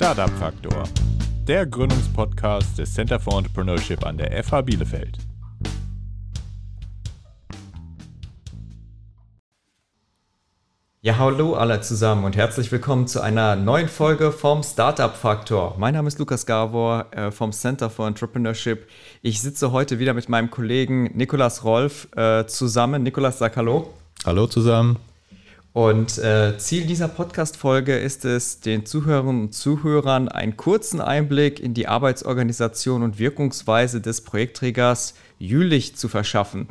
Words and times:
Startup 0.00 0.30
Faktor, 0.38 0.84
der 1.48 1.66
Gründungspodcast 1.66 2.78
des 2.78 2.94
Center 2.94 3.18
for 3.18 3.36
Entrepreneurship 3.36 4.06
an 4.06 4.16
der 4.16 4.44
FH 4.44 4.60
Bielefeld. 4.60 5.18
Ja, 11.00 11.18
hallo 11.18 11.54
alle 11.54 11.80
zusammen 11.80 12.22
und 12.22 12.36
herzlich 12.36 12.70
willkommen 12.70 13.08
zu 13.08 13.20
einer 13.20 13.56
neuen 13.56 13.88
Folge 13.88 14.30
vom 14.30 14.62
Startup 14.62 15.16
Faktor. 15.16 15.74
Mein 15.78 15.94
Name 15.94 16.06
ist 16.06 16.20
Lukas 16.20 16.46
Gavor 16.46 17.06
äh, 17.10 17.32
vom 17.32 17.50
Center 17.50 17.90
for 17.90 18.06
Entrepreneurship. 18.06 18.86
Ich 19.22 19.40
sitze 19.40 19.72
heute 19.72 19.98
wieder 19.98 20.14
mit 20.14 20.28
meinem 20.28 20.52
Kollegen 20.52 21.10
Nikolas 21.16 21.64
Rolf 21.64 22.06
äh, 22.16 22.46
zusammen. 22.46 23.02
Nikolas, 23.02 23.40
sag 23.40 23.56
Hallo. 23.56 23.92
Hallo 24.24 24.46
zusammen. 24.46 24.96
Und 25.72 26.18
äh, 26.18 26.56
Ziel 26.58 26.86
dieser 26.86 27.08
Podcast-Folge 27.08 27.96
ist 27.96 28.24
es, 28.24 28.60
den 28.60 28.86
Zuhörerinnen 28.86 29.42
und 29.42 29.54
Zuhörern 29.54 30.28
einen 30.28 30.56
kurzen 30.56 31.00
Einblick 31.00 31.60
in 31.60 31.74
die 31.74 31.86
Arbeitsorganisation 31.86 33.02
und 33.02 33.18
Wirkungsweise 33.18 34.00
des 34.00 34.22
Projektträgers 34.22 35.14
Jülich 35.38 35.94
zu 35.94 36.08
verschaffen. 36.08 36.66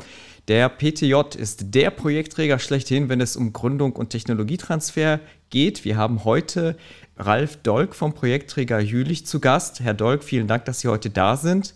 Der 0.47 0.69
PTJ 0.69 1.13
ist 1.37 1.75
der 1.75 1.91
Projektträger 1.91 2.57
schlechthin, 2.59 3.09
wenn 3.09 3.21
es 3.21 3.35
um 3.35 3.53
Gründung 3.53 3.93
und 3.93 4.09
Technologietransfer 4.09 5.19
geht. 5.49 5.85
Wir 5.85 5.97
haben 5.97 6.23
heute 6.23 6.75
Ralf 7.17 7.57
Dolk 7.57 7.95
vom 7.95 8.13
Projektträger 8.13 8.79
Jülich 8.79 9.25
zu 9.25 9.39
Gast. 9.39 9.79
Herr 9.81 9.93
Dolk, 9.93 10.23
vielen 10.23 10.47
Dank, 10.47 10.65
dass 10.65 10.81
Sie 10.81 10.87
heute 10.87 11.09
da 11.09 11.35
sind. 11.35 11.73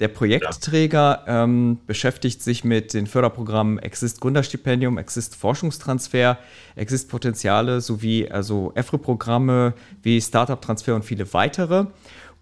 Der 0.00 0.08
Projektträger 0.08 1.24
ja. 1.26 1.44
ähm, 1.44 1.78
beschäftigt 1.86 2.42
sich 2.42 2.64
mit 2.64 2.94
den 2.94 3.06
Förderprogrammen 3.06 3.78
Exist 3.78 4.22
Gründerstipendium, 4.22 4.96
Exist 4.96 5.36
Forschungstransfer, 5.36 6.38
Exist 6.74 7.10
Potenziale 7.10 7.82
sowie 7.82 8.28
also 8.28 8.72
EFRE-Programme 8.74 9.74
wie 10.02 10.20
Startup 10.22 10.60
Transfer 10.60 10.94
und 10.94 11.04
viele 11.04 11.30
weitere. 11.34 11.84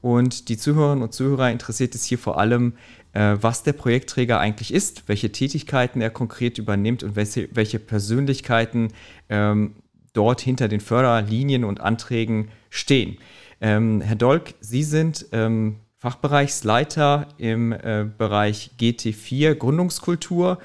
Und 0.01 0.49
die 0.49 0.57
Zuhörerinnen 0.57 1.03
und 1.03 1.13
Zuhörer 1.13 1.51
interessiert 1.51 1.97
es 1.97 2.05
hier 2.05 2.19
vor 2.19 2.39
allem, 2.39 2.75
äh, 3.13 3.37
was 3.41 3.65
der 3.65 3.73
Projektträger 3.73 4.39
eigentlich 4.39 4.73
ist, 4.73 5.09
welche 5.09 5.33
Tätigkeiten 5.33 6.01
er 6.01 6.11
konkret 6.11 6.59
übernimmt 6.59 7.03
und 7.03 7.17
welche, 7.17 7.49
welche 7.53 7.81
Persönlichkeiten 7.81 8.93
ähm, 9.29 9.75
dort 10.13 10.41
hinter 10.41 10.69
den 10.69 10.81
Förderlinien 10.81 11.65
und 11.65 11.81
Anträgen 11.81 12.51
stehen. 12.71 13.19
Ähm, 13.61 14.01
Herr 14.01 14.15
Dolk, 14.15 14.55
Sie 14.61 14.85
sind 14.85 15.27
ähm, 15.33 15.81
Fachbereichsleiter 16.09 17.27
im 17.37 17.71
äh, 17.71 18.07
Bereich 18.17 18.71
GT4 18.81 19.55
Gründungskultur. 19.55 20.59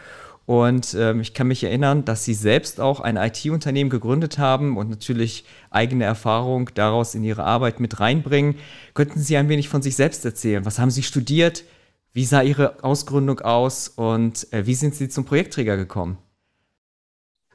Und 0.45 0.93
ähm, 0.97 1.19
ich 1.19 1.33
kann 1.33 1.49
mich 1.49 1.65
erinnern, 1.65 2.05
dass 2.05 2.23
Sie 2.23 2.33
selbst 2.33 2.79
auch 2.79 3.01
ein 3.01 3.17
IT-Unternehmen 3.17 3.89
gegründet 3.89 4.37
haben 4.37 4.77
und 4.77 4.89
natürlich 4.89 5.43
eigene 5.69 6.05
Erfahrung 6.05 6.69
daraus 6.75 7.13
in 7.13 7.25
Ihre 7.25 7.43
Arbeit 7.43 7.81
mit 7.81 7.99
reinbringen. 7.99 8.55
Könnten 8.93 9.19
Sie 9.19 9.35
ein 9.35 9.49
wenig 9.49 9.67
von 9.67 9.81
sich 9.81 9.97
selbst 9.97 10.23
erzählen? 10.23 10.63
Was 10.63 10.79
haben 10.79 10.91
Sie 10.91 11.03
studiert? 11.03 11.65
Wie 12.13 12.23
sah 12.23 12.41
Ihre 12.41 12.81
Ausgründung 12.81 13.41
aus 13.41 13.89
und 13.89 14.51
äh, 14.53 14.65
wie 14.65 14.75
sind 14.75 14.95
Sie 14.95 15.09
zum 15.09 15.25
Projektträger 15.25 15.75
gekommen? 15.75 16.17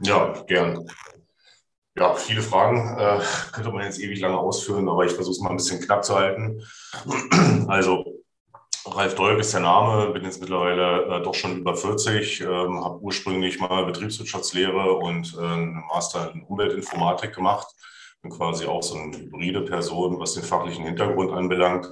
Ja, 0.01 0.35
gern. 0.47 0.87
Ja, 1.99 2.15
viele 2.15 2.43
Fragen 2.43 2.97
äh, 2.97 3.21
könnte 3.53 3.73
man 3.73 3.83
jetzt 3.83 3.99
ewig 3.99 4.21
lange 4.21 4.39
ausführen, 4.39 4.89
aber 4.89 5.05
ich 5.05 5.13
versuche 5.13 5.33
es 5.33 5.41
mal 5.41 5.51
ein 5.51 5.57
bisschen 5.57 5.81
knapp 5.81 6.05
zu 6.05 6.15
halten. 6.15 6.63
Also, 7.67 8.05
Ralf 8.87 9.15
Dolk 9.17 9.41
ist 9.41 9.53
der 9.53 9.61
Name, 9.61 10.13
bin 10.13 10.25
jetzt 10.25 10.41
mittlerweile 10.41 11.05
äh, 11.05 11.23
doch 11.23 11.35
schon 11.35 11.59
über 11.59 11.75
40, 11.77 12.41
ähm, 12.41 12.83
habe 12.85 13.01
ursprünglich 13.01 13.59
mal 13.59 13.85
Betriebswirtschaftslehre 13.85 14.93
und 14.93 15.37
äh, 15.37 15.43
einen 15.43 15.85
Master 15.93 16.31
in 16.33 16.45
Umweltinformatik 16.45 17.35
gemacht. 17.35 17.67
Bin 18.23 18.31
quasi 18.31 18.67
auch 18.67 18.83
so 18.83 18.97
eine 18.97 19.17
hybride 19.17 19.63
Person, 19.63 20.19
was 20.19 20.35
den 20.35 20.45
fachlichen 20.45 20.85
Hintergrund 20.85 21.33
anbelangt. 21.33 21.89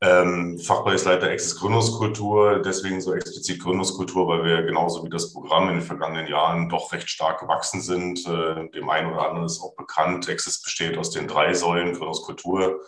Ähm, 0.00 0.58
Fachbereichsleiter 0.58 1.30
Access 1.30 1.56
Gründungskultur, 1.56 2.60
deswegen 2.60 3.00
so 3.00 3.14
explizit 3.14 3.62
Gründungskultur, 3.62 4.28
weil 4.28 4.44
wir 4.44 4.62
genauso 4.62 5.04
wie 5.04 5.08
das 5.08 5.32
Programm 5.32 5.68
in 5.68 5.76
den 5.76 5.82
vergangenen 5.82 6.26
Jahren 6.26 6.68
doch 6.68 6.92
recht 6.92 7.08
stark 7.08 7.40
gewachsen 7.40 7.80
sind. 7.80 8.26
Äh, 8.26 8.68
dem 8.70 8.90
einen 8.90 9.12
oder 9.12 9.28
anderen 9.28 9.46
ist 9.46 9.62
auch 9.62 9.74
bekannt, 9.76 10.28
Access 10.28 10.60
besteht 10.60 10.98
aus 10.98 11.10
den 11.10 11.28
drei 11.28 11.54
Säulen 11.54 11.94
Gründungskultur, 11.94 12.80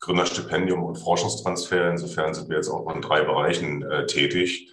Gründerstipendium 0.00 0.82
und 0.82 0.96
Forschungstransfer. 0.96 1.90
Insofern 1.90 2.34
sind 2.34 2.48
wir 2.48 2.56
jetzt 2.56 2.68
auch 2.68 2.92
in 2.92 3.02
drei 3.02 3.22
Bereichen 3.22 3.82
äh, 3.82 4.06
tätig. 4.06 4.70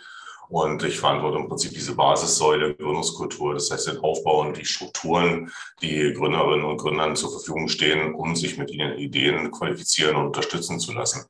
Und 0.49 0.83
ich 0.83 0.99
verantworte 0.99 1.37
im 1.37 1.47
Prinzip 1.47 1.73
diese 1.73 1.95
Basissäule 1.95 2.75
Gründungskultur. 2.75 3.53
Das 3.53 3.71
heißt, 3.71 3.87
den 3.87 3.99
Aufbau 3.99 4.41
und 4.41 4.57
die 4.57 4.65
Strukturen, 4.65 5.51
die 5.81 6.13
Gründerinnen 6.13 6.65
und 6.65 6.77
Gründern 6.77 7.15
zur 7.15 7.31
Verfügung 7.31 7.67
stehen, 7.67 8.13
um 8.13 8.35
sich 8.35 8.57
mit 8.57 8.71
ihren 8.71 8.97
Ideen 8.97 9.51
qualifizieren 9.51 10.15
und 10.15 10.27
unterstützen 10.27 10.79
zu 10.79 10.93
lassen. 10.93 11.25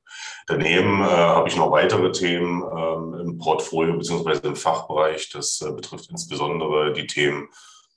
Daneben 0.47 1.02
äh, 1.02 1.06
habe 1.06 1.47
ich 1.47 1.56
noch 1.56 1.72
weitere 1.72 2.12
Themen 2.12 2.63
ähm, 2.63 3.19
im 3.22 3.38
Portfolio 3.38 3.97
beziehungsweise 3.97 4.41
im 4.47 4.56
Fachbereich. 4.56 5.29
Das 5.29 5.62
äh, 5.62 5.72
betrifft 5.72 6.09
insbesondere 6.09 6.94
die 6.94 7.07
Themen 7.07 7.50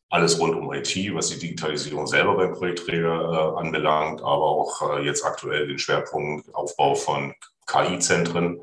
alles 0.09 0.39
rund 0.39 0.55
um 0.55 0.73
IT, 0.73 0.95
was 1.15 1.29
die 1.31 1.39
Digitalisierung 1.39 2.07
selber 2.07 2.37
beim 2.37 2.53
Projektträger 2.53 3.55
äh, 3.57 3.61
anbelangt, 3.61 4.21
aber 4.21 4.45
auch 4.45 4.97
äh, 4.97 5.05
jetzt 5.05 5.25
aktuell 5.25 5.67
den 5.67 5.79
Schwerpunkt 5.79 6.55
Aufbau 6.55 6.95
von 6.95 7.35
KI-Zentren 7.67 8.61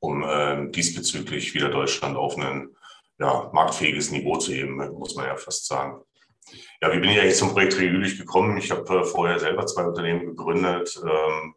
um 0.00 0.22
äh, 0.22 0.70
diesbezüglich 0.70 1.54
wieder 1.54 1.68
Deutschland 1.68 2.16
auf 2.16 2.36
ein 2.36 2.74
ja, 3.18 3.50
marktfähiges 3.52 4.10
Niveau 4.10 4.36
zu 4.36 4.52
heben, 4.52 4.76
muss 4.98 5.14
man 5.14 5.26
ja 5.26 5.36
fast 5.36 5.66
sagen. 5.66 6.02
Ja, 6.80 6.92
wie 6.92 7.00
bin 7.00 7.10
ich 7.10 7.20
eigentlich 7.20 7.36
zum 7.36 7.52
Projekt 7.52 7.78
Jülich 7.78 8.18
gekommen? 8.18 8.56
Ich 8.58 8.70
habe 8.70 9.00
äh, 9.00 9.04
vorher 9.04 9.38
selber 9.38 9.66
zwei 9.66 9.84
Unternehmen 9.84 10.26
gegründet. 10.26 11.00
Ähm, 11.02 11.54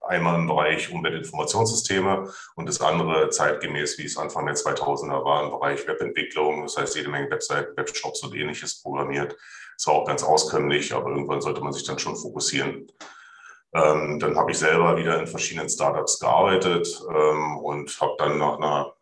einmal 0.00 0.38
im 0.38 0.46
Bereich 0.46 0.92
Umweltinformationssysteme 0.92 2.30
und 2.56 2.68
das 2.68 2.80
andere 2.80 3.30
zeitgemäß, 3.30 3.98
wie 3.98 4.04
es 4.04 4.16
Anfang 4.16 4.46
der 4.46 4.54
2000er 4.54 5.24
war, 5.24 5.44
im 5.44 5.50
Bereich 5.50 5.86
Webentwicklung. 5.86 6.62
Das 6.62 6.76
heißt, 6.76 6.96
jede 6.96 7.08
Menge 7.08 7.30
Webseiten, 7.30 7.76
Webshops 7.76 8.22
und 8.22 8.34
ähnliches 8.34 8.82
programmiert. 8.82 9.36
Das 9.76 9.86
war 9.86 9.94
auch 9.94 10.06
ganz 10.06 10.22
auskömmlich, 10.22 10.92
aber 10.92 11.10
irgendwann 11.10 11.40
sollte 11.40 11.60
man 11.60 11.72
sich 11.72 11.84
dann 11.84 11.98
schon 11.98 12.16
fokussieren. 12.16 12.86
Ähm, 13.74 14.18
dann 14.20 14.36
habe 14.36 14.52
ich 14.52 14.58
selber 14.58 14.96
wieder 14.96 15.18
in 15.18 15.26
verschiedenen 15.26 15.68
Startups 15.68 16.20
gearbeitet 16.20 16.88
ähm, 17.10 17.58
und 17.58 18.00
habe 18.00 18.14
dann 18.18 18.38
nach 18.38 18.56
einer 18.56 18.94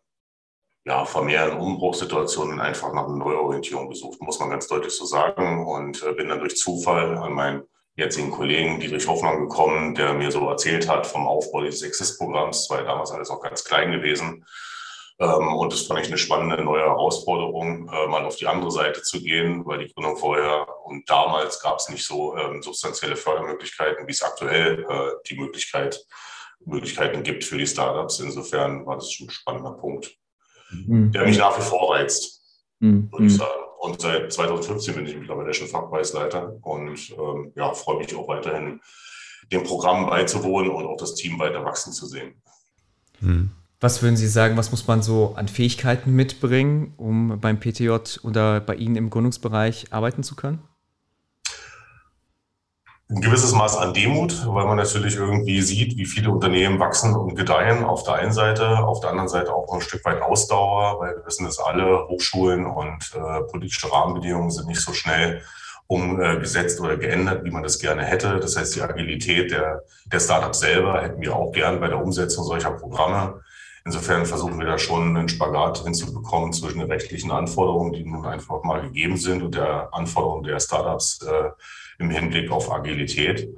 ja, 0.85 1.05
vermehrten 1.05 1.59
Umbruchssituation 1.59 2.59
einfach 2.59 2.91
nach 2.91 3.05
einer 3.05 3.15
Neuorientierung 3.15 3.89
gesucht, 3.89 4.21
muss 4.21 4.39
man 4.39 4.49
ganz 4.49 4.67
deutlich 4.67 4.93
so 4.93 5.05
sagen. 5.05 5.65
Und 5.65 6.03
äh, 6.03 6.13
bin 6.13 6.29
dann 6.29 6.39
durch 6.39 6.57
Zufall 6.57 7.17
an 7.17 7.33
meinen 7.33 7.63
jetzigen 7.95 8.31
Kollegen 8.31 8.79
Dietrich 8.79 9.07
Hoffmann 9.07 9.41
gekommen, 9.41 9.95
der 9.95 10.13
mir 10.13 10.31
so 10.31 10.49
erzählt 10.49 10.89
hat 10.89 11.05
vom 11.05 11.27
Aufbau 11.27 11.61
dieses 11.61 11.83
Exist-Programms. 11.83 12.67
Ja 12.69 12.81
damals 12.83 13.11
alles 13.11 13.29
auch 13.29 13.41
ganz 13.41 13.63
klein 13.63 13.91
gewesen. 13.91 14.45
Ähm, 15.19 15.55
und 15.55 15.71
das 15.71 15.83
fand 15.83 16.01
ich 16.01 16.07
eine 16.07 16.17
spannende 16.17 16.63
neue 16.63 16.81
Herausforderung, 16.81 17.87
äh, 17.89 18.07
mal 18.07 18.25
auf 18.25 18.35
die 18.35 18.47
andere 18.47 18.71
Seite 18.71 19.01
zu 19.03 19.21
gehen, 19.21 19.65
weil 19.65 19.79
die 19.79 19.93
Gründung 19.93 20.17
vorher 20.17 20.67
und 20.85 21.09
damals 21.09 21.61
gab 21.61 21.79
es 21.79 21.89
nicht 21.89 22.05
so 22.05 22.35
ähm, 22.35 22.61
substanzielle 22.61 23.15
Fördermöglichkeiten, 23.15 24.07
wie 24.07 24.11
es 24.11 24.23
aktuell 24.23 24.85
äh, 24.89 25.11
die 25.27 25.39
Möglichkeit, 25.39 26.03
Möglichkeiten 26.65 27.23
gibt 27.23 27.43
für 27.43 27.57
die 27.57 27.67
Startups. 27.67 28.19
Insofern 28.19 28.85
war 28.85 28.95
das 28.95 29.11
schon 29.11 29.27
ein 29.27 29.31
spannender 29.31 29.73
Punkt, 29.73 30.17
mhm. 30.71 31.11
der 31.11 31.25
mich 31.25 31.37
nach 31.37 31.57
wie 31.57 31.61
vor 31.61 31.93
reizt, 31.93 32.41
mhm. 32.79 33.11
würde 33.11 33.25
ich 33.25 33.35
sagen. 33.35 33.63
Und 33.79 34.01
seit 34.01 34.31
2015 34.31 34.95
bin 34.95 35.05
ich 35.05 35.15
mittlerweile 35.15 35.53
schon 35.53 35.67
Fachpreisleiter 35.67 36.57
und 36.61 37.11
ähm, 37.11 37.51
ja, 37.55 37.73
freue 37.73 37.97
mich 37.97 38.15
auch 38.15 38.27
weiterhin, 38.29 38.79
dem 39.51 39.63
Programm 39.63 40.05
beizuwohnen 40.07 40.71
und 40.71 40.85
auch 40.85 40.95
das 40.95 41.15
Team 41.15 41.37
weiter 41.37 41.65
wachsen 41.65 41.91
zu 41.91 42.05
sehen. 42.05 42.41
Mhm. 43.19 43.51
Was 43.83 44.01
würden 44.01 44.15
Sie 44.15 44.29
sagen, 44.29 44.55
was 44.55 44.71
muss 44.71 44.87
man 44.87 45.01
so 45.01 45.33
an 45.35 45.49
Fähigkeiten 45.49 46.15
mitbringen, 46.15 46.93
um 46.95 47.37
beim 47.41 47.59
PTJ 47.59 47.89
oder 48.23 48.61
bei 48.61 48.75
Ihnen 48.75 48.95
im 48.95 49.09
Gründungsbereich 49.09 49.87
arbeiten 49.91 50.23
zu 50.23 50.37
können? 50.37 50.63
Ein 53.09 53.19
gewisses 53.19 53.51
Maß 53.51 53.75
an 53.75 53.93
Demut, 53.93 54.47
weil 54.47 54.67
man 54.67 54.77
natürlich 54.77 55.17
irgendwie 55.17 55.61
sieht, 55.61 55.97
wie 55.97 56.05
viele 56.05 56.29
Unternehmen 56.31 56.79
wachsen 56.79 57.13
und 57.13 57.35
gedeihen 57.35 57.83
auf 57.83 58.03
der 58.03 58.13
einen 58.13 58.31
Seite, 58.31 58.85
auf 58.85 59.01
der 59.01 59.09
anderen 59.09 59.27
Seite 59.27 59.53
auch 59.53 59.73
ein 59.73 59.81
Stück 59.81 60.05
weit 60.05 60.21
Ausdauer, 60.21 61.01
weil 61.01 61.17
wir 61.17 61.25
wissen, 61.25 61.43
dass 61.43 61.59
alle 61.59 62.07
Hochschulen 62.07 62.65
und 62.65 63.11
äh, 63.13 63.41
politische 63.51 63.91
Rahmenbedingungen 63.91 64.49
sind 64.49 64.67
nicht 64.67 64.79
so 64.79 64.93
schnell 64.93 65.41
umgesetzt 65.87 66.79
oder 66.79 66.95
geändert, 66.95 67.43
wie 67.43 67.51
man 67.51 67.63
das 67.63 67.79
gerne 67.79 68.05
hätte. 68.05 68.39
Das 68.39 68.55
heißt, 68.55 68.77
die 68.77 68.81
Agilität 68.81 69.51
der, 69.51 69.81
der 70.09 70.21
Startups 70.21 70.61
selber 70.61 71.01
hätten 71.01 71.21
wir 71.21 71.35
auch 71.35 71.51
gern 71.51 71.81
bei 71.81 71.89
der 71.89 72.01
Umsetzung 72.01 72.45
solcher 72.45 72.71
Programme. 72.71 73.41
Insofern 73.85 74.25
versuchen 74.25 74.59
wir 74.59 74.65
da 74.65 74.77
schon 74.77 75.15
einen 75.15 75.27
Spagat 75.27 75.83
hinzubekommen 75.83 76.53
zwischen 76.53 76.79
den 76.79 76.91
rechtlichen 76.91 77.31
Anforderungen, 77.31 77.91
die 77.91 78.05
nun 78.05 78.25
einfach 78.25 78.63
mal 78.63 78.81
gegeben 78.81 79.17
sind, 79.17 79.43
und 79.43 79.55
der 79.55 79.89
Anforderung 79.93 80.43
der 80.43 80.59
Startups 80.59 81.21
äh, 81.21 81.49
im 81.99 82.09
Hinblick 82.09 82.49
auf 82.49 82.71
Agilität. 82.71 83.49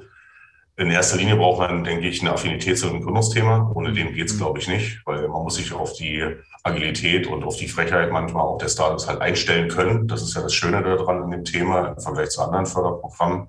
In 0.78 0.90
erster 0.90 1.18
Linie 1.18 1.38
braucht 1.38 1.60
man, 1.60 1.84
denke 1.84 2.08
ich, 2.08 2.22
eine 2.22 2.34
Affinität 2.34 2.78
zu 2.78 2.88
dem 2.88 3.02
Gründungsthema. 3.02 3.72
Ohne 3.76 3.94
dem 3.94 4.14
geht 4.14 4.28
es, 4.28 4.34
mhm. 4.34 4.40
glaube 4.40 4.60
ich, 4.60 4.68
nicht, 4.68 5.02
weil 5.06 5.28
man 5.28 5.44
muss 5.44 5.56
sich 5.56 5.72
auf 5.72 5.94
die 5.94 6.26
Agilität 6.64 7.28
und 7.28 7.44
auf 7.44 7.56
die 7.58 7.68
Frechheit 7.68 8.12
manchmal 8.12 8.44
auch 8.44 8.58
der 8.58 8.68
Startups 8.68 9.08
halt 9.08 9.22
einstellen 9.22 9.70
können. 9.70 10.08
Das 10.08 10.24
ist 10.24 10.36
ja 10.36 10.42
das 10.42 10.54
Schöne 10.54 10.82
daran 10.82 11.24
in 11.24 11.32
dem 11.32 11.46
Thema 11.46 11.90
im 11.90 12.00
Vergleich 12.00 12.30
zu 12.30 12.42
anderen 12.42 12.66
Förderprogrammen. 12.66 13.48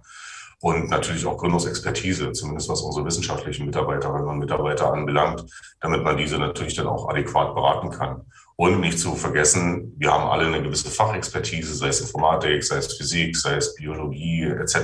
Und 0.61 0.89
natürlich 0.89 1.27
auch 1.27 1.37
Gründungsexpertise, 1.37 2.33
zumindest 2.33 2.69
was 2.69 2.81
unsere 2.81 3.05
wissenschaftlichen 3.05 3.67
Mitarbeiterinnen 3.67 4.27
und 4.27 4.39
Mitarbeiter 4.39 4.93
anbelangt, 4.93 5.45
damit 5.81 6.03
man 6.03 6.17
diese 6.17 6.39
natürlich 6.39 6.75
dann 6.75 6.87
auch 6.87 7.09
adäquat 7.09 7.55
beraten 7.55 7.91
kann. 7.91 8.23
Und 8.57 8.81
nicht 8.81 8.99
zu 8.99 9.15
vergessen, 9.15 9.93
wir 9.99 10.11
haben 10.11 10.31
alle 10.31 10.47
eine 10.47 10.63
gewisse 10.63 10.91
Fachexpertise, 10.91 11.75
sei 11.75 11.89
es 11.89 12.01
Informatik, 12.01 12.65
sei 12.65 12.79
es 12.79 12.97
Physik, 12.97 13.37
sei 13.37 13.57
es 13.57 13.75
Biologie 13.75 14.45
etc. 14.45 14.77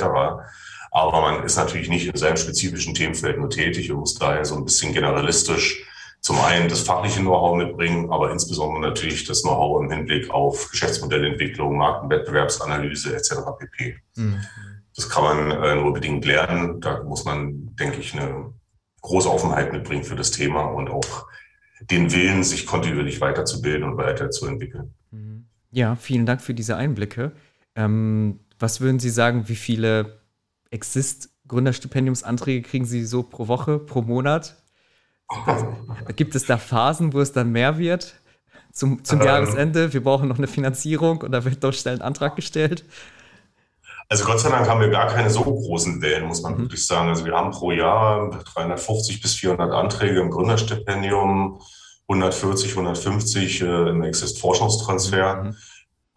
Aber 0.90 1.20
man 1.22 1.42
ist 1.42 1.56
natürlich 1.56 1.88
nicht 1.88 2.06
in 2.06 2.16
seinem 2.16 2.36
spezifischen 2.36 2.92
Themenfeld 2.92 3.38
nur 3.38 3.48
tätig 3.48 3.90
und 3.90 4.00
muss 4.00 4.14
daher 4.14 4.44
so 4.44 4.56
ein 4.56 4.64
bisschen 4.64 4.92
generalistisch 4.92 5.86
zum 6.20 6.38
einen 6.38 6.68
das 6.68 6.82
fachliche 6.82 7.20
Know-how 7.20 7.56
mitbringen, 7.56 8.12
aber 8.12 8.30
insbesondere 8.30 8.80
natürlich 8.80 9.24
das 9.24 9.42
Know-how 9.42 9.82
im 9.82 9.90
Hinblick 9.90 10.30
auf 10.30 10.70
Geschäftsmodellentwicklung, 10.70 11.76
Markenwettbewerbsanalyse 11.76 13.16
etc. 13.16 13.34
pp. 13.58 13.96
Mhm. 14.16 14.40
Das 14.96 15.08
kann 15.08 15.24
man 15.24 15.50
äh, 15.50 15.74
nur 15.74 15.92
bedingt 15.92 16.24
lernen. 16.24 16.80
Da 16.80 17.02
muss 17.02 17.24
man, 17.24 17.74
denke 17.76 17.98
ich, 17.98 18.14
eine 18.14 18.52
große 19.00 19.30
Offenheit 19.30 19.72
mitbringen 19.72 20.04
für 20.04 20.16
das 20.16 20.30
Thema 20.30 20.64
und 20.64 20.88
auch 20.90 21.26
den 21.90 22.12
Willen, 22.12 22.44
sich 22.44 22.66
kontinuierlich 22.66 23.20
weiterzubilden 23.20 23.84
und 23.84 23.96
weiterzuentwickeln. 23.96 24.94
Mhm. 25.10 25.46
Ja, 25.70 25.96
vielen 25.96 26.26
Dank 26.26 26.42
für 26.42 26.54
diese 26.54 26.76
Einblicke. 26.76 27.32
Ähm, 27.74 28.40
was 28.58 28.80
würden 28.80 29.00
Sie 29.00 29.10
sagen, 29.10 29.48
wie 29.48 29.56
viele 29.56 30.20
Exist-Gründerstipendiumsanträge 30.70 32.68
kriegen 32.68 32.84
Sie 32.84 33.04
so 33.04 33.22
pro 33.22 33.48
Woche, 33.48 33.78
pro 33.78 34.02
Monat? 34.02 34.56
Gibt 36.16 36.34
es 36.34 36.44
da 36.46 36.58
Phasen, 36.58 37.12
wo 37.12 37.20
es 37.20 37.32
dann 37.32 37.50
mehr 37.52 37.78
wird? 37.78 38.14
Zum, 38.72 39.04
zum 39.04 39.20
ähm, 39.20 39.26
Jahresende, 39.26 39.92
wir 39.92 40.02
brauchen 40.02 40.28
noch 40.28 40.38
eine 40.38 40.46
Finanzierung 40.46 41.22
und 41.22 41.32
da 41.32 41.44
wird 41.44 41.62
dort 41.64 41.74
schnell 41.74 41.96
ein 41.96 42.02
Antrag 42.02 42.36
gestellt. 42.36 42.84
Also 44.12 44.26
Gott 44.26 44.40
sei 44.40 44.50
Dank 44.50 44.68
haben 44.68 44.82
wir 44.82 44.90
gar 44.90 45.06
keine 45.06 45.30
so 45.30 45.42
großen 45.42 46.02
Wellen, 46.02 46.26
muss 46.26 46.42
man 46.42 46.52
mhm. 46.52 46.58
wirklich 46.58 46.86
sagen. 46.86 47.08
Also 47.08 47.24
wir 47.24 47.32
haben 47.32 47.50
pro 47.50 47.72
Jahr 47.72 48.28
350 48.54 49.22
bis 49.22 49.36
400 49.36 49.72
Anträge 49.72 50.20
im 50.20 50.30
Gründerstipendium, 50.30 51.62
140, 52.08 52.72
150 52.72 53.62
äh, 53.62 53.64
im 53.64 54.02
Exist-Forschungstransfer. 54.02 55.44
Mhm. 55.44 55.56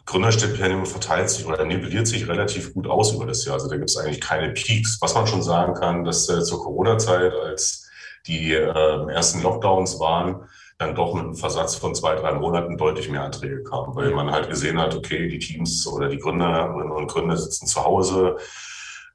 Gründerstipendium 0.06 0.86
verteilt 0.86 1.30
sich 1.30 1.46
oder 1.46 1.64
nivelliert 1.64 2.06
sich 2.06 2.28
relativ 2.28 2.74
gut 2.74 2.86
aus 2.86 3.14
über 3.14 3.28
das 3.28 3.46
Jahr. 3.46 3.54
Also 3.54 3.70
da 3.70 3.78
gibt 3.78 3.90
es 3.90 3.96
eigentlich 3.96 4.20
keine 4.20 4.50
Peaks. 4.52 4.98
Was 5.00 5.16
man 5.16 5.26
schon 5.26 5.42
sagen 5.42 5.74
kann, 5.74 6.04
dass 6.04 6.28
äh, 6.28 6.44
zur 6.44 6.62
Corona-Zeit, 6.62 7.32
als 7.34 7.90
die 8.28 8.52
äh, 8.52 9.10
ersten 9.10 9.42
Lockdowns 9.42 10.02
waren, 10.02 10.50
dann 10.78 10.96
doch 10.96 11.14
mit 11.14 11.24
einem 11.24 11.36
Versatz 11.36 11.76
von 11.76 11.96
zwei, 11.96 12.16
drei 12.16 12.34
Monaten 12.34 12.78
deutlich 12.78 13.10
mehr 13.10 13.24
Anträge 13.24 13.64
kamen, 13.64 13.96
weil 13.96 14.12
man 14.12 14.32
halt 14.32 14.50
gesehen 14.50 14.80
hat, 14.80 14.96
okay, 14.96 15.28
die 15.28 15.40
Teams 15.40 15.88
oder 15.88 16.10
die 16.10 16.18
Gründerinnen 16.20 16.92
und 16.92 17.08
Gründer 17.08 17.38
sitzen 17.38 17.66
zu 17.68 17.84
Hause. 17.84 18.38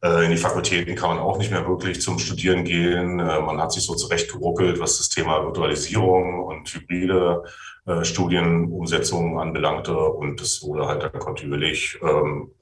Äh, 0.02 0.24
in 0.24 0.30
die 0.30 0.38
Fakultäten 0.38 0.94
kann 0.94 1.10
man 1.10 1.18
auch 1.18 1.36
nicht 1.36 1.50
mehr 1.50 1.68
wirklich 1.68 2.00
zum 2.00 2.18
Studieren 2.18 2.64
gehen. 2.64 3.20
Äh, 3.20 3.40
man 3.40 3.60
hat 3.60 3.72
sich 3.72 3.84
so 3.84 3.94
zurechtgeruckelt, 3.94 4.80
was 4.80 4.96
das 4.96 5.10
Thema 5.10 5.44
Virtualisierung 5.44 6.42
und 6.44 6.72
hybride 6.72 7.44
äh, 7.86 8.04
Studienumsetzungen 8.04 9.38
anbelangte. 9.38 9.94
Und 9.94 10.40
das 10.40 10.62
wurde 10.62 10.86
halt 10.86 11.02
dann 11.02 11.12
kontinuierlich 11.20 11.98
ähm, 12.02 12.52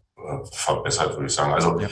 verbessert, 0.51 1.15
würde 1.15 1.27
ich 1.27 1.35
sagen. 1.35 1.55
Also 1.55 1.79
ja. 1.79 1.89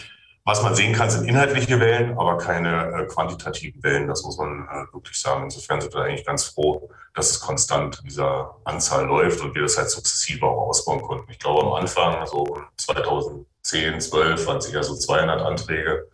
Was 0.49 0.63
man 0.63 0.77
sehen 0.77 0.93
kann, 0.93 1.11
sind 1.11 1.25
inhaltliche 1.25 1.81
Wellen, 1.81 2.17
aber 2.17 2.39
keine 2.39 2.93
äh, 2.93 3.07
quantitativen 3.07 3.83
Wellen. 3.83 4.07
Das 4.07 4.23
muss 4.23 4.39
man 4.39 4.69
äh, 4.69 4.95
wirklich 4.95 5.21
sagen. 5.21 5.43
Insofern 5.43 5.81
sind 5.81 5.93
wir 5.93 6.03
eigentlich 6.03 6.25
ganz 6.25 6.45
froh, 6.45 6.89
dass 7.17 7.33
es 7.33 7.41
konstant 7.41 7.99
in 7.99 8.05
dieser 8.05 8.55
Anzahl 8.63 9.07
läuft 9.07 9.41
und 9.41 9.57
wir 9.57 9.63
das 9.63 9.77
halt 9.77 9.91
sukzessive 9.91 10.47
auch 10.47 10.69
ausbauen 10.69 11.03
konnten. 11.03 11.29
Ich 11.33 11.41
glaube, 11.41 11.67
am 11.67 11.73
Anfang, 11.73 12.25
so 12.29 12.61
2010, 12.77 14.01
12, 14.01 14.47
waren 14.47 14.59
es 14.59 14.67
eher 14.67 14.85
so 14.85 14.95
200 14.95 15.43
Anträge. 15.43 16.07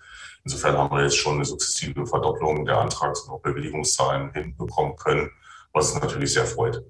Insofern 0.45 0.79
haben 0.79 0.97
wir 0.97 1.03
jetzt 1.03 1.19
schon 1.19 1.35
eine 1.35 1.45
sukzessive 1.45 2.07
Verdopplung 2.07 2.65
der 2.65 2.79
Antrags- 2.79 3.21
und 3.25 3.35
auch 3.35 3.43
Bewilligungszahlen 3.43 4.33
hinbekommen 4.33 4.97
können, 4.97 5.31
was 5.75 5.93
uns 5.93 6.01
natürlich 6.03 6.33
sehr 6.33 6.47
freut. 6.47 6.83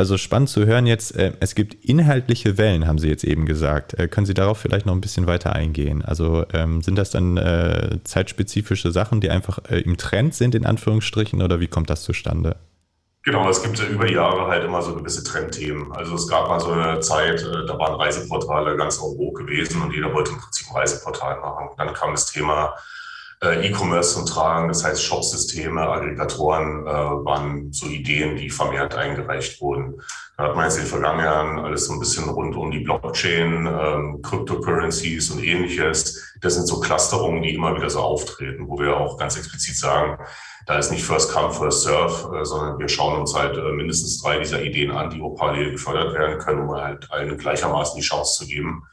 Also 0.00 0.16
spannend 0.16 0.48
zu 0.48 0.64
hören 0.64 0.86
jetzt, 0.86 1.14
äh, 1.14 1.34
es 1.40 1.54
gibt 1.54 1.84
inhaltliche 1.84 2.56
Wellen, 2.56 2.86
haben 2.86 2.96
Sie 2.96 3.10
jetzt 3.10 3.22
eben 3.22 3.44
gesagt. 3.44 3.92
Äh, 3.98 4.08
können 4.08 4.24
Sie 4.24 4.32
darauf 4.32 4.56
vielleicht 4.56 4.86
noch 4.86 4.94
ein 4.94 5.02
bisschen 5.02 5.26
weiter 5.26 5.52
eingehen? 5.52 6.02
Also 6.02 6.46
ähm, 6.54 6.80
sind 6.80 6.96
das 6.96 7.10
dann 7.10 7.36
äh, 7.36 7.98
zeitspezifische 8.02 8.92
Sachen, 8.92 9.20
die 9.20 9.28
einfach 9.28 9.58
äh, 9.68 9.80
im 9.80 9.98
Trend 9.98 10.34
sind, 10.34 10.54
in 10.54 10.64
Anführungsstrichen, 10.64 11.42
oder 11.42 11.60
wie 11.60 11.66
kommt 11.66 11.90
das 11.90 12.02
zustande? 12.02 12.56
Genau, 13.24 13.46
es 13.50 13.62
gibt 13.62 13.78
über 13.90 14.06
die 14.06 14.14
Jahre 14.14 14.46
halt 14.46 14.64
immer 14.64 14.80
so 14.80 14.94
gewisse 14.94 15.22
Trendthemen. 15.22 15.92
Also 15.92 16.14
es 16.14 16.26
gab 16.26 16.48
mal 16.48 16.60
so 16.60 16.70
eine 16.70 17.00
Zeit, 17.00 17.42
äh, 17.42 17.66
da 17.66 17.78
waren 17.78 18.00
Reiseportale 18.00 18.78
ganz 18.78 18.98
en 19.02 19.34
gewesen 19.34 19.82
und 19.82 19.92
jeder 19.92 20.14
wollte 20.14 20.30
im 20.30 20.38
Prinzip 20.38 20.66
ein 20.70 20.76
Reiseportal 20.76 21.40
machen. 21.40 21.68
Dann 21.76 21.92
kam 21.92 22.12
das 22.12 22.24
Thema 22.24 22.72
äh, 23.42 23.66
E-Commerce 23.66 24.14
zum 24.14 24.26
Tragen. 24.26 24.68
Das 24.68 24.84
heißt, 24.84 25.02
Shopsysteme, 25.02 25.80
Aggregatoren 25.80 26.86
äh, 26.86 26.90
waren 26.90 27.72
so 27.72 27.86
Ideen, 27.86 28.36
die 28.36 28.50
vermehrt 28.50 28.94
eingereicht 28.94 29.60
wurden. 29.60 30.00
Da 30.36 30.44
hat 30.44 30.56
man 30.56 30.64
jetzt 30.64 30.76
in 30.76 30.84
den 30.84 30.90
vergangenen 30.90 31.26
Jahren 31.26 31.58
alles 31.58 31.86
so 31.86 31.92
ein 31.92 32.00
bisschen 32.00 32.28
rund 32.28 32.56
um 32.56 32.70
die 32.70 32.80
Blockchain, 32.80 33.66
ähm, 33.66 34.22
Cryptocurrencies 34.22 35.30
und 35.30 35.42
ähnliches. 35.42 36.34
Das 36.40 36.54
sind 36.54 36.66
so 36.66 36.80
Clusterungen, 36.80 37.42
die 37.42 37.54
immer 37.54 37.74
wieder 37.76 37.90
so 37.90 38.00
auftreten, 38.00 38.68
wo 38.68 38.78
wir 38.78 38.96
auch 38.96 39.18
ganz 39.18 39.36
explizit 39.36 39.76
sagen, 39.76 40.18
da 40.66 40.78
ist 40.78 40.90
nicht 40.90 41.04
First 41.04 41.32
Come, 41.32 41.52
First 41.52 41.82
Serve, 41.82 42.38
äh, 42.38 42.44
sondern 42.44 42.78
wir 42.78 42.88
schauen 42.88 43.20
uns 43.20 43.34
halt 43.34 43.56
äh, 43.56 43.72
mindestens 43.72 44.22
drei 44.22 44.38
dieser 44.38 44.62
Ideen 44.62 44.90
an, 44.90 45.10
die 45.10 45.20
auch 45.20 45.34
parallel 45.34 45.72
gefördert 45.72 46.14
werden 46.14 46.38
können, 46.38 46.68
um 46.68 46.74
halt 46.74 47.10
allen 47.10 47.36
gleichermaßen 47.36 47.96
die 47.96 48.06
Chance 48.06 48.40
zu 48.40 48.46
geben, 48.46 48.84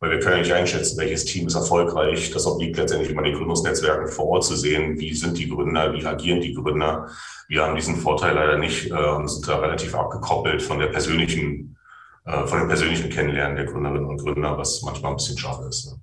weil 0.00 0.10
wir 0.10 0.20
können 0.20 0.40
nicht 0.40 0.52
einschätzen, 0.52 0.98
welches 0.98 1.24
Team 1.24 1.46
ist 1.46 1.54
erfolgreich. 1.54 2.30
Das 2.30 2.46
obliegt 2.46 2.76
letztendlich 2.76 3.10
immer 3.10 3.22
den 3.22 3.34
Gründungsnetzwerken 3.34 4.08
vor 4.08 4.26
Ort 4.26 4.44
zu 4.44 4.56
sehen, 4.56 4.98
wie 4.98 5.14
sind 5.14 5.38
die 5.38 5.48
Gründer, 5.48 5.92
wie 5.92 6.04
agieren 6.04 6.40
die 6.40 6.54
Gründer. 6.54 7.08
Wir 7.48 7.62
haben 7.62 7.76
diesen 7.76 7.96
Vorteil 7.96 8.34
leider 8.34 8.58
nicht 8.58 8.90
äh, 8.90 8.94
und 8.94 9.28
sind 9.28 9.48
da 9.48 9.58
relativ 9.58 9.94
abgekoppelt 9.94 10.62
von 10.62 10.78
der 10.78 10.88
persönlichen, 10.88 11.76
äh, 12.24 12.46
von 12.46 12.58
dem 12.58 12.68
persönlichen 12.68 13.10
Kennenlernen 13.10 13.56
der 13.56 13.66
Gründerinnen 13.66 14.06
und 14.06 14.18
Gründer, 14.18 14.58
was 14.58 14.82
manchmal 14.82 15.12
ein 15.12 15.16
bisschen 15.16 15.38
schade 15.38 15.66
ist. 15.68 15.86
Ne? 15.86 16.00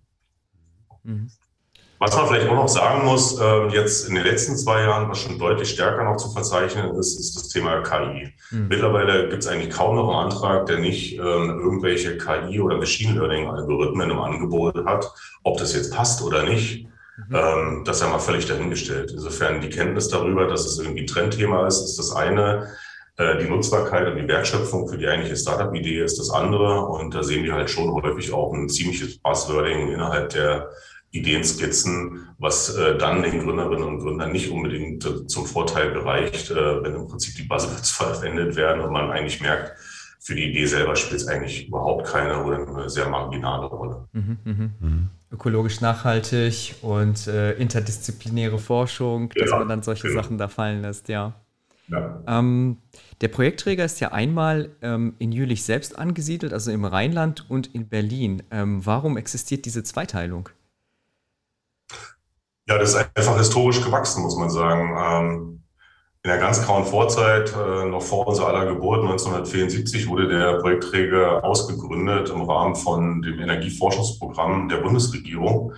Mhm. 1.04 1.32
Was 2.00 2.16
man 2.16 2.28
vielleicht 2.28 2.50
auch 2.50 2.56
noch 2.56 2.68
sagen 2.68 3.06
muss, 3.06 3.40
äh, 3.40 3.68
jetzt 3.68 4.10
in 4.10 4.16
den 4.16 4.26
letzten 4.26 4.58
zwei 4.58 4.82
Jahren, 4.82 5.10
was 5.10 5.20
schon 5.20 5.40
deutlich 5.40 5.70
stärker 5.70 6.04
noch 6.04 6.18
zu 6.18 6.32
verzeichnen 6.32 6.96
ist, 6.96 7.18
ist 7.18 7.36
das 7.36 7.48
Thema 7.48 7.82
KI. 7.82 8.34
Mhm. 8.52 8.68
Mittlerweile 8.68 9.30
gibt 9.30 9.44
es 9.44 9.48
eigentlich 9.48 9.74
kaum 9.74 9.96
noch 9.96 10.10
einen 10.10 10.32
Antrag, 10.32 10.66
der 10.66 10.80
nicht 10.80 11.14
ähm, 11.14 11.62
irgendwelche 11.64 12.18
KI- 12.18 12.60
oder 12.60 12.78
Machine 12.78 13.20
Learning-Algorithmen 13.20 14.10
im 14.10 14.20
Angebot 14.20 14.86
hat. 14.86 15.14
Ob 15.44 15.58
das 15.60 15.74
jetzt 15.76 15.94
passt 15.94 16.22
oder 16.22 16.44
nicht, 16.44 16.86
mhm. 17.30 17.36
ähm, 17.36 17.84
das 17.86 17.98
ist 17.98 18.04
ja 18.04 18.10
mal 18.10 18.20
völlig 18.20 18.48
dahingestellt. 18.48 19.12
Insofern 19.12 19.62
die 19.62 19.70
Kenntnis 19.70 20.10
darüber, 20.10 20.48
dass 20.48 20.66
es 20.66 20.80
irgendwie 20.80 21.04
ein 21.04 21.08
Trendthema 21.08 21.68
ist, 21.68 21.84
ist 21.84 21.98
das 21.98 22.14
eine. 22.14 22.68
Äh, 23.16 23.38
die 23.38 23.50
Nutzbarkeit 23.50 24.08
und 24.08 24.18
die 24.18 24.28
Wertschöpfung 24.28 24.88
für 24.88 24.98
die 24.98 25.08
eigentliche 25.08 25.38
Startup-Idee 25.38 26.04
ist 26.04 26.20
das 26.20 26.32
andere. 26.32 26.86
Und 26.88 27.14
da 27.14 27.24
sehen 27.24 27.44
wir 27.44 27.54
halt 27.54 27.70
schon 27.70 27.94
häufig 27.94 28.34
auch 28.34 28.52
ein 28.54 28.68
ziemliches 28.68 29.20
Buzzwording 29.20 29.94
innerhalb 29.94 30.30
der 30.30 30.70
Ideenskizzen, 31.14 32.28
was 32.40 32.76
äh, 32.76 32.98
dann 32.98 33.22
den 33.22 33.40
Gründerinnen 33.40 33.84
und 33.84 34.00
Gründern 34.00 34.32
nicht 34.32 34.50
unbedingt 34.50 35.06
äh, 35.06 35.28
zum 35.28 35.46
Vorteil 35.46 35.94
gereicht, 35.94 36.50
äh, 36.50 36.84
wenn 36.84 36.96
im 36.96 37.08
Prinzip 37.08 37.36
die 37.36 37.44
Buzzwords 37.44 37.92
verwendet 37.92 38.56
werden 38.56 38.82
und 38.82 38.92
man 38.92 39.12
eigentlich 39.12 39.40
merkt, 39.40 39.74
für 40.20 40.34
die 40.36 40.50
Idee 40.50 40.66
selber 40.66 40.96
spielt 40.96 41.22
es 41.22 41.28
eigentlich 41.28 41.68
überhaupt 41.68 42.08
keine 42.08 42.44
oder 42.44 42.68
eine 42.68 42.90
sehr 42.90 43.10
marginale 43.10 43.68
Rolle. 43.68 44.08
Mhm, 44.14 44.38
mh. 44.44 44.70
mhm. 44.80 45.10
Ökologisch 45.32 45.82
nachhaltig 45.82 46.76
und 46.82 47.28
äh, 47.28 47.54
interdisziplinäre 47.54 48.58
Forschung, 48.58 49.30
dass 49.36 49.52
ja, 49.52 49.60
man 49.60 49.68
dann 49.68 49.84
solche 49.84 50.08
genau. 50.08 50.22
Sachen 50.22 50.38
da 50.38 50.48
fallen 50.48 50.82
lässt, 50.82 51.10
ja. 51.10 51.34
ja. 51.90 52.24
Ähm, 52.28 52.78
der 53.22 53.28
Projektträger 53.28 53.86
ist 53.86 54.00
ja 54.00 54.12
einmal 54.12 54.70
ähm, 54.82 55.14
in 55.20 55.32
Jülich 55.32 55.64
selbst 55.64 55.98
angesiedelt, 55.98 56.54
also 56.54 56.72
im 56.72 56.86
Rheinland 56.86 57.50
und 57.50 57.74
in 57.76 57.88
Berlin. 57.88 58.44
Ähm, 58.50 58.86
warum 58.86 59.18
existiert 59.18 59.66
diese 59.66 59.84
Zweiteilung? 59.84 60.50
Ja, 62.68 62.78
das 62.78 62.94
ist 62.94 63.10
einfach 63.16 63.38
historisch 63.38 63.84
gewachsen, 63.84 64.24
muss 64.24 64.38
man 64.38 64.50
sagen. 64.50 64.96
Ähm, 64.98 65.64
in 66.24 66.30
der 66.30 66.40
ganz 66.40 66.66
grauen 66.66 66.86
Vorzeit, 66.86 67.54
äh, 67.54 67.86
noch 67.86 68.02
vor 68.02 68.26
unserer 68.26 68.48
aller 68.48 68.66
Geburt 68.68 69.02
1974, 69.02 70.08
wurde 70.08 70.30
der 70.30 70.60
Projektträger 70.60 71.44
ausgegründet 71.44 72.30
im 72.30 72.44
Rahmen 72.44 72.76
von 72.76 73.22
dem 73.22 73.40
Energieforschungsprogramm 73.40 74.70
der 74.70 74.78
Bundesregierung 74.78 75.74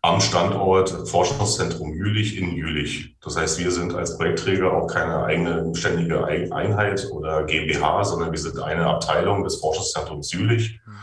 am 0.00 0.22
Standort 0.22 1.06
Forschungszentrum 1.06 1.92
Jülich 1.92 2.38
in 2.38 2.56
Jülich. 2.56 3.16
Das 3.20 3.36
heißt, 3.36 3.58
wir 3.58 3.70
sind 3.70 3.94
als 3.94 4.16
Projektträger 4.16 4.72
auch 4.72 4.86
keine 4.86 5.24
eigene 5.24 5.74
ständige 5.74 6.24
Einheit 6.24 7.06
oder 7.12 7.44
GmbH, 7.44 8.04
sondern 8.04 8.32
wir 8.32 8.38
sind 8.38 8.58
eine 8.58 8.86
Abteilung 8.86 9.44
des 9.44 9.56
Forschungszentrums 9.56 10.32
Jülich. 10.32 10.80
Mhm 10.86 10.96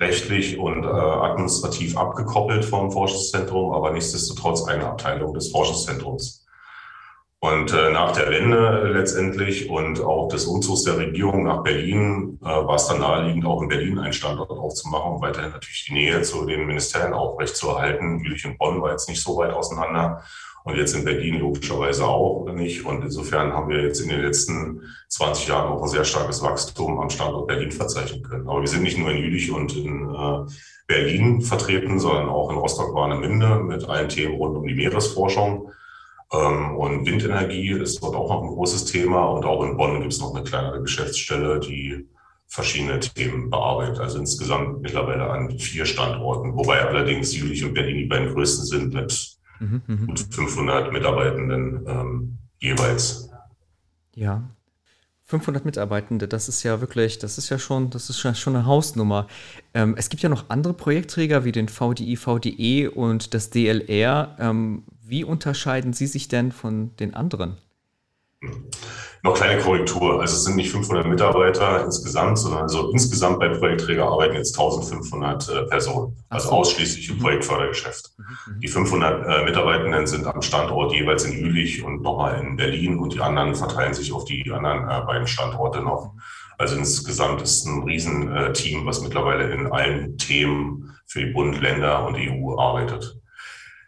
rechtlich 0.00 0.58
und 0.58 0.84
äh, 0.84 0.88
administrativ 0.88 1.96
abgekoppelt 1.96 2.64
vom 2.64 2.90
Forschungszentrum, 2.90 3.72
aber 3.72 3.92
nichtsdestotrotz 3.92 4.66
eine 4.66 4.86
Abteilung 4.86 5.34
des 5.34 5.50
Forschungszentrums. 5.50 6.46
Und 7.42 7.72
äh, 7.72 7.90
nach 7.90 8.12
der 8.12 8.28
Wende 8.28 8.92
letztendlich 8.92 9.70
und 9.70 10.02
auch 10.02 10.28
des 10.28 10.44
Umzugs 10.44 10.82
der 10.82 10.98
Regierung 10.98 11.44
nach 11.44 11.62
Berlin 11.62 12.38
äh, 12.42 12.44
war 12.44 12.74
es 12.74 12.86
dann 12.86 13.00
naheliegend, 13.00 13.46
auch 13.46 13.62
in 13.62 13.68
Berlin 13.68 13.98
einen 13.98 14.12
Standort 14.12 14.50
aufzumachen 14.50 15.12
und 15.12 15.22
weiterhin 15.22 15.50
natürlich 15.50 15.86
die 15.86 15.94
Nähe 15.94 16.20
zu 16.20 16.44
den 16.44 16.66
Ministerien 16.66 17.14
aufrechtzuerhalten. 17.14 18.22
Jülich 18.22 18.44
und 18.44 18.58
Bonn 18.58 18.82
war 18.82 18.90
jetzt 18.90 19.08
nicht 19.08 19.22
so 19.22 19.38
weit 19.38 19.54
auseinander 19.54 20.22
und 20.64 20.76
jetzt 20.76 20.94
in 20.94 21.04
Berlin 21.04 21.40
logischerweise 21.40 22.06
auch 22.06 22.50
nicht. 22.52 22.84
Und 22.84 23.02
insofern 23.02 23.52
haben 23.52 23.68
wir 23.68 23.82
jetzt 23.82 24.00
in 24.00 24.08
den 24.08 24.20
letzten 24.20 24.82
20 25.08 25.48
Jahren 25.48 25.72
auch 25.72 25.82
ein 25.82 25.88
sehr 25.88 26.04
starkes 26.04 26.42
Wachstum 26.42 27.00
am 27.00 27.10
Standort 27.10 27.48
Berlin 27.48 27.72
verzeichnen 27.72 28.22
können. 28.22 28.48
Aber 28.48 28.60
wir 28.60 28.68
sind 28.68 28.82
nicht 28.82 28.98
nur 28.98 29.10
in 29.10 29.18
Jülich 29.18 29.50
und 29.50 29.74
in 29.76 30.14
äh, 30.14 30.50
Berlin 30.86 31.40
vertreten, 31.40 31.98
sondern 31.98 32.28
auch 32.28 32.50
in 32.50 32.56
Rostock-Warnemünde 32.56 33.60
mit 33.60 33.88
allen 33.88 34.08
Themen 34.08 34.34
rund 34.34 34.56
um 34.56 34.66
die 34.66 34.74
Meeresforschung 34.74 35.70
ähm, 36.32 36.76
und 36.76 37.06
Windenergie 37.06 37.72
ist 37.72 38.02
dort 38.02 38.14
auch 38.14 38.28
noch 38.28 38.42
ein 38.42 38.48
großes 38.48 38.84
Thema. 38.86 39.24
Und 39.26 39.44
auch 39.44 39.64
in 39.64 39.76
Bonn 39.76 40.00
gibt 40.00 40.12
es 40.12 40.20
noch 40.20 40.34
eine 40.34 40.44
kleinere 40.44 40.80
Geschäftsstelle, 40.80 41.60
die 41.60 42.06
verschiedene 42.46 43.00
Themen 43.00 43.50
bearbeitet. 43.50 44.00
Also 44.00 44.18
insgesamt 44.18 44.82
mittlerweile 44.82 45.30
an 45.30 45.58
vier 45.58 45.86
Standorten, 45.86 46.56
wobei 46.56 46.80
allerdings 46.80 47.34
Jülich 47.34 47.64
und 47.64 47.74
Berlin 47.74 47.98
die 47.98 48.06
beiden 48.06 48.32
größten 48.32 48.66
sind 48.66 48.94
mit 48.94 49.36
mhm, 49.60 49.82
mhm. 49.86 50.06
gut 50.06 50.26
500 50.30 50.92
Mitarbeitenden 50.92 51.84
ähm, 51.86 52.38
jeweils. 52.58 53.30
Ja, 54.14 54.50
500 55.30 55.64
Mitarbeitende, 55.64 56.26
das 56.26 56.48
ist 56.48 56.64
ja 56.64 56.80
wirklich, 56.80 57.18
das 57.18 57.38
ist 57.38 57.50
ja 57.50 57.58
schon, 57.58 57.90
das 57.90 58.10
ist 58.10 58.18
schon 58.18 58.56
eine 58.56 58.66
Hausnummer. 58.66 59.28
Ähm, 59.74 59.94
es 59.96 60.08
gibt 60.08 60.22
ja 60.22 60.28
noch 60.28 60.46
andere 60.50 60.74
Projektträger 60.74 61.44
wie 61.44 61.52
den 61.52 61.68
VDI, 61.68 62.16
VDE 62.16 62.88
und 62.88 63.32
das 63.32 63.50
DLR. 63.50 64.36
Ähm, 64.40 64.82
wie 65.02 65.22
unterscheiden 65.22 65.92
Sie 65.92 66.08
sich 66.08 66.26
denn 66.26 66.50
von 66.50 66.96
den 66.96 67.14
anderen? 67.14 67.56
Noch 69.22 69.34
kleine 69.34 69.60
Korrektur. 69.60 70.20
Also 70.20 70.34
es 70.34 70.44
sind 70.44 70.56
nicht 70.56 70.70
500 70.70 71.06
Mitarbeiter 71.06 71.84
insgesamt, 71.84 72.38
sondern 72.38 72.62
also 72.62 72.90
insgesamt 72.90 73.38
bei 73.38 73.50
Projektträger 73.50 74.06
arbeiten 74.06 74.36
jetzt 74.36 74.58
1500 74.58 75.48
äh, 75.48 75.62
Personen. 75.64 76.16
Also 76.30 76.48
so. 76.48 76.54
ausschließlich 76.54 77.10
im 77.10 77.16
mhm. 77.16 77.20
Projektfördergeschäft. 77.20 78.12
Mhm, 78.16 78.24
mhm. 78.24 78.60
Die 78.60 78.68
500 78.68 79.26
äh, 79.26 79.44
Mitarbeitenden 79.44 80.06
sind 80.06 80.26
am 80.26 80.40
Standort 80.40 80.94
jeweils 80.94 81.24
in 81.24 81.38
Jülich 81.38 81.84
und 81.84 82.00
nochmal 82.00 82.40
in 82.40 82.56
Berlin 82.56 82.98
und 82.98 83.12
die 83.12 83.20
anderen 83.20 83.54
verteilen 83.54 83.92
sich 83.92 84.10
auf 84.12 84.24
die 84.24 84.50
anderen 84.50 84.88
äh, 84.88 85.04
beiden 85.04 85.26
Standorte 85.26 85.82
noch. 85.82 86.14
Also 86.56 86.76
insgesamt 86.76 87.42
ist 87.42 87.66
ein 87.66 87.82
Riesenteam, 87.82 88.84
was 88.84 89.00
mittlerweile 89.00 89.50
in 89.50 89.66
allen 89.72 90.18
Themen 90.18 90.94
für 91.06 91.20
die 91.20 91.32
Bund, 91.32 91.60
Länder 91.60 92.06
und 92.06 92.16
EU 92.16 92.58
arbeitet. 92.58 93.18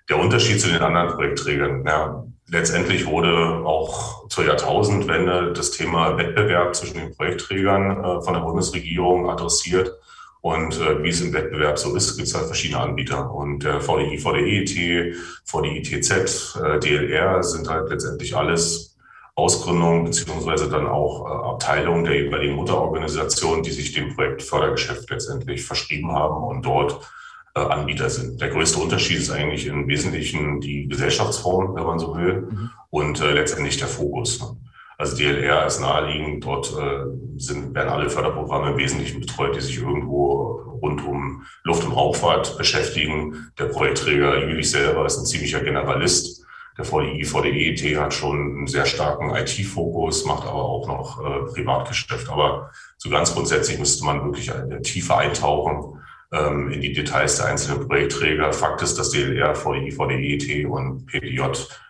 Der 0.09 0.19
Unterschied 0.19 0.59
zu 0.61 0.69
den 0.69 0.81
anderen 0.81 1.15
Projektträgern, 1.15 1.85
ja, 1.87 2.25
letztendlich 2.53 3.07
wurde 3.07 3.65
auch 3.65 4.29
zur 4.29 4.45
Jahrtausendwende 4.45 5.53
das 5.55 5.71
Thema 5.71 6.19
Wettbewerb 6.19 6.77
zwischen 6.77 6.99
den 6.99 7.17
Projektträgern 7.17 8.05
äh, 8.05 8.23
von 8.23 8.35
der 8.35 8.43
Bundesregierung 8.43 9.29
adressiert. 9.29 9.99
Und 10.43 10.79
äh, 10.79 11.03
wie 11.03 11.09
es 11.09 11.21
im 11.21 11.33
Wettbewerb 11.33 11.79
so 11.79 11.97
ist, 11.97 12.17
gibt 12.17 12.29
es 12.29 12.35
halt 12.35 12.47
verschiedene 12.47 12.81
Anbieter. 12.81 13.33
Und 13.33 13.65
der 13.65 13.81
VDI, 13.81 14.19
VDET, 14.19 15.17
VDITZ, 15.45 16.59
äh, 16.63 16.79
DLR 16.79 17.43
sind 17.43 17.69
halt 17.69 17.89
letztendlich 17.89 18.37
alles 18.37 18.97
Ausgründungen 19.35 20.05
beziehungsweise 20.05 20.69
dann 20.69 20.87
auch 20.87 21.25
äh, 21.25 21.49
Abteilungen 21.53 22.05
der 22.05 22.21
jeweiligen 22.21 22.55
Mutterorganisation, 22.55 23.63
die 23.63 23.71
sich 23.71 23.93
dem 23.93 24.15
Projektfördergeschäft 24.15 25.09
letztendlich 25.09 25.65
verschrieben 25.65 26.13
haben 26.13 26.45
und 26.45 26.67
dort 26.67 26.93
äh, 26.93 27.22
Anbieter 27.55 28.09
sind. 28.09 28.41
Der 28.41 28.49
größte 28.49 28.79
Unterschied 28.79 29.19
ist 29.19 29.31
eigentlich 29.31 29.67
im 29.67 29.87
Wesentlichen 29.87 30.61
die 30.61 30.89
Gesellschaftsform, 30.89 31.75
wenn 31.75 31.85
man 31.85 31.99
so 31.99 32.17
will, 32.17 32.49
mhm. 32.51 32.71
und 32.91 33.21
äh, 33.21 33.33
letztendlich 33.33 33.77
der 33.77 33.89
Fokus. 33.89 34.41
Ne? 34.41 34.57
Also 34.97 35.17
DLR 35.17 35.67
ist 35.67 35.81
naheliegend, 35.81 36.45
dort 36.45 36.73
äh, 36.79 37.05
sind, 37.37 37.75
werden 37.75 37.89
alle 37.89 38.09
Förderprogramme 38.09 38.71
im 38.71 38.79
Wesentlichen 38.79 39.21
betreut, 39.21 39.57
die 39.57 39.61
sich 39.61 39.79
irgendwo 39.79 40.79
rund 40.81 41.05
um 41.07 41.45
Luft- 41.65 41.85
und 41.85 41.93
Raumfahrt 41.93 42.57
beschäftigen. 42.57 43.51
Der 43.59 43.67
Projektträger 43.67 44.47
Jülich 44.47 44.71
selber 44.71 45.05
ist 45.05 45.19
ein 45.19 45.27
ziemlicher 45.27 45.61
Generalist. 45.61 46.47
Der 46.79 46.87
VDI, 46.87 47.25
VDET 47.25 47.99
hat 47.99 48.15
schon 48.15 48.39
einen 48.39 48.67
sehr 48.67 48.87
starken 48.87 49.35
IT-Fokus, 49.35 50.25
macht 50.25 50.47
aber 50.47 50.65
auch 50.65 50.87
noch 50.87 51.21
äh, 51.21 51.53
Privatgeschäft. 51.53 52.31
Aber 52.31 52.71
so 52.97 53.11
ganz 53.11 53.35
grundsätzlich 53.35 53.79
müsste 53.79 54.07
man 54.07 54.25
wirklich 54.25 54.51
tiefer 54.83 55.19
eintauchen 55.19 55.99
ähm, 56.33 56.71
in 56.71 56.81
die 56.81 56.93
Details 56.93 57.37
der 57.37 57.47
einzelnen 57.47 57.87
Projektträger. 57.87 58.53
Fakt 58.53 58.83
ist, 58.83 58.99
dass 58.99 59.11
DLR, 59.11 59.55
VDI, 59.55 59.93
VDET 59.93 60.67
und 60.67 61.07
PDJ 61.07 61.43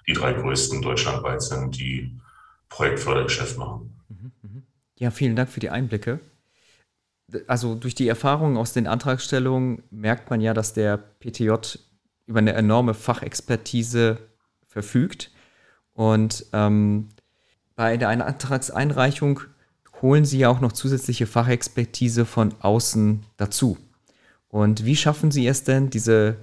die 0.07 0.13
drei 0.13 0.33
größten 0.33 0.83
deutschlandweit 0.83 1.43
sind, 1.43 1.79
die 1.79 2.19
Projektfördergeschäft 2.69 3.57
machen. 3.57 3.95
Mhm, 4.09 4.33
mhm. 4.43 4.63
Ja, 4.99 5.11
vielen 5.11 5.37
Dank 5.37 5.49
für 5.49 5.61
die 5.61 5.71
Einblicke. 5.71 6.21
Also 7.47 7.75
durch 7.77 7.95
die 7.95 8.09
Erfahrungen 8.09 8.57
aus 8.57 8.73
den 8.73 8.87
Antragstellungen 8.87 9.85
merkt 9.91 10.29
man 10.29 10.41
ja, 10.41 10.53
dass 10.53 10.75
der 10.75 10.99
PTJ 10.99 11.53
über 12.27 12.39
eine 12.39 12.53
enorme 12.53 12.95
Fachexpertise 12.95 14.19
verfügt. 14.67 15.31
Und 15.95 16.47
ähm, 16.53 17.11
bei 17.77 17.97
der 17.97 18.09
Antragseinreichung 18.09 19.41
holen 20.03 20.25
Sie 20.25 20.39
ja 20.39 20.49
auch 20.49 20.61
noch 20.61 20.73
zusätzliche 20.73 21.27
Fachexpertise 21.27 22.27
von 22.27 22.55
außen 22.61 23.25
dazu. 23.37 23.79
Und 24.53 24.85
wie 24.85 24.97
schaffen 24.97 25.31
Sie 25.31 25.47
es 25.47 25.65
denn, 25.65 25.89
diese 25.89 26.37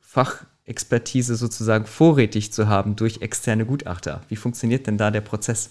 Fachexpertise 0.00 1.34
sozusagen 1.34 1.84
vorrätig 1.84 2.52
zu 2.52 2.68
haben 2.68 2.94
durch 2.94 3.22
externe 3.22 3.66
Gutachter? 3.66 4.22
Wie 4.28 4.36
funktioniert 4.36 4.86
denn 4.86 4.96
da 4.96 5.10
der 5.10 5.20
Prozess? 5.20 5.70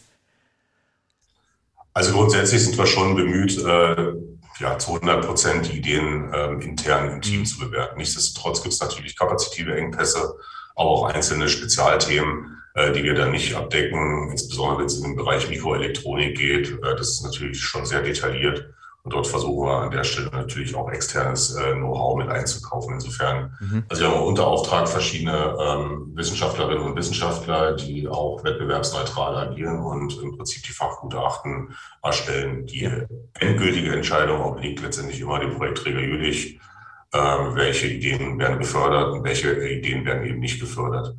Also 1.93 2.11
grundsätzlich 2.11 2.65
sind 2.65 2.77
wir 2.77 2.85
schon 2.85 3.15
bemüht, 3.15 3.57
äh, 3.57 4.13
ja, 4.59 4.77
zu 4.77 4.95
100 4.95 5.25
Prozent 5.25 5.71
die 5.71 5.77
Ideen 5.77 6.33
äh, 6.33 6.51
intern 6.55 7.13
im 7.13 7.21
Team 7.21 7.39
mhm. 7.39 7.45
zu 7.45 7.59
bewerten. 7.59 7.97
Nichtsdestotrotz 7.97 8.61
gibt 8.61 8.73
es 8.73 8.81
natürlich 8.81 9.17
kapazitive 9.17 9.73
Engpässe, 9.73 10.35
aber 10.75 10.89
auch 10.89 11.05
einzelne 11.05 11.47
Spezialthemen, 11.47 12.57
äh, 12.73 12.91
die 12.91 13.05
wir 13.05 13.13
dann 13.13 13.31
nicht 13.31 13.55
abdecken, 13.55 14.31
insbesondere 14.31 14.79
wenn 14.79 14.87
es 14.87 14.97
in 14.97 15.03
den 15.03 15.15
Bereich 15.15 15.49
Mikroelektronik 15.49 16.37
geht. 16.37 16.71
Äh, 16.71 16.95
das 16.97 17.11
ist 17.11 17.23
natürlich 17.23 17.61
schon 17.61 17.85
sehr 17.85 18.01
detailliert. 18.01 18.69
Und 19.05 19.13
dort 19.13 19.27
versuchen 19.27 19.67
wir 19.67 19.71
an 19.71 19.91
der 19.91 20.03
Stelle 20.03 20.31
natürlich 20.31 20.73
auch 20.73 20.89
externes 20.89 21.53
äh, 21.53 21.73
Know-how 21.73 22.17
mit 22.17 22.27
einzukaufen. 22.27 22.95
Insofern, 22.95 23.55
mhm. 23.59 23.83
also 23.87 24.01
wir 24.01 24.09
haben 24.09 24.23
unter 24.23 24.47
Auftrag 24.47 24.89
verschiedene 24.89 25.55
ähm, 25.61 26.11
Wissenschaftlerinnen 26.15 26.83
und 26.83 26.95
Wissenschaftler, 26.95 27.75
die 27.75 28.07
auch 28.07 28.43
wettbewerbsneutral 28.43 29.37
agieren 29.37 29.79
und 29.79 30.19
im 30.23 30.35
Prinzip 30.35 30.63
die 30.63 30.71
Fachgutachten 30.71 31.75
erstellen. 32.01 32.65
Die 32.65 32.89
endgültige 33.39 33.93
Entscheidung 33.93 34.41
obliegt 34.41 34.81
letztendlich 34.81 35.19
immer 35.21 35.37
dem 35.37 35.55
Projektträger 35.55 35.99
Jülich, 35.99 36.59
äh, 37.11 37.17
welche 37.19 37.85
Ideen 37.85 38.39
werden 38.39 38.57
gefördert 38.57 39.13
und 39.13 39.23
welche 39.23 39.53
Ideen 39.69 40.03
werden 40.03 40.25
eben 40.25 40.39
nicht 40.39 40.59
gefördert. 40.59 41.15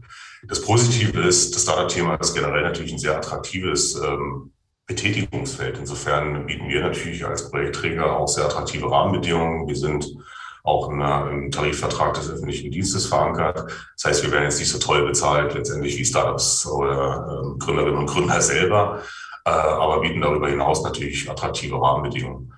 Das 0.48 0.60
Positive 0.60 1.20
ist, 1.20 1.54
das 1.54 1.62
Startup-Thema 1.62 2.16
ist 2.16 2.34
generell 2.34 2.64
natürlich 2.64 2.92
ein 2.92 2.98
sehr 2.98 3.16
attraktives 3.16 3.94
ähm, 3.94 4.50
Betätigungsfeld. 4.86 5.78
Insofern 5.78 6.46
bieten 6.46 6.68
wir 6.68 6.80
natürlich 6.80 7.24
als 7.26 7.50
Projektträger 7.50 8.16
auch 8.16 8.28
sehr 8.28 8.44
attraktive 8.44 8.90
Rahmenbedingungen. 8.90 9.66
Wir 9.66 9.76
sind 9.76 10.16
auch 10.62 10.90
in 10.90 11.02
einem 11.02 11.50
Tarifvertrag 11.50 12.14
des 12.14 12.30
öffentlichen 12.30 12.70
Dienstes 12.70 13.06
verankert. 13.06 13.70
Das 13.94 14.04
heißt, 14.04 14.24
wir 14.24 14.32
werden 14.32 14.44
jetzt 14.44 14.58
nicht 14.58 14.70
so 14.70 14.78
toll 14.78 15.06
bezahlt, 15.06 15.54
letztendlich 15.54 15.98
wie 15.98 16.04
Startups 16.04 16.66
oder 16.66 17.42
äh, 17.54 17.58
Gründerinnen 17.58 17.98
und 17.98 18.06
Gründer 18.06 18.40
selber, 18.40 19.02
äh, 19.44 19.50
aber 19.50 20.00
bieten 20.00 20.20
darüber 20.20 20.48
hinaus 20.48 20.82
natürlich 20.82 21.30
attraktive 21.30 21.80
Rahmenbedingungen 21.80 22.55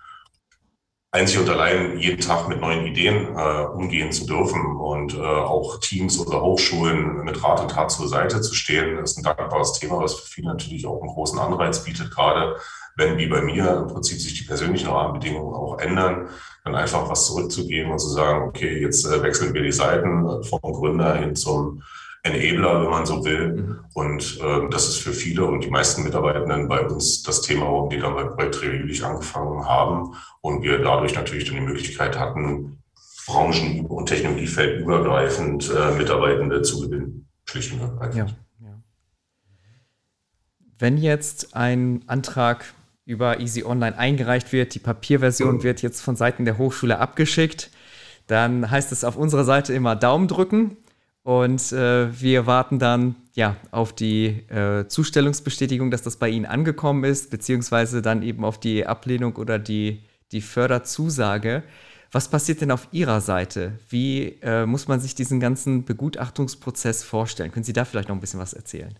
einzig 1.11 1.39
und 1.39 1.49
allein 1.49 1.99
jeden 1.99 2.21
Tag 2.21 2.49
mit 2.49 2.61
neuen 2.61 2.85
Ideen 2.85 3.35
äh, 3.37 3.65
umgehen 3.65 4.13
zu 4.13 4.27
dürfen 4.27 4.77
und 4.77 5.15
äh, 5.15 5.21
auch 5.21 5.81
Teams 5.81 6.19
oder 6.19 6.43
Hochschulen 6.43 7.25
mit 7.25 7.43
Rat 7.43 7.61
und 7.61 7.71
Tat 7.71 7.91
zur 7.91 8.09
Seite 8.09 8.41
zu 8.41 8.55
stehen, 8.55 8.99
ist 8.99 9.17
ein 9.17 9.25
dankbares 9.25 9.73
Thema, 9.73 10.01
was 10.01 10.15
für 10.15 10.27
viele 10.27 10.49
natürlich 10.49 10.87
auch 10.87 11.01
einen 11.01 11.11
großen 11.11 11.39
Anreiz 11.39 11.83
bietet, 11.83 12.11
gerade 12.11 12.57
wenn 12.97 13.17
wie 13.17 13.27
bei 13.27 13.41
mir 13.41 13.77
im 13.77 13.87
Prinzip 13.87 14.21
sich 14.21 14.35
die 14.35 14.45
persönlichen 14.45 14.89
Rahmenbedingungen 14.89 15.55
auch 15.55 15.79
ändern, 15.79 16.29
dann 16.65 16.75
einfach 16.75 17.09
was 17.09 17.27
zurückzugeben 17.27 17.93
und 17.93 17.99
zu 18.01 18.09
sagen, 18.09 18.49
okay, 18.49 18.81
jetzt 18.81 19.07
äh, 19.07 19.23
wechseln 19.23 19.55
wir 19.55 19.63
die 19.63 19.73
Seiten 19.73 20.43
vom 20.43 20.61
Gründer 20.61 21.15
hin 21.15 21.35
zum 21.35 21.83
Enabler, 22.23 22.83
wenn 22.83 22.91
man 22.91 23.07
so 23.07 23.25
will. 23.25 23.53
Mhm. 23.53 23.79
Und 23.95 24.41
äh, 24.41 24.69
das 24.71 24.89
ist 24.89 24.99
für 24.99 25.13
viele 25.13 25.45
und 25.45 25.65
die 25.65 25.71
meisten 25.71 26.03
Mitarbeitenden 26.03 26.69
bei 26.69 26.81
uns 26.87 27.23
das 27.23 27.43
Thema, 27.43 27.67
warum 27.67 27.91
die 27.91 27.99
dann 27.99 28.15
bei 28.15 28.25
Projektträger 28.25 28.75
Jülich 28.75 29.05
angefangen 29.05 29.65
haben 29.67 30.15
und 30.41 30.63
wir 30.63 30.79
dadurch 30.79 31.15
natürlich 31.15 31.45
dann 31.45 31.55
die 31.55 31.61
Möglichkeit 31.61 32.19
hatten, 32.19 32.83
branchen- 33.27 33.87
und 33.87 34.07
technologiefeldübergreifend 34.07 35.71
äh, 35.71 35.97
Mitarbeitende 35.97 36.63
zu 36.63 36.81
gewinnen. 36.81 37.29
Schlicht 37.45 37.73
und 37.73 37.81
ergreifend. 37.81 38.37
Ja, 38.61 38.69
ja. 38.69 38.83
Wenn 40.79 40.97
jetzt 40.97 41.55
ein 41.55 42.03
Antrag 42.07 42.65
über 43.05 43.41
Easy 43.41 43.65
Online 43.65 43.97
eingereicht 43.97 44.53
wird, 44.53 44.75
die 44.75 44.81
Papierversion 44.81 45.57
mhm. 45.57 45.63
wird 45.63 45.83
jetzt 45.83 46.01
von 46.01 46.17
Seiten 46.17 46.45
der 46.45 46.59
Hochschule 46.59 46.99
abgeschickt, 46.99 47.71
dann 48.27 48.71
heißt 48.71 48.93
es 48.93 49.05
auf 49.05 49.17
unserer 49.17 49.45
Seite 49.45 49.73
immer 49.73 49.97
Daumen 49.97 50.29
drücken 50.29 50.77
Und 51.29 51.73
äh, 51.73 52.09
wir 52.19 52.47
warten 52.47 52.79
dann 52.79 53.15
ja 53.35 53.57
auf 53.71 53.93
die 53.93 54.49
äh, 54.49 54.89
Zustellungsbestätigung, 54.89 55.91
dass 55.91 56.01
das 56.01 56.17
bei 56.17 56.31
Ihnen 56.31 56.47
angekommen 56.47 57.05
ist, 57.05 57.31
beziehungsweise 57.31 58.01
dann 58.01 58.23
eben 58.23 58.47
auf 58.47 58.59
die 58.59 58.87
Ablehnung 58.87 59.37
oder 59.37 59.59
die, 59.59 60.05
die 60.33 60.41
Förderzusage. 60.41 61.65
Was 62.13 62.31
passiert 62.31 62.63
denn 62.63 62.71
auf 62.71 62.89
Ihrer 62.93 63.21
Seite? 63.21 63.79
Wie 63.91 64.39
äh, 64.41 64.65
muss 64.65 64.89
man 64.89 65.01
sich 65.01 65.15
diesen 65.15 65.39
ganzen 65.39 65.85
Begutachtungsprozess 65.85 67.05
vorstellen? 67.05 67.53
Können 67.53 67.65
Sie 67.65 67.75
da 67.75 67.85
vielleicht 67.85 68.09
noch 68.09 68.17
ein 68.17 68.21
bisschen 68.21 68.41
was 68.41 68.55
erzählen? 68.55 68.99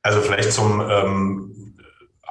Also 0.00 0.22
vielleicht 0.22 0.50
zum 0.50 0.80
ähm, 0.80 1.76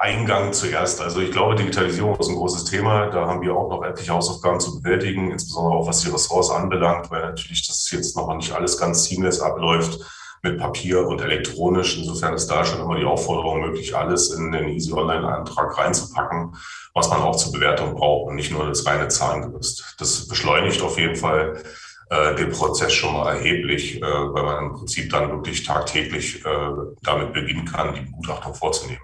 Eingang 0.00 0.54
zuerst. 0.54 1.02
Also 1.02 1.20
ich 1.20 1.30
glaube, 1.30 1.56
Digitalisierung 1.56 2.16
ist 2.16 2.30
ein 2.30 2.36
großes 2.36 2.64
Thema. 2.64 3.08
Da 3.10 3.26
haben 3.26 3.42
wir 3.42 3.54
auch 3.54 3.68
noch 3.68 3.84
etliche 3.84 4.14
Hausaufgaben 4.14 4.58
zu 4.58 4.80
bewältigen, 4.80 5.30
insbesondere 5.30 5.74
auch 5.74 5.86
was 5.86 6.00
die 6.00 6.08
Ressource 6.08 6.50
anbelangt, 6.50 7.10
weil 7.10 7.20
natürlich 7.20 7.68
das 7.68 7.90
jetzt 7.90 8.16
noch 8.16 8.34
nicht 8.34 8.50
alles 8.52 8.78
ganz 8.78 9.04
seamless 9.04 9.40
abläuft 9.40 10.00
mit 10.42 10.58
Papier 10.58 11.06
und 11.06 11.20
elektronisch. 11.20 11.98
Insofern 11.98 12.32
ist 12.32 12.46
da 12.46 12.64
schon 12.64 12.80
immer 12.80 12.96
die 12.96 13.04
Aufforderung 13.04 13.60
möglich, 13.60 13.94
alles 13.94 14.30
in 14.30 14.50
den 14.52 14.70
Easy 14.70 14.90
Online-Antrag 14.90 15.76
reinzupacken, 15.76 16.56
was 16.94 17.10
man 17.10 17.20
auch 17.20 17.36
zur 17.36 17.52
Bewertung 17.52 17.94
braucht 17.94 18.30
und 18.30 18.36
nicht 18.36 18.50
nur 18.50 18.66
das 18.66 18.86
reine 18.86 19.08
Zahlengerüst. 19.08 19.96
Das 19.98 20.26
beschleunigt 20.26 20.80
auf 20.80 20.98
jeden 20.98 21.16
Fall 21.16 21.62
äh, 22.10 22.34
den 22.34 22.50
Prozess 22.50 22.92
schon 22.92 23.14
mal 23.14 23.34
erheblich, 23.34 24.02
äh, 24.02 24.02
weil 24.02 24.42
man 24.42 24.64
im 24.64 24.72
Prinzip 24.74 25.10
dann 25.10 25.30
wirklich 25.30 25.62
tagtäglich 25.62 26.44
äh, 26.44 26.70
damit 27.02 27.32
beginnen 27.32 27.64
kann, 27.64 27.94
die 27.94 28.00
Begutachtung 28.00 28.54
vorzunehmen. 28.54 29.00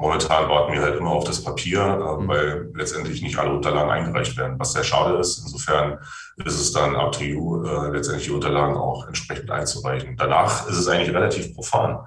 Momentan 0.00 0.48
warten 0.48 0.72
wir 0.72 0.82
halt 0.82 0.96
immer 0.96 1.10
auf 1.10 1.24
das 1.24 1.42
Papier, 1.42 1.80
äh, 1.80 2.22
mhm. 2.22 2.28
weil 2.28 2.70
letztendlich 2.74 3.22
nicht 3.22 3.38
alle 3.38 3.52
Unterlagen 3.52 3.90
eingereicht 3.90 4.36
werden, 4.36 4.58
was 4.58 4.72
sehr 4.72 4.82
schade 4.82 5.18
ist. 5.18 5.38
Insofern 5.38 5.98
ist 6.44 6.60
es 6.60 6.72
dann 6.72 6.96
up 6.96 7.12
to 7.12 7.22
you, 7.22 7.64
äh, 7.64 7.90
letztendlich 7.90 8.26
die 8.26 8.32
Unterlagen 8.32 8.76
auch 8.76 9.06
entsprechend 9.06 9.50
einzureichen. 9.50 10.16
Danach 10.16 10.68
ist 10.68 10.78
es 10.78 10.88
eigentlich 10.88 11.14
relativ 11.14 11.54
profan. 11.54 12.00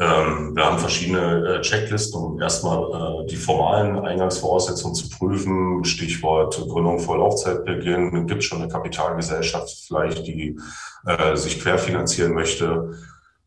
Ähm, 0.00 0.56
wir 0.56 0.64
haben 0.64 0.78
verschiedene 0.78 1.56
äh, 1.56 1.60
Checklisten, 1.60 2.18
um 2.18 2.40
erstmal 2.40 3.24
äh, 3.24 3.26
die 3.26 3.36
formalen 3.36 3.98
Eingangsvoraussetzungen 3.98 4.94
zu 4.94 5.10
prüfen. 5.10 5.84
Stichwort 5.84 6.56
Gründung 6.56 6.98
vor 7.00 7.18
Laufzeitbeginn. 7.18 8.26
Gibt 8.26 8.40
es 8.40 8.46
schon 8.46 8.62
eine 8.62 8.70
Kapitalgesellschaft 8.70 9.84
vielleicht, 9.86 10.26
die 10.26 10.58
äh, 11.04 11.36
sich 11.36 11.60
querfinanzieren 11.60 12.32
möchte? 12.32 12.96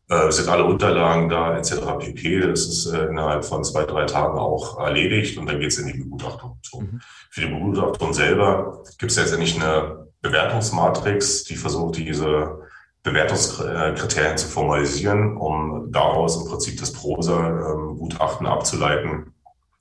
Äh, 0.08 0.30
sind 0.30 0.48
alle 0.48 0.64
Unterlagen 0.64 1.28
da 1.28 1.56
etc. 1.56 1.98
pp. 1.98 2.40
Das 2.42 2.66
ist 2.66 2.86
äh, 2.86 3.06
innerhalb 3.06 3.44
von 3.44 3.64
zwei, 3.64 3.84
drei 3.84 4.04
Tagen 4.04 4.38
auch 4.38 4.78
erledigt 4.78 5.36
und 5.38 5.46
dann 5.46 5.58
geht 5.58 5.72
es 5.72 5.78
in 5.78 5.88
die 5.88 5.98
Begutachtung. 5.98 6.60
Mhm. 6.72 7.00
Für 7.30 7.40
die 7.40 7.52
Begutachtung 7.52 8.12
selber 8.12 8.84
gibt 8.98 9.10
es 9.10 9.18
jetzt 9.18 9.36
nicht 9.36 9.60
eine 9.60 10.06
Bewertungsmatrix, 10.22 11.44
die 11.44 11.56
versucht, 11.56 11.96
diese 11.96 12.60
Bewertungskriterien 13.04 14.38
zu 14.38 14.48
formalisieren, 14.48 15.36
um 15.36 15.92
daraus 15.92 16.42
im 16.42 16.48
Prinzip 16.48 16.80
das 16.80 16.92
Prosa-Gutachten 16.92 18.46
abzuleiten, 18.46 19.34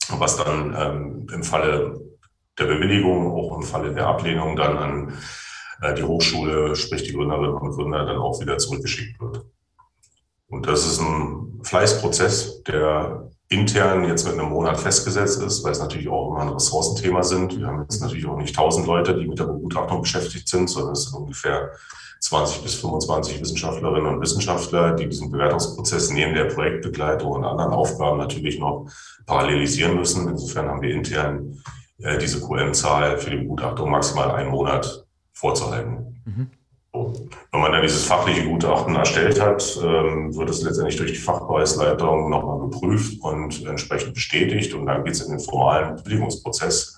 was 0.09 0.37
dann 0.37 0.75
ähm, 0.77 1.27
im 1.33 1.43
Falle 1.43 2.01
der 2.59 2.65
Bewilligung, 2.65 3.31
auch 3.31 3.55
im 3.55 3.63
Falle 3.63 3.93
der 3.93 4.07
Ablehnung 4.07 4.57
dann 4.57 4.77
an 4.77 5.13
äh, 5.81 5.93
die 5.95 6.03
Hochschule, 6.03 6.75
sprich 6.75 7.03
die 7.03 7.13
Gründerinnen 7.13 7.53
und 7.53 7.71
Gründer, 7.71 8.05
dann 8.05 8.17
auch 8.17 8.41
wieder 8.41 8.57
zurückgeschickt 8.57 9.19
wird. 9.21 9.45
Und 10.49 10.67
das 10.67 10.85
ist 10.85 10.99
ein 10.99 11.61
Fleißprozess, 11.63 12.63
der 12.63 13.31
intern 13.47 14.03
jetzt 14.03 14.25
mit 14.25 14.37
einem 14.37 14.49
Monat 14.49 14.79
festgesetzt 14.79 15.41
ist, 15.41 15.63
weil 15.63 15.71
es 15.71 15.79
natürlich 15.79 16.09
auch 16.09 16.31
immer 16.31 16.41
ein 16.41 16.49
Ressourcenthema 16.49 17.23
sind. 17.23 17.57
Wir 17.57 17.67
haben 17.67 17.81
jetzt 17.83 18.01
natürlich 18.01 18.25
auch 18.25 18.37
nicht 18.37 18.55
tausend 18.55 18.85
Leute, 18.85 19.17
die 19.17 19.27
mit 19.27 19.39
der 19.39 19.45
Begutachtung 19.45 20.01
beschäftigt 20.01 20.49
sind, 20.49 20.69
sondern 20.69 20.91
es 20.91 21.05
sind 21.05 21.17
ungefähr 21.17 21.71
20 22.23 22.63
bis 22.63 22.75
25 22.75 23.41
Wissenschaftlerinnen 23.41 24.05
und 24.15 24.21
Wissenschaftler, 24.21 24.95
die 24.95 25.09
diesen 25.09 25.29
Bewertungsprozess 25.29 26.09
neben 26.09 26.33
der 26.33 26.45
Projektbegleitung 26.45 27.29
und 27.29 27.43
anderen 27.43 27.73
Aufgaben 27.73 28.17
natürlich 28.17 28.59
noch 28.59 28.89
parallelisieren 29.25 29.97
müssen. 29.97 30.29
Insofern 30.29 30.69
haben 30.69 30.81
wir 30.81 30.91
intern 30.91 31.61
äh, 32.01 32.17
diese 32.17 32.39
QM-Zahl 32.39 33.17
für 33.17 33.29
die 33.29 33.37
Begutachtung 33.37 33.91
maximal 33.91 34.31
einen 34.31 34.51
Monat 34.51 35.05
vorzuhalten. 35.33 36.21
Mhm. 36.23 36.49
Wenn 36.93 37.59
man 37.61 37.73
dann 37.73 37.81
dieses 37.81 38.05
fachliche 38.05 38.47
Gutachten 38.47 38.95
erstellt 38.95 39.41
hat, 39.41 39.77
ähm, 39.83 40.33
wird 40.33 40.49
es 40.49 40.61
letztendlich 40.61 40.95
durch 40.95 41.11
die 41.11 41.17
Fachbereichsleitung 41.17 42.29
nochmal 42.29 42.59
geprüft 42.69 43.21
und 43.21 43.65
entsprechend 43.65 44.13
bestätigt. 44.13 44.73
Und 44.73 44.85
dann 44.85 45.03
geht 45.03 45.15
es 45.15 45.21
in 45.21 45.31
den 45.31 45.39
formalen 45.39 45.95
Bewilligungsprozess 45.95 46.92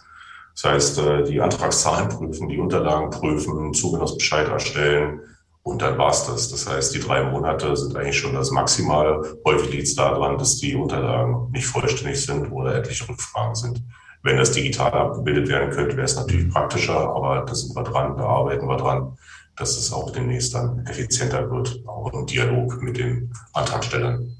das 0.55 0.71
heißt, 0.71 0.99
äh, 0.99 1.23
die 1.23 1.41
Antragszahlen 1.41 2.09
prüfen, 2.09 2.47
die 2.47 2.57
Unterlagen 2.57 3.09
prüfen, 3.09 3.73
Zugenussbescheid 3.73 4.47
erstellen 4.47 5.19
und 5.63 5.81
dann 5.81 5.97
war's 5.97 6.27
das. 6.27 6.49
Das 6.49 6.67
heißt, 6.67 6.95
die 6.95 6.99
drei 6.99 7.23
Monate 7.23 7.75
sind 7.75 7.95
eigentlich 7.97 8.17
schon 8.17 8.33
das 8.33 8.51
Maximale. 8.51 9.39
Häufig 9.45 9.71
liegt 9.71 9.87
es 9.87 9.95
daran, 9.95 10.37
dass 10.37 10.57
die 10.57 10.75
Unterlagen 10.75 11.51
nicht 11.51 11.65
vollständig 11.65 12.23
sind 12.23 12.51
oder 12.51 12.75
etliche 12.75 13.09
Rückfragen 13.09 13.55
sind. 13.55 13.83
Wenn 14.23 14.37
das 14.37 14.51
digital 14.51 14.91
abgebildet 14.91 15.49
werden 15.49 15.71
könnte, 15.71 15.97
wäre 15.97 16.05
es 16.05 16.15
natürlich 16.15 16.49
praktischer, 16.49 16.97
aber 16.97 17.45
da 17.45 17.53
sind 17.53 17.75
wir 17.75 17.83
dran, 17.83 18.15
da 18.17 18.23
arbeiten 18.23 18.67
wir 18.67 18.77
dran, 18.77 19.17
dass 19.55 19.77
es 19.77 19.91
auch 19.91 20.11
demnächst 20.11 20.53
dann 20.55 20.85
effizienter 20.87 21.49
wird, 21.51 21.81
auch 21.85 22.11
im 22.13 22.25
Dialog 22.25 22.81
mit 22.81 22.97
den 22.97 23.31
Antragstellern. 23.53 24.35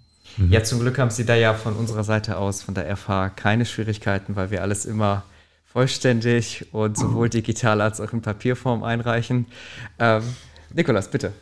Ja, 0.49 0.63
zum 0.63 0.79
Glück 0.79 0.97
haben 0.97 1.11
Sie 1.11 1.25
da 1.25 1.35
ja 1.35 1.53
von 1.53 1.75
unserer 1.75 2.03
Seite 2.03 2.37
aus, 2.37 2.61
von 2.61 2.73
der 2.73 2.95
FH, 2.95 3.29
keine 3.29 3.65
Schwierigkeiten, 3.65 4.35
weil 4.35 4.51
wir 4.51 4.61
alles 4.61 4.85
immer 4.85 5.23
vollständig 5.75 6.67
und 6.71 6.97
sowohl 6.97 7.27
digital 7.27 7.81
als 7.81 7.99
auch 7.99 8.13
in 8.13 8.21
Papierform 8.21 8.81
einreichen. 8.81 9.45
Ähm, 9.99 10.23
Nikolas, 10.73 11.11
bitte. 11.11 11.33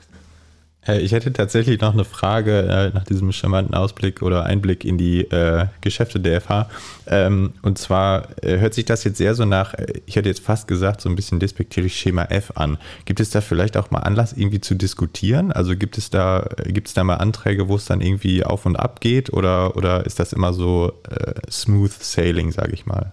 Äh, 0.88 1.02
ich 1.02 1.12
hätte 1.12 1.32
tatsächlich 1.32 1.80
noch 1.80 1.94
eine 1.94 2.04
Frage 2.04 2.62
äh, 2.64 2.90
nach 2.96 3.04
diesem 3.04 3.32
charmanten 3.32 3.76
Ausblick 3.76 4.24
oder 4.24 4.44
Einblick 4.48 4.86
in 4.86 4.98
die 4.98 5.22
äh, 5.22 5.68
Geschäfte 5.82 6.20
der 6.20 6.42
FH. 6.42 6.68
Ähm, 7.06 7.54
und 7.62 7.78
zwar 7.78 8.30
äh, 8.44 8.58
hört 8.58 8.74
sich 8.74 8.86
das 8.86 9.04
jetzt 9.04 9.20
sehr 9.20 9.36
so 9.36 9.46
nach, 9.46 9.76
ich 10.08 10.16
hätte 10.16 10.30
jetzt 10.30 10.44
fast 10.44 10.68
gesagt, 10.68 11.02
so 11.02 11.10
ein 11.10 11.16
bisschen 11.16 11.40
despektierlich 11.40 11.96
Schema 11.96 12.24
F 12.24 12.54
an. 12.56 12.80
Gibt 13.06 13.20
es 13.20 13.30
da 13.30 13.40
vielleicht 13.40 13.78
auch 13.78 13.92
mal 13.92 14.00
Anlass, 14.00 14.34
irgendwie 14.34 14.62
zu 14.62 14.74
diskutieren? 14.74 15.52
Also 15.52 15.76
gibt 15.76 16.00
es 16.00 16.10
da, 16.10 16.50
gibt 16.66 16.88
es 16.88 16.96
da 16.96 17.04
mal 17.04 17.18
Anträge, 17.18 17.68
wo 17.68 17.76
es 17.76 17.86
dann 17.86 18.02
irgendwie 18.02 18.44
auf 18.44 18.66
und 18.66 18.78
ab 18.78 19.00
geht 19.00 19.32
oder, 19.32 19.78
oder 19.78 20.08
ist 20.08 20.20
das 20.20 20.34
immer 20.34 20.54
so 20.54 20.94
äh, 21.08 21.34
smooth 21.52 21.94
sailing, 21.94 22.52
sage 22.52 22.74
ich 22.74 22.88
mal? 22.88 23.12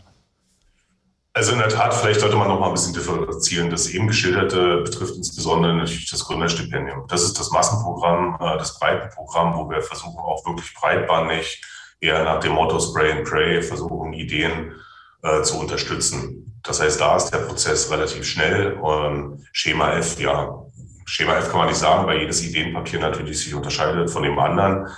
Also 1.32 1.52
in 1.52 1.58
der 1.58 1.68
Tat, 1.68 1.94
vielleicht 1.94 2.20
sollte 2.20 2.36
man 2.36 2.48
noch 2.48 2.58
mal 2.58 2.68
ein 2.68 2.74
bisschen 2.74 2.92
differenzieren. 2.92 3.70
Das 3.70 3.88
eben 3.88 4.08
geschilderte 4.08 4.78
betrifft 4.78 5.14
insbesondere 5.14 5.74
natürlich 5.74 6.10
das 6.10 6.24
Gründerstipendium. 6.24 7.06
Das 7.06 7.22
ist 7.22 7.38
das 7.38 7.50
Massenprogramm, 7.50 8.36
äh, 8.40 8.58
das 8.58 8.78
Breitenprogramm, 8.78 9.54
wo 9.56 9.70
wir 9.70 9.80
versuchen 9.80 10.18
auch 10.18 10.44
wirklich 10.44 10.74
breitbandig, 10.74 11.62
eher 12.00 12.24
nach 12.24 12.40
dem 12.40 12.52
Motto 12.52 12.80
Spray 12.80 13.12
and 13.12 13.24
Pray, 13.28 13.62
versuchen 13.62 14.12
Ideen 14.12 14.72
äh, 15.22 15.42
zu 15.42 15.58
unterstützen. 15.60 16.60
Das 16.64 16.80
heißt, 16.80 17.00
da 17.00 17.16
ist 17.16 17.30
der 17.30 17.38
Prozess 17.38 17.90
relativ 17.90 18.26
schnell. 18.26 18.72
Und 18.72 19.46
Schema 19.52 19.92
F, 19.92 20.18
ja, 20.18 20.64
Schema 21.06 21.36
F 21.36 21.50
kann 21.50 21.58
man 21.58 21.68
nicht 21.68 21.78
sagen, 21.78 22.06
weil 22.06 22.18
jedes 22.18 22.42
Ideenpapier 22.42 22.98
natürlich 22.98 23.38
sich 23.38 23.54
unterscheidet 23.54 24.10
von 24.10 24.24
dem 24.24 24.38
anderen. 24.38 24.88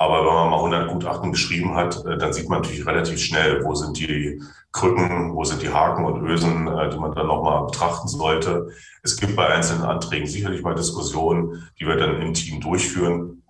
Aber 0.00 0.20
wenn 0.20 0.32
man 0.32 0.48
mal 0.48 0.56
100 0.56 0.88
Gutachten 0.88 1.30
geschrieben 1.30 1.74
hat, 1.74 2.06
äh, 2.06 2.16
dann 2.16 2.32
sieht 2.32 2.48
man 2.48 2.62
natürlich 2.62 2.86
relativ 2.86 3.20
schnell, 3.20 3.62
wo 3.62 3.74
sind 3.74 3.98
die 3.98 4.42
Krücken, 4.72 5.34
wo 5.34 5.44
sind 5.44 5.60
die 5.60 5.68
Haken 5.68 6.06
und 6.06 6.22
Ösen, 6.22 6.66
äh, 6.68 6.88
die 6.88 6.96
man 6.98 7.14
dann 7.14 7.26
nochmal 7.26 7.66
betrachten 7.66 8.08
sollte. 8.08 8.70
Es 9.02 9.18
gibt 9.18 9.36
bei 9.36 9.48
einzelnen 9.48 9.82
Anträgen 9.82 10.26
sicherlich 10.26 10.62
mal 10.62 10.74
Diskussionen, 10.74 11.68
die 11.78 11.86
wir 11.86 11.96
dann 11.96 12.22
im 12.22 12.32
Team 12.32 12.62
durchführen. 12.62 13.42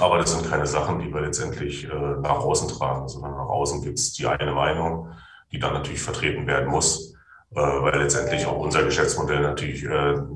Aber 0.00 0.18
das 0.18 0.32
sind 0.32 0.50
keine 0.50 0.66
Sachen, 0.66 0.98
die 0.98 1.14
wir 1.14 1.20
letztendlich 1.20 1.84
äh, 1.84 1.88
nach 2.20 2.40
außen 2.40 2.66
tragen, 2.70 3.08
sondern 3.08 3.30
nach 3.30 3.48
außen 3.48 3.80
gibt 3.80 4.00
es 4.00 4.14
die 4.14 4.26
eine 4.26 4.50
Meinung, 4.50 5.10
die 5.52 5.60
dann 5.60 5.74
natürlich 5.74 6.02
vertreten 6.02 6.48
werden 6.48 6.70
muss, 6.70 7.14
weil 7.50 8.00
letztendlich 8.00 8.46
auch 8.46 8.58
unser 8.58 8.82
Geschäftsmodell 8.82 9.42
natürlich 9.42 9.86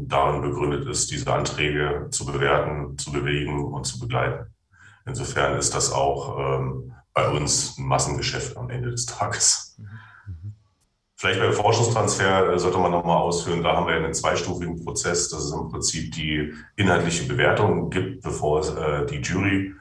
darin 0.06 0.40
begründet 0.40 0.86
ist, 0.86 1.10
diese 1.10 1.32
Anträge 1.34 2.06
zu 2.10 2.24
bewerten, 2.24 2.96
zu 2.96 3.10
bewegen 3.10 3.64
und 3.64 3.84
zu 3.84 3.98
begleiten. 3.98 4.46
Insofern 5.08 5.58
ist 5.58 5.74
das 5.74 5.92
auch 5.92 6.38
ähm, 6.38 6.92
bei 7.14 7.28
uns 7.28 7.76
ein 7.78 7.86
Massengeschäft 7.86 8.56
am 8.56 8.70
Ende 8.70 8.90
des 8.90 9.06
Tages. 9.06 9.76
Vielleicht 11.20 11.40
beim 11.40 11.52
Forschungstransfer 11.52 12.52
äh, 12.52 12.58
sollte 12.60 12.78
man 12.78 12.92
nochmal 12.92 13.16
ausführen, 13.16 13.64
da 13.64 13.74
haben 13.74 13.88
wir 13.88 13.94
einen 13.94 14.14
zweistufigen 14.14 14.84
Prozess, 14.84 15.28
dass 15.28 15.44
es 15.44 15.52
im 15.52 15.68
Prinzip 15.68 16.12
die 16.12 16.54
inhaltliche 16.76 17.26
Bewertung 17.26 17.90
gibt, 17.90 18.22
bevor 18.22 18.60
es, 18.60 18.68
äh, 18.68 19.04
die 19.06 19.16
Jury 19.16 19.74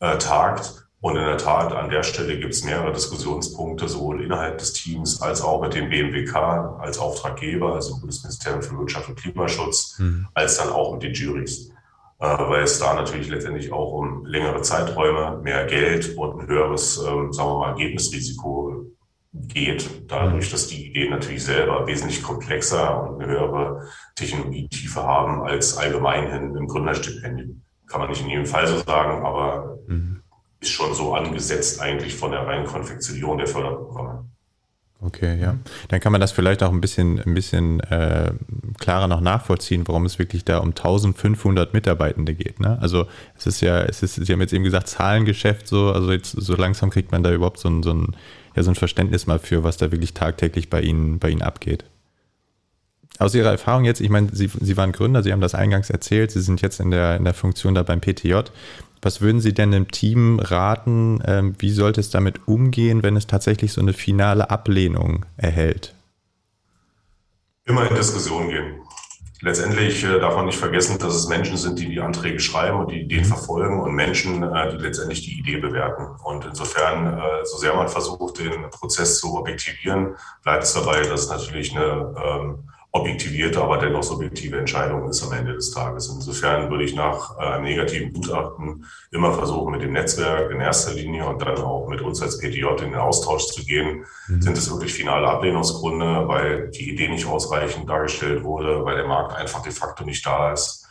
äh, 0.00 0.16
tagt. 0.16 0.88
Und 1.00 1.16
in 1.16 1.24
der 1.24 1.36
Tat, 1.36 1.72
an 1.72 1.90
der 1.90 2.02
Stelle 2.02 2.38
gibt 2.38 2.54
es 2.54 2.64
mehrere 2.64 2.92
Diskussionspunkte, 2.92 3.86
sowohl 3.86 4.24
innerhalb 4.24 4.58
des 4.58 4.72
Teams 4.72 5.20
als 5.20 5.42
auch 5.42 5.60
mit 5.60 5.74
dem 5.74 5.90
BMWK 5.90 6.34
als 6.80 6.98
Auftraggeber, 6.98 7.74
also 7.74 7.98
Bundesministerium 8.00 8.62
für 8.62 8.78
Wirtschaft 8.78 9.10
und 9.10 9.16
Klimaschutz, 9.16 9.98
mhm. 9.98 10.26
als 10.32 10.56
dann 10.56 10.70
auch 10.70 10.94
mit 10.94 11.02
den 11.02 11.12
Juries. 11.12 11.70
Äh, 12.20 12.26
weil 12.26 12.64
es 12.64 12.80
da 12.80 12.94
natürlich 12.94 13.28
letztendlich 13.28 13.72
auch 13.72 13.92
um 13.92 14.24
längere 14.24 14.60
Zeiträume, 14.62 15.40
mehr 15.42 15.66
Geld 15.66 16.16
und 16.16 16.40
ein 16.40 16.48
höheres, 16.48 16.98
ähm, 16.98 17.32
sagen 17.32 17.50
wir 17.50 17.58
mal, 17.58 17.70
Ergebnisrisiko 17.70 18.86
geht, 19.32 20.10
dadurch, 20.10 20.50
dass 20.50 20.66
die 20.66 20.88
Ideen 20.88 21.10
natürlich 21.10 21.44
selber 21.44 21.86
wesentlich 21.86 22.22
komplexer 22.22 23.02
und 23.02 23.22
eine 23.22 23.32
höhere 23.32 23.88
Technologietiefe 24.16 25.02
haben 25.02 25.42
als 25.42 25.76
allgemeinhin 25.76 26.56
im 26.56 26.66
Gründerstipendium. 26.66 27.62
Kann 27.86 28.00
man 28.00 28.10
nicht 28.10 28.22
in 28.22 28.30
jedem 28.30 28.46
Fall 28.46 28.66
so 28.66 28.78
sagen, 28.78 29.24
aber 29.24 29.78
mhm. 29.86 30.22
ist 30.60 30.70
schon 30.70 30.94
so 30.94 31.14
angesetzt 31.14 31.80
eigentlich 31.80 32.16
von 32.16 32.32
der 32.32 32.46
reinen 32.46 32.66
Konfektion 32.66 33.38
der 33.38 33.46
Förderprogramme. 33.46 34.28
Okay, 35.00 35.40
ja. 35.40 35.56
Dann 35.88 36.00
kann 36.00 36.10
man 36.10 36.20
das 36.20 36.32
vielleicht 36.32 36.60
auch 36.62 36.72
ein 36.72 36.80
bisschen, 36.80 37.20
ein 37.20 37.32
bisschen 37.32 37.78
äh, 37.80 38.32
klarer 38.80 39.06
noch 39.06 39.20
nachvollziehen, 39.20 39.86
warum 39.86 40.04
es 40.04 40.18
wirklich 40.18 40.44
da 40.44 40.58
um 40.58 40.70
1500 40.70 41.72
Mitarbeitende 41.72 42.34
geht. 42.34 42.58
Ne? 42.58 42.78
Also 42.80 43.06
es 43.36 43.46
ist 43.46 43.60
ja, 43.60 43.80
es 43.82 44.02
ist, 44.02 44.16
Sie 44.16 44.32
haben 44.32 44.40
jetzt 44.40 44.52
eben 44.52 44.64
gesagt, 44.64 44.88
Zahlengeschäft 44.88 45.68
so, 45.68 45.92
also 45.92 46.10
jetzt 46.10 46.32
so 46.32 46.56
langsam 46.56 46.90
kriegt 46.90 47.12
man 47.12 47.22
da 47.22 47.32
überhaupt 47.32 47.60
so 47.60 47.68
ein, 47.68 47.84
so 47.84 47.92
ein, 47.92 48.16
ja, 48.56 48.64
so 48.64 48.72
ein 48.72 48.74
Verständnis 48.74 49.28
mal 49.28 49.38
für, 49.38 49.62
was 49.62 49.76
da 49.76 49.92
wirklich 49.92 50.14
tagtäglich 50.14 50.68
bei 50.68 50.80
Ihnen, 50.80 51.20
bei 51.20 51.30
Ihnen 51.30 51.42
abgeht. 51.42 51.84
Aus 53.20 53.34
Ihrer 53.36 53.50
Erfahrung 53.50 53.84
jetzt, 53.84 54.00
ich 54.00 54.10
meine, 54.10 54.28
Sie, 54.32 54.50
Sie 54.60 54.76
waren 54.76 54.90
Gründer, 54.90 55.22
Sie 55.22 55.32
haben 55.32 55.40
das 55.40 55.54
eingangs 55.54 55.90
erzählt, 55.90 56.32
Sie 56.32 56.40
sind 56.40 56.60
jetzt 56.60 56.80
in 56.80 56.90
der, 56.90 57.16
in 57.16 57.24
der 57.24 57.34
Funktion 57.34 57.74
da 57.74 57.84
beim 57.84 58.00
PTJ. 58.00 58.34
Was 59.02 59.20
würden 59.20 59.40
Sie 59.40 59.54
denn 59.54 59.70
dem 59.70 59.90
Team 59.90 60.40
raten? 60.40 61.22
Ähm, 61.24 61.54
wie 61.58 61.70
sollte 61.70 62.00
es 62.00 62.10
damit 62.10 62.46
umgehen, 62.46 63.02
wenn 63.02 63.16
es 63.16 63.26
tatsächlich 63.26 63.72
so 63.72 63.80
eine 63.80 63.92
finale 63.92 64.50
Ablehnung 64.50 65.24
erhält? 65.36 65.94
Immer 67.64 67.88
in 67.88 67.94
Diskussion 67.94 68.48
gehen. 68.48 68.80
Letztendlich 69.40 70.02
äh, 70.02 70.18
darf 70.18 70.34
man 70.34 70.46
nicht 70.46 70.58
vergessen, 70.58 70.98
dass 70.98 71.14
es 71.14 71.28
Menschen 71.28 71.56
sind, 71.56 71.78
die 71.78 71.88
die 71.88 72.00
Anträge 72.00 72.40
schreiben 72.40 72.80
und 72.80 72.90
die 72.90 73.02
Ideen 73.02 73.22
mhm. 73.22 73.28
verfolgen 73.28 73.80
und 73.80 73.94
Menschen, 73.94 74.42
äh, 74.42 74.72
die 74.72 74.82
letztendlich 74.82 75.22
die 75.22 75.38
Idee 75.38 75.58
bewerten. 75.58 76.06
Und 76.24 76.44
insofern, 76.44 77.18
äh, 77.18 77.44
so 77.44 77.56
sehr 77.56 77.74
man 77.74 77.88
versucht, 77.88 78.40
den 78.40 78.68
Prozess 78.70 79.20
zu 79.20 79.38
objektivieren, 79.38 80.16
bleibt 80.42 80.64
es 80.64 80.72
dabei, 80.72 81.02
dass 81.02 81.22
es 81.22 81.30
natürlich 81.30 81.76
eine 81.76 82.14
ähm, 82.24 82.68
objektivierte, 82.90 83.60
aber 83.60 83.76
dennoch 83.78 84.02
subjektive 84.02 84.58
Entscheidung 84.58 85.08
ist 85.08 85.22
am 85.22 85.32
Ende 85.32 85.52
des 85.52 85.72
Tages. 85.72 86.08
Insofern 86.08 86.70
würde 86.70 86.84
ich 86.84 86.94
nach 86.94 87.38
äh, 87.38 87.42
einem 87.42 87.64
negativen 87.64 88.12
Gutachten 88.14 88.86
immer 89.10 89.34
versuchen, 89.34 89.72
mit 89.72 89.82
dem 89.82 89.92
Netzwerk 89.92 90.50
in 90.50 90.60
erster 90.60 90.94
Linie 90.94 91.26
und 91.26 91.42
dann 91.42 91.58
auch 91.58 91.86
mit 91.88 92.00
uns 92.00 92.22
als 92.22 92.38
PTJ 92.38 92.64
in 92.82 92.92
den 92.92 92.94
Austausch 92.94 93.46
zu 93.48 93.64
gehen. 93.64 94.06
Mhm. 94.28 94.40
Sind 94.40 94.56
es 94.56 94.70
wirklich 94.70 94.94
finale 94.94 95.28
Ablehnungsgründe, 95.28 96.26
weil 96.28 96.70
die 96.70 96.90
Idee 96.90 97.08
nicht 97.08 97.26
ausreichend 97.26 97.88
dargestellt 97.90 98.42
wurde, 98.42 98.84
weil 98.84 98.96
der 98.96 99.06
Markt 99.06 99.36
einfach 99.36 99.62
de 99.62 99.72
facto 99.72 100.04
nicht 100.04 100.24
da 100.24 100.52
ist? 100.52 100.86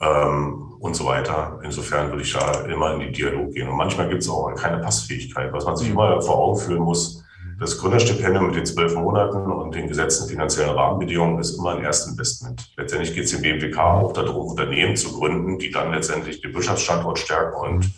Ähm, 0.00 0.74
und 0.80 0.94
so 0.94 1.06
weiter. 1.06 1.60
Insofern 1.62 2.10
würde 2.10 2.22
ich 2.22 2.32
da 2.32 2.64
immer 2.66 2.94
in 2.94 3.00
die 3.00 3.12
Dialog 3.12 3.52
gehen. 3.52 3.68
Und 3.68 3.76
manchmal 3.76 4.08
gibt 4.08 4.22
es 4.22 4.28
auch 4.28 4.52
keine 4.54 4.78
Passfähigkeit, 4.78 5.52
was 5.52 5.64
man 5.64 5.76
sich 5.76 5.88
mhm. 5.88 5.94
immer 5.94 6.20
vor 6.20 6.36
Augen 6.36 6.58
führen 6.58 6.82
muss 6.82 7.24
das 7.58 7.78
Gründerstipendium 7.78 8.46
mit 8.46 8.56
den 8.56 8.66
zwölf 8.66 8.94
Monaten 8.94 9.50
und 9.50 9.74
den 9.74 9.88
gesetzten 9.88 10.28
finanziellen 10.28 10.70
Rahmenbedingungen 10.70 11.40
ist 11.40 11.58
immer 11.58 11.72
ein 11.74 11.82
Erstinvestment. 11.82 12.72
Letztendlich 12.76 13.14
geht 13.14 13.24
es 13.24 13.32
im 13.32 13.42
BMWK 13.42 13.78
auch 13.78 14.12
darum, 14.12 14.46
Unternehmen 14.46 14.96
zu 14.96 15.12
gründen, 15.12 15.58
die 15.58 15.70
dann 15.70 15.90
letztendlich 15.90 16.40
den 16.40 16.54
Wirtschaftsstandort 16.54 17.18
stärken 17.18 17.56
und 17.56 17.90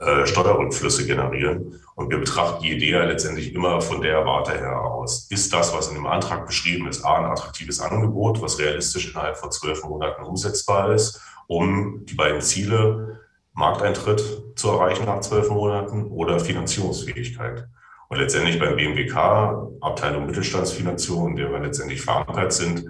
äh, 0.00 0.26
Steuerrückflüsse 0.26 1.06
generieren. 1.06 1.78
Und 1.94 2.10
wir 2.10 2.18
betrachten 2.18 2.62
die 2.62 2.72
Idee 2.72 2.92
ja 2.92 3.04
letztendlich 3.04 3.54
immer 3.54 3.82
von 3.82 4.00
der 4.00 4.24
Warte 4.24 4.52
her 4.52 4.80
aus. 4.80 5.26
Ist 5.30 5.52
das, 5.52 5.74
was 5.74 5.88
in 5.88 5.94
dem 5.94 6.06
Antrag 6.06 6.46
beschrieben 6.46 6.88
ist, 6.88 7.04
A, 7.04 7.18
ein 7.18 7.24
attraktives 7.26 7.80
Angebot, 7.80 8.40
was 8.40 8.58
realistisch 8.58 9.10
innerhalb 9.10 9.36
von 9.36 9.52
zwölf 9.52 9.84
Monaten 9.84 10.22
umsetzbar 10.22 10.94
ist, 10.94 11.20
um 11.46 12.06
die 12.06 12.14
beiden 12.14 12.40
Ziele 12.40 13.20
Markteintritt 13.52 14.22
zu 14.54 14.68
erreichen 14.68 15.04
nach 15.04 15.20
zwölf 15.20 15.50
Monaten 15.50 16.10
oder 16.10 16.40
Finanzierungsfähigkeit. 16.40 17.68
Und 18.08 18.18
letztendlich 18.18 18.58
beim 18.58 18.76
BMWK, 18.76 19.68
Abteilung 19.80 20.26
Mittelstandsfinanzierung, 20.26 21.30
in 21.30 21.36
der 21.36 21.50
wir 21.50 21.58
letztendlich 21.58 22.02
verankert 22.02 22.52
sind, 22.52 22.84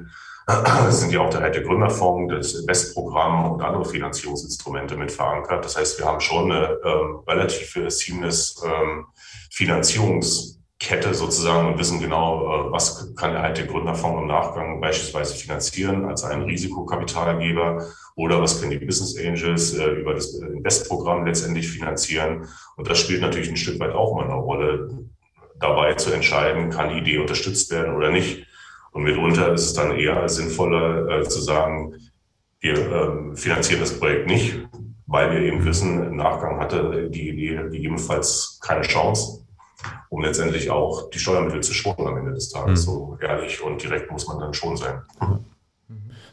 sind 0.91 1.13
ja 1.13 1.21
auch 1.21 1.31
der, 1.31 1.51
der 1.51 1.63
Gründerfonds, 1.63 2.33
das 2.33 2.55
Investprogramm 2.55 3.53
und 3.53 3.63
andere 3.63 3.85
Finanzierungsinstrumente 3.85 4.97
mit 4.97 5.11
verankert. 5.11 5.65
Das 5.65 5.77
heißt, 5.77 5.99
wir 5.99 6.07
haben 6.07 6.21
schon 6.21 6.53
eine 6.53 6.79
ähm, 6.85 7.21
relativ 7.27 7.77
seamless 7.89 8.63
ähm, 8.65 9.07
Finanzierungskette 10.79 11.15
sozusagen 11.15 11.69
und 11.69 11.79
wissen 11.79 12.01
genau, 12.01 12.69
äh, 12.69 12.73
was 12.73 13.15
kann 13.17 13.37
halt 13.37 13.59
der 13.59 13.67
Gründerfonds 13.67 14.23
im 14.23 14.29
Nachgang 14.29 14.81
beispielsweise 14.81 15.35
finanzieren 15.35 16.05
als 16.05 16.25
ein 16.25 16.43
Risikokapitalgeber 16.43 17.87
oder 18.15 18.41
was 18.41 18.61
können 18.61 18.73
die 18.73 18.85
Business 18.85 19.17
Angels 19.17 19.75
äh, 19.75 19.87
über 19.87 20.15
das 20.15 20.35
Investprogramm 20.35 21.27
letztendlich 21.27 21.69
finanzieren. 21.69 22.47
Und 22.77 22.89
das 22.89 22.99
spielt 22.99 23.23
natürlich 23.23 23.49
ein 23.49 23.57
Stück 23.57 23.81
weit 23.81 23.93
auch 23.93 24.15
mal 24.15 24.25
eine 24.25 24.35
Rolle, 24.35 25.07
dabei 25.59 25.95
zu 25.95 26.13
entscheiden, 26.13 26.69
kann 26.69 26.91
die 26.91 26.99
Idee 26.99 27.17
unterstützt 27.17 27.71
werden 27.71 27.95
oder 27.95 28.11
nicht. 28.11 28.47
Und 28.93 29.05
mitunter 29.05 29.55
ist 29.55 29.65
es 29.65 29.73
dann 29.73 29.97
eher 29.97 30.29
sinnvoller 30.29 31.09
äh, 31.09 31.23
zu 31.23 31.41
sagen, 31.41 31.95
wir 32.61 32.75
äh, 32.75 33.37
finanzieren 33.37 33.81
das 33.81 33.99
Projekt 33.99 34.27
nicht, 34.27 34.69
weil 35.07 35.31
wir 35.31 35.41
eben 35.41 35.65
wissen, 35.65 36.09
im 36.09 36.17
Nachgang 36.17 36.61
hatte 36.61 37.09
die 37.09 37.31
Idee 37.31 37.71
gegebenenfalls 37.71 38.61
keine 38.63 38.83
Chance, 38.83 39.46
um 40.09 40.23
letztendlich 40.23 40.71
auch 40.71 41.11
die 41.11 41.19
Steuermittel 41.19 41.63
zu 41.63 41.75
schonen 41.75 42.07
am 42.07 42.17
Ende 42.17 42.33
des 42.33 42.51
Tages. 42.51 42.81
Mhm. 42.81 42.85
So 42.85 43.19
ehrlich 43.21 43.63
und 43.63 43.83
direkt 43.83 44.11
muss 44.11 44.27
man 44.27 44.39
dann 44.39 44.55
schon 44.55 44.77
sein. 44.77 45.03
Mhm 45.21 45.45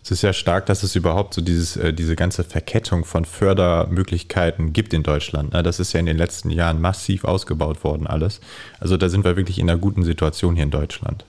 es 0.03 0.11
ist 0.11 0.21
ja 0.21 0.33
stark, 0.33 0.65
dass 0.65 0.83
es 0.83 0.97
überhaupt 0.97 1.33
so 1.33 1.41
dieses, 1.41 1.77
äh, 1.77 1.93
diese 1.93 2.17
ganze 2.17 2.43
Verkettung 2.43 3.05
von 3.05 3.23
Fördermöglichkeiten 3.23 4.73
gibt 4.73 4.93
in 4.93 5.01
Deutschland. 5.01 5.53
Ne? 5.53 5.63
Das 5.63 5.79
ist 5.79 5.93
ja 5.93 5.99
in 6.01 6.05
den 6.05 6.17
letzten 6.17 6.49
Jahren 6.49 6.81
massiv 6.81 7.23
ausgebaut 7.23 7.85
worden, 7.85 8.05
alles. 8.05 8.41
Also 8.81 8.97
da 8.97 9.07
sind 9.07 9.23
wir 9.23 9.37
wirklich 9.37 9.59
in 9.59 9.69
einer 9.69 9.79
guten 9.79 10.03
Situation 10.03 10.55
hier 10.55 10.65
in 10.65 10.71
Deutschland. 10.71 11.23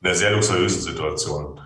In 0.00 0.06
einer 0.06 0.16
sehr 0.16 0.32
luxuriösen 0.32 0.80
Situation. 0.80 1.60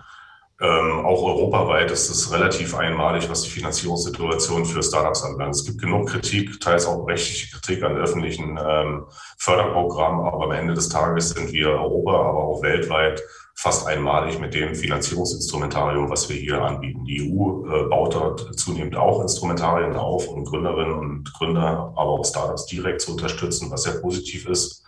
Ähm, 0.59 1.05
auch 1.05 1.21
europaweit 1.21 1.91
ist 1.91 2.09
es 2.09 2.31
relativ 2.31 2.73
einmalig, 2.73 3.29
was 3.29 3.43
die 3.43 3.49
Finanzierungssituation 3.51 4.65
für 4.65 4.81
Startups 4.81 5.23
anbelangt. 5.23 5.53
Es 5.53 5.65
gibt 5.65 5.79
genug 5.79 6.09
Kritik, 6.09 6.59
teils 6.59 6.87
auch 6.87 7.07
rechtliche 7.07 7.55
Kritik 7.55 7.83
an 7.83 7.95
öffentlichen 7.95 8.57
ähm, 8.59 9.05
Förderprogrammen, 9.37 10.25
aber 10.25 10.45
am 10.45 10.51
Ende 10.51 10.73
des 10.73 10.89
Tages 10.89 11.29
sind 11.29 11.51
wir 11.51 11.69
Europa, 11.69 12.11
aber 12.11 12.43
auch 12.43 12.63
weltweit 12.63 13.21
fast 13.53 13.85
einmalig 13.87 14.39
mit 14.39 14.55
dem 14.55 14.73
Finanzierungsinstrumentarium, 14.73 16.09
was 16.09 16.27
wir 16.27 16.35
hier 16.35 16.59
anbieten. 16.59 17.05
Die 17.05 17.31
EU 17.31 17.65
äh, 17.67 17.83
baut 17.89 18.15
dort 18.15 18.59
zunehmend 18.59 18.95
auch 18.95 19.21
Instrumentarien 19.21 19.95
auf, 19.95 20.27
um 20.27 20.43
Gründerinnen 20.43 20.93
und 20.93 21.33
Gründer, 21.33 21.93
aber 21.95 22.09
auch 22.09 22.25
Startups 22.25 22.65
direkt 22.65 23.01
zu 23.01 23.11
unterstützen, 23.11 23.69
was 23.69 23.83
sehr 23.83 23.99
positiv 24.01 24.47
ist. 24.47 24.83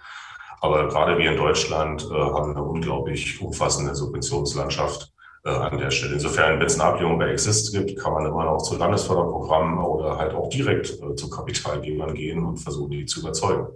Aber 0.62 0.88
gerade 0.88 1.20
wir 1.20 1.30
in 1.30 1.38
Deutschland 1.38 2.10
äh, 2.10 2.14
haben 2.14 2.52
eine 2.52 2.64
unglaublich 2.64 3.40
umfassende 3.40 3.94
Subventionslandschaft 3.94 5.12
äh, 5.46 5.50
an 5.50 5.78
der 5.78 5.92
Stelle. 5.92 6.14
Insofern, 6.14 6.60
wenn 6.60 6.66
es 6.66 6.80
eine 6.80 6.90
Ablehnung 6.90 7.18
bei 7.18 7.30
Exist 7.30 7.74
gibt, 7.74 7.98
kann 7.98 8.14
man 8.14 8.26
immer 8.26 8.46
noch 8.46 8.62
zu 8.62 8.78
Landesförderprogrammen 8.78 9.80
oder 9.80 10.18
halt 10.18 10.34
auch 10.34 10.50
direkt 10.50 11.02
äh, 11.02 11.16
zu 11.16 11.30
Kapitalgebern 11.30 12.14
gehen 12.14 12.44
und 12.44 12.58
versuchen, 12.58 12.92
die 12.92 13.06
zu 13.06 13.22
überzeugen. 13.22 13.68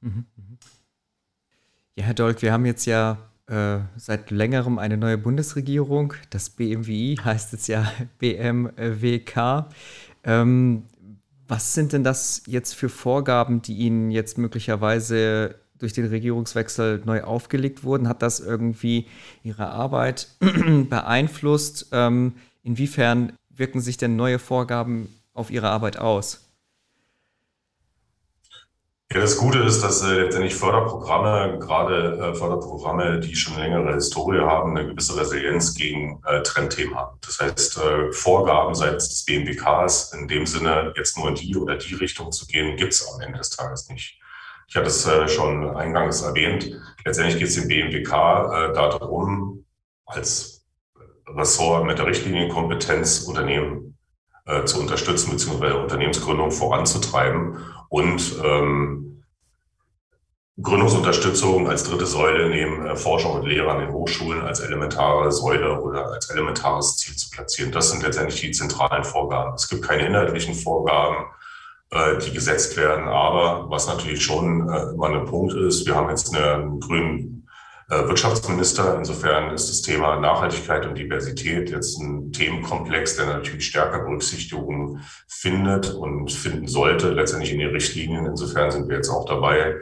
Mhm, 0.00 0.26
mhm. 0.36 0.58
Ja, 1.96 2.04
Herr 2.04 2.14
Dolk, 2.14 2.42
wir 2.42 2.52
haben 2.52 2.66
jetzt 2.66 2.86
ja 2.86 3.18
äh, 3.46 3.78
seit 3.96 4.30
längerem 4.30 4.78
eine 4.78 4.96
neue 4.96 5.18
Bundesregierung. 5.18 6.14
Das 6.30 6.50
BMWI 6.50 7.18
heißt 7.22 7.52
jetzt 7.52 7.68
ja 7.68 7.90
BMWK. 8.18 9.68
Ähm, 10.24 10.84
was 11.46 11.74
sind 11.74 11.92
denn 11.92 12.04
das 12.04 12.42
jetzt 12.46 12.74
für 12.74 12.88
Vorgaben, 12.88 13.60
die 13.60 13.74
Ihnen 13.74 14.10
jetzt 14.10 14.38
möglicherweise 14.38 15.56
durch 15.84 15.92
den 15.92 16.06
Regierungswechsel 16.06 17.02
neu 17.04 17.22
aufgelegt 17.22 17.84
wurden? 17.84 18.08
Hat 18.08 18.22
das 18.22 18.40
irgendwie 18.40 19.06
Ihre 19.42 19.68
Arbeit 19.68 20.28
beeinflusst? 20.40 21.88
Ähm, 21.92 22.32
inwiefern 22.62 23.34
wirken 23.50 23.82
sich 23.82 23.98
denn 23.98 24.16
neue 24.16 24.38
Vorgaben 24.38 25.14
auf 25.34 25.50
Ihre 25.50 25.68
Arbeit 25.68 25.98
aus? 25.98 26.40
Ja, 29.12 29.20
das 29.20 29.36
Gute 29.36 29.58
ist, 29.58 29.82
dass 29.82 30.02
äh, 30.02 30.22
letztendlich 30.22 30.54
Förderprogramme, 30.54 31.58
gerade 31.58 32.18
äh, 32.18 32.34
Förderprogramme, 32.34 33.20
die 33.20 33.36
schon 33.36 33.58
längere 33.58 33.92
Historie 33.92 34.40
haben, 34.40 34.74
eine 34.74 34.88
gewisse 34.88 35.20
Resilienz 35.20 35.74
gegen 35.74 36.22
äh, 36.24 36.42
Trendthemen 36.42 36.94
haben. 36.96 37.18
Das 37.20 37.38
heißt, 37.40 37.76
äh, 37.76 38.10
Vorgaben 38.12 38.74
seitens 38.74 39.10
des 39.10 39.24
BMWKs 39.26 40.14
in 40.14 40.26
dem 40.28 40.46
Sinne, 40.46 40.94
jetzt 40.96 41.18
nur 41.18 41.28
in 41.28 41.34
die 41.34 41.54
oder 41.54 41.76
die 41.76 41.94
Richtung 41.94 42.32
zu 42.32 42.46
gehen, 42.46 42.78
gibt 42.78 42.94
es 42.94 43.06
am 43.06 43.20
Ende 43.20 43.36
des 43.38 43.50
Tages 43.50 43.90
nicht. 43.90 44.18
Ich 44.74 44.76
hatte 44.76 44.88
es 44.88 45.06
äh, 45.06 45.28
schon 45.28 45.76
eingangs 45.76 46.22
erwähnt. 46.22 46.68
Letztendlich 47.04 47.38
geht 47.38 47.46
es 47.46 47.54
dem 47.54 47.68
BMWK 47.68 48.10
äh, 48.10 48.72
darum, 48.72 49.64
als 50.04 50.66
Ressort 51.28 51.86
mit 51.86 52.00
der 52.00 52.06
Richtlinienkompetenz 52.06 53.20
Unternehmen 53.20 53.96
äh, 54.46 54.64
zu 54.64 54.80
unterstützen 54.80 55.30
bzw. 55.30 55.74
Unternehmensgründung 55.74 56.50
voranzutreiben 56.50 57.56
und 57.88 58.34
ähm, 58.42 59.22
Gründungsunterstützung 60.60 61.68
als 61.68 61.84
dritte 61.84 62.06
Säule 62.06 62.48
neben 62.48 62.84
äh, 62.84 62.96
Forschung 62.96 63.34
und 63.34 63.46
Lehre 63.46 63.70
an 63.70 63.78
den 63.78 63.92
Hochschulen 63.92 64.42
als 64.42 64.58
elementare 64.58 65.30
Säule 65.30 65.80
oder 65.82 66.06
als 66.06 66.30
elementares 66.30 66.96
Ziel 66.96 67.14
zu 67.14 67.30
platzieren. 67.30 67.70
Das 67.70 67.92
sind 67.92 68.02
letztendlich 68.02 68.40
die 68.40 68.50
zentralen 68.50 69.04
Vorgaben. 69.04 69.54
Es 69.54 69.68
gibt 69.68 69.86
keine 69.86 70.04
inhaltlichen 70.04 70.56
Vorgaben. 70.56 71.26
Äh, 71.94 72.18
die 72.18 72.32
gesetzt 72.32 72.76
werden. 72.76 73.06
Aber 73.06 73.70
was 73.70 73.86
natürlich 73.86 74.24
schon 74.24 74.68
äh, 74.68 74.90
immer 74.94 75.10
ein 75.10 75.26
Punkt 75.26 75.54
ist, 75.54 75.86
wir 75.86 75.94
haben 75.94 76.10
jetzt 76.10 76.34
einen 76.34 76.80
grünen 76.80 77.46
äh, 77.88 78.08
Wirtschaftsminister. 78.08 78.98
Insofern 78.98 79.54
ist 79.54 79.68
das 79.68 79.82
Thema 79.82 80.18
Nachhaltigkeit 80.18 80.84
und 80.86 80.98
Diversität 80.98 81.70
jetzt 81.70 82.00
ein 82.00 82.32
Themenkomplex, 82.32 83.16
der 83.16 83.26
natürlich 83.26 83.66
stärker 83.66 84.00
Berücksichtigung 84.00 84.98
findet 85.28 85.94
und 85.94 86.32
finden 86.32 86.66
sollte, 86.66 87.10
letztendlich 87.10 87.52
in 87.52 87.60
den 87.60 87.70
Richtlinien. 87.70 88.26
Insofern 88.26 88.72
sind 88.72 88.88
wir 88.88 88.96
jetzt 88.96 89.10
auch 89.10 89.26
dabei, 89.26 89.76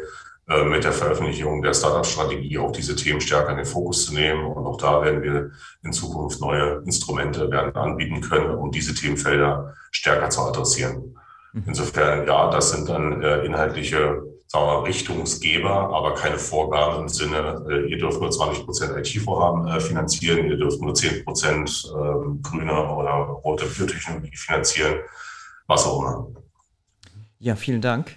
mit 0.67 0.83
der 0.83 0.93
Veröffentlichung 0.93 1.63
der 1.63 1.73
Startup-Strategie 1.73 2.59
auch 2.59 2.73
diese 2.73 2.97
Themen 2.97 3.21
stärker 3.21 3.53
in 3.53 3.59
den 3.59 3.65
Fokus 3.65 4.07
zu 4.07 4.13
nehmen. 4.13 4.45
Und 4.45 4.67
auch 4.67 4.77
da 4.77 5.01
werden 5.01 5.23
wir 5.23 5.53
in 5.85 5.93
Zukunft 5.93 6.41
neue 6.41 6.83
Instrumente 6.85 7.49
werden 7.51 7.75
anbieten 7.77 8.21
können, 8.21 8.51
um 8.57 8.73
diese 8.73 8.93
Themenfelder 8.93 9.75
stärker 9.93 10.29
zu 10.31 10.43
adressieren. 10.43 11.17
Mhm. 11.53 11.65
Insofern, 11.67 12.27
ja, 12.27 12.51
das 12.51 12.71
sind 12.71 12.89
dann 12.89 13.23
äh, 13.23 13.45
inhaltliche 13.45 14.23
sagen 14.53 14.67
wir, 14.67 14.85
Richtungsgeber, 14.87 15.95
aber 15.95 16.15
keine 16.15 16.39
Vorgabe 16.39 17.01
im 17.01 17.09
Sinne, 17.09 17.65
äh, 17.71 17.91
ihr 17.91 17.97
dürft 17.97 18.21
nur 18.21 18.31
20 18.31 18.67
Prozent 18.67 18.93
IT-Vorhaben 18.95 19.67
äh, 19.67 19.81
finanzieren, 19.81 20.47
ihr 20.47 20.59
dürft 20.59 20.83
nur 20.83 20.95
10 20.95 21.25
Prozent 21.25 21.91
äh, 21.91 22.43
grüne 22.43 22.73
oder 22.73 23.13
rote 23.13 23.65
Biotechnologie 23.65 24.37
finanzieren, 24.37 24.97
was 25.67 25.87
auch 25.87 26.03
immer. 26.03 26.27
Ja, 27.39 27.57
vielen 27.57 27.81
Dank. 27.81 28.15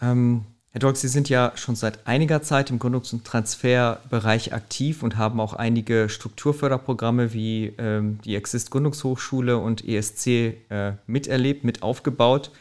Ähm, 0.00 0.44
Herr 0.72 0.78
Dolk, 0.78 0.96
Sie 0.96 1.08
sind 1.08 1.28
ja 1.28 1.50
schon 1.56 1.74
seit 1.74 2.06
einiger 2.06 2.42
Zeit 2.42 2.70
im 2.70 2.78
Gründungs- 2.78 3.12
und 3.12 3.24
Transferbereich 3.24 4.54
aktiv 4.54 5.02
und 5.02 5.16
haben 5.16 5.40
auch 5.40 5.54
einige 5.54 6.08
Strukturförderprogramme 6.08 7.32
wie 7.32 7.72
ähm, 7.76 8.20
die 8.24 8.36
Exist 8.36 8.70
Gründungshochschule 8.70 9.58
und 9.58 9.84
ESC 9.84 10.26
äh, 10.68 10.92
miterlebt, 11.08 11.64
mit 11.64 11.82
aufgebaut. 11.82 12.52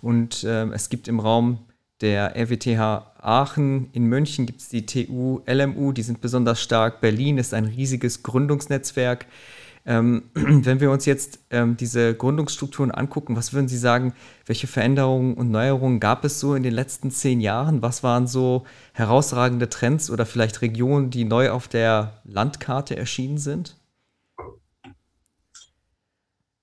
Und 0.00 0.44
äh, 0.44 0.66
es 0.66 0.90
gibt 0.90 1.08
im 1.08 1.18
Raum 1.18 1.58
der 2.00 2.36
RWTH 2.36 3.14
Aachen, 3.18 3.88
in 3.92 4.04
München 4.04 4.46
gibt 4.46 4.60
es 4.60 4.68
die 4.68 4.86
TU, 4.86 5.40
LMU, 5.46 5.90
die 5.90 6.02
sind 6.02 6.20
besonders 6.20 6.62
stark. 6.62 7.00
Berlin 7.00 7.36
ist 7.36 7.52
ein 7.52 7.64
riesiges 7.64 8.22
Gründungsnetzwerk. 8.22 9.26
Ähm, 9.86 10.24
wenn 10.34 10.80
wir 10.80 10.90
uns 10.90 11.06
jetzt 11.06 11.38
ähm, 11.50 11.76
diese 11.76 12.14
Gründungsstrukturen 12.14 12.90
angucken, 12.90 13.36
was 13.36 13.52
würden 13.52 13.68
Sie 13.68 13.78
sagen, 13.78 14.12
welche 14.44 14.66
Veränderungen 14.66 15.34
und 15.34 15.50
Neuerungen 15.50 16.00
gab 16.00 16.24
es 16.24 16.40
so 16.40 16.54
in 16.54 16.62
den 16.62 16.74
letzten 16.74 17.10
zehn 17.10 17.40
Jahren? 17.40 17.82
Was 17.82 18.02
waren 18.02 18.26
so 18.26 18.64
herausragende 18.92 19.68
Trends 19.68 20.10
oder 20.10 20.26
vielleicht 20.26 20.60
Regionen, 20.60 21.10
die 21.10 21.24
neu 21.24 21.50
auf 21.50 21.68
der 21.68 22.20
Landkarte 22.24 22.96
erschienen 22.96 23.38
sind? 23.38 23.76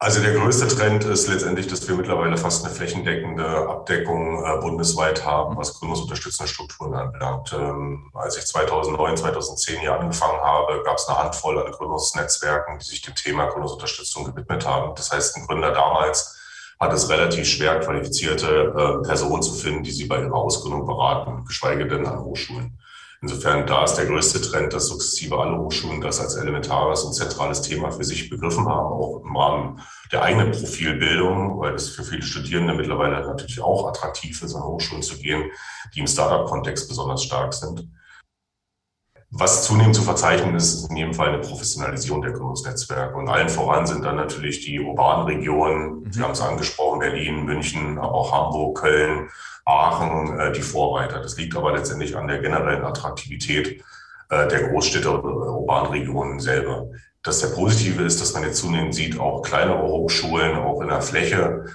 Also 0.04 0.22
der 0.22 0.34
größte 0.34 0.68
Trend 0.68 1.06
ist 1.06 1.30
letztendlich, 1.30 1.68
dass 1.68 1.88
wir 1.88 1.96
mittlerweile 1.96 2.36
fast 2.36 2.66
eine 2.66 2.76
flächendeckende 2.76 3.70
Abdeckung 3.70 4.44
äh, 4.44 4.58
bundesweit 4.60 5.24
haben, 5.24 5.56
was 5.56 5.80
gründungsunterstützende 5.80 6.52
Strukturen 6.52 6.94
anbelangt. 6.94 7.54
Ähm, 7.54 8.12
als 8.14 8.38
ich 8.38 8.46
2009, 8.46 9.16
2010 9.16 9.80
hier 9.80 9.98
angefangen 9.98 10.42
habe, 10.42 10.84
gab 10.84 10.98
es 10.98 11.08
eine 11.08 11.20
Handvoll 11.20 11.58
an 11.58 11.72
Gründungsnetzwerken, 11.72 12.80
die 12.80 12.86
sich 12.86 13.02
dem 13.02 13.16
Thema 13.16 13.46
Gründungsunterstützung 13.46 14.26
gewidmet 14.26 14.68
haben. 14.68 14.94
Das 14.94 15.10
heißt, 15.10 15.38
ein 15.38 15.48
Gründer 15.48 15.72
damals 15.72 16.38
hat 16.82 16.92
es 16.92 17.08
relativ 17.08 17.48
schwer, 17.48 17.80
qualifizierte 17.80 18.74
äh, 18.76 19.08
Personen 19.08 19.42
zu 19.42 19.54
finden, 19.54 19.84
die 19.84 19.92
sie 19.92 20.08
bei 20.08 20.20
ihrer 20.20 20.36
Ausgründung 20.36 20.86
beraten, 20.86 21.46
geschweige 21.46 21.88
denn 21.88 22.06
an 22.06 22.20
Hochschulen. 22.20 22.78
Insofern, 23.24 23.66
da 23.66 23.86
ist 23.86 23.94
der 23.96 24.06
größte 24.06 24.42
Trend, 24.42 24.74
dass 24.74 24.88
sukzessive 24.88 25.40
alle 25.40 25.58
Hochschulen 25.58 26.02
das 26.02 26.20
als 26.20 26.36
elementares 26.36 27.04
und 27.06 27.14
zentrales 27.14 27.62
Thema 27.62 27.90
für 27.90 28.04
sich 28.04 28.30
begriffen 28.30 28.68
haben, 28.68 28.88
auch 28.88 29.22
im 29.24 29.38
Rahmen 29.38 29.82
der 30.12 30.24
eigenen 30.24 30.52
Profilbildung, 30.52 31.58
weil 31.58 31.74
es 31.74 31.88
für 31.88 32.04
viele 32.04 32.22
Studierende 32.22 32.74
mittlerweile 32.74 33.26
natürlich 33.26 33.62
auch 33.62 33.88
attraktiv 33.88 34.42
ist, 34.44 34.54
an 34.54 34.64
Hochschulen 34.64 35.04
zu 35.04 35.18
gehen, 35.20 35.50
die 35.96 36.02
im 36.02 36.08
Startup-Kontext 36.08 36.90
besonders 36.90 37.24
stark 37.24 37.54
sind. 37.54 37.88
Was 39.36 39.64
zunehmend 39.64 39.96
zu 39.96 40.04
verzeichnen 40.04 40.56
ist, 40.56 40.76
ist 40.76 40.90
in 40.92 40.98
jedem 40.98 41.14
Fall 41.16 41.30
eine 41.30 41.40
Professionalisierung 41.40 42.22
der 42.22 42.34
Gründungsnetzwerke. 42.34 43.18
Und 43.18 43.28
allen 43.30 43.50
voran 43.50 43.88
sind 43.88 44.06
dann 44.06 44.16
natürlich 44.16 44.64
die 44.64 44.80
urbanen 44.80 45.26
Regionen, 45.26 46.02
mhm. 46.02 46.12
Sie 46.12 46.22
haben 46.22 46.34
es 46.34 46.42
angesprochen, 46.42 47.00
Berlin, 47.00 47.44
München, 47.44 47.98
aber 47.98 48.14
auch 48.14 48.32
Hamburg, 48.32 48.78
Köln, 48.80 49.30
Aachen 49.66 50.40
äh, 50.40 50.52
die 50.52 50.62
Vorreiter. 50.62 51.20
Das 51.20 51.36
liegt 51.36 51.58
aber 51.58 51.74
letztendlich 51.74 52.16
an 52.16 52.28
der 52.28 52.40
generellen 52.40 52.84
Attraktivität 52.84 53.84
äh, 54.30 54.48
der 54.48 54.70
Großstädte 54.70 55.10
und 55.10 55.24
äh, 55.24 55.50
urbanen 55.50 55.92
Regionen 55.92 56.40
selber. 56.40 56.90
Das 57.24 57.40
der 57.40 57.48
Positive 57.48 58.04
ist, 58.04 58.22
dass 58.22 58.36
man 58.36 58.44
jetzt 58.44 58.60
zunehmend 58.60 58.94
sieht, 58.94 59.20
auch 59.20 59.42
kleinere 59.42 59.82
Hochschulen, 59.82 60.58
auch 60.58 60.80
in 60.82 60.90
der 60.90 61.02
Fläche, 61.02 61.66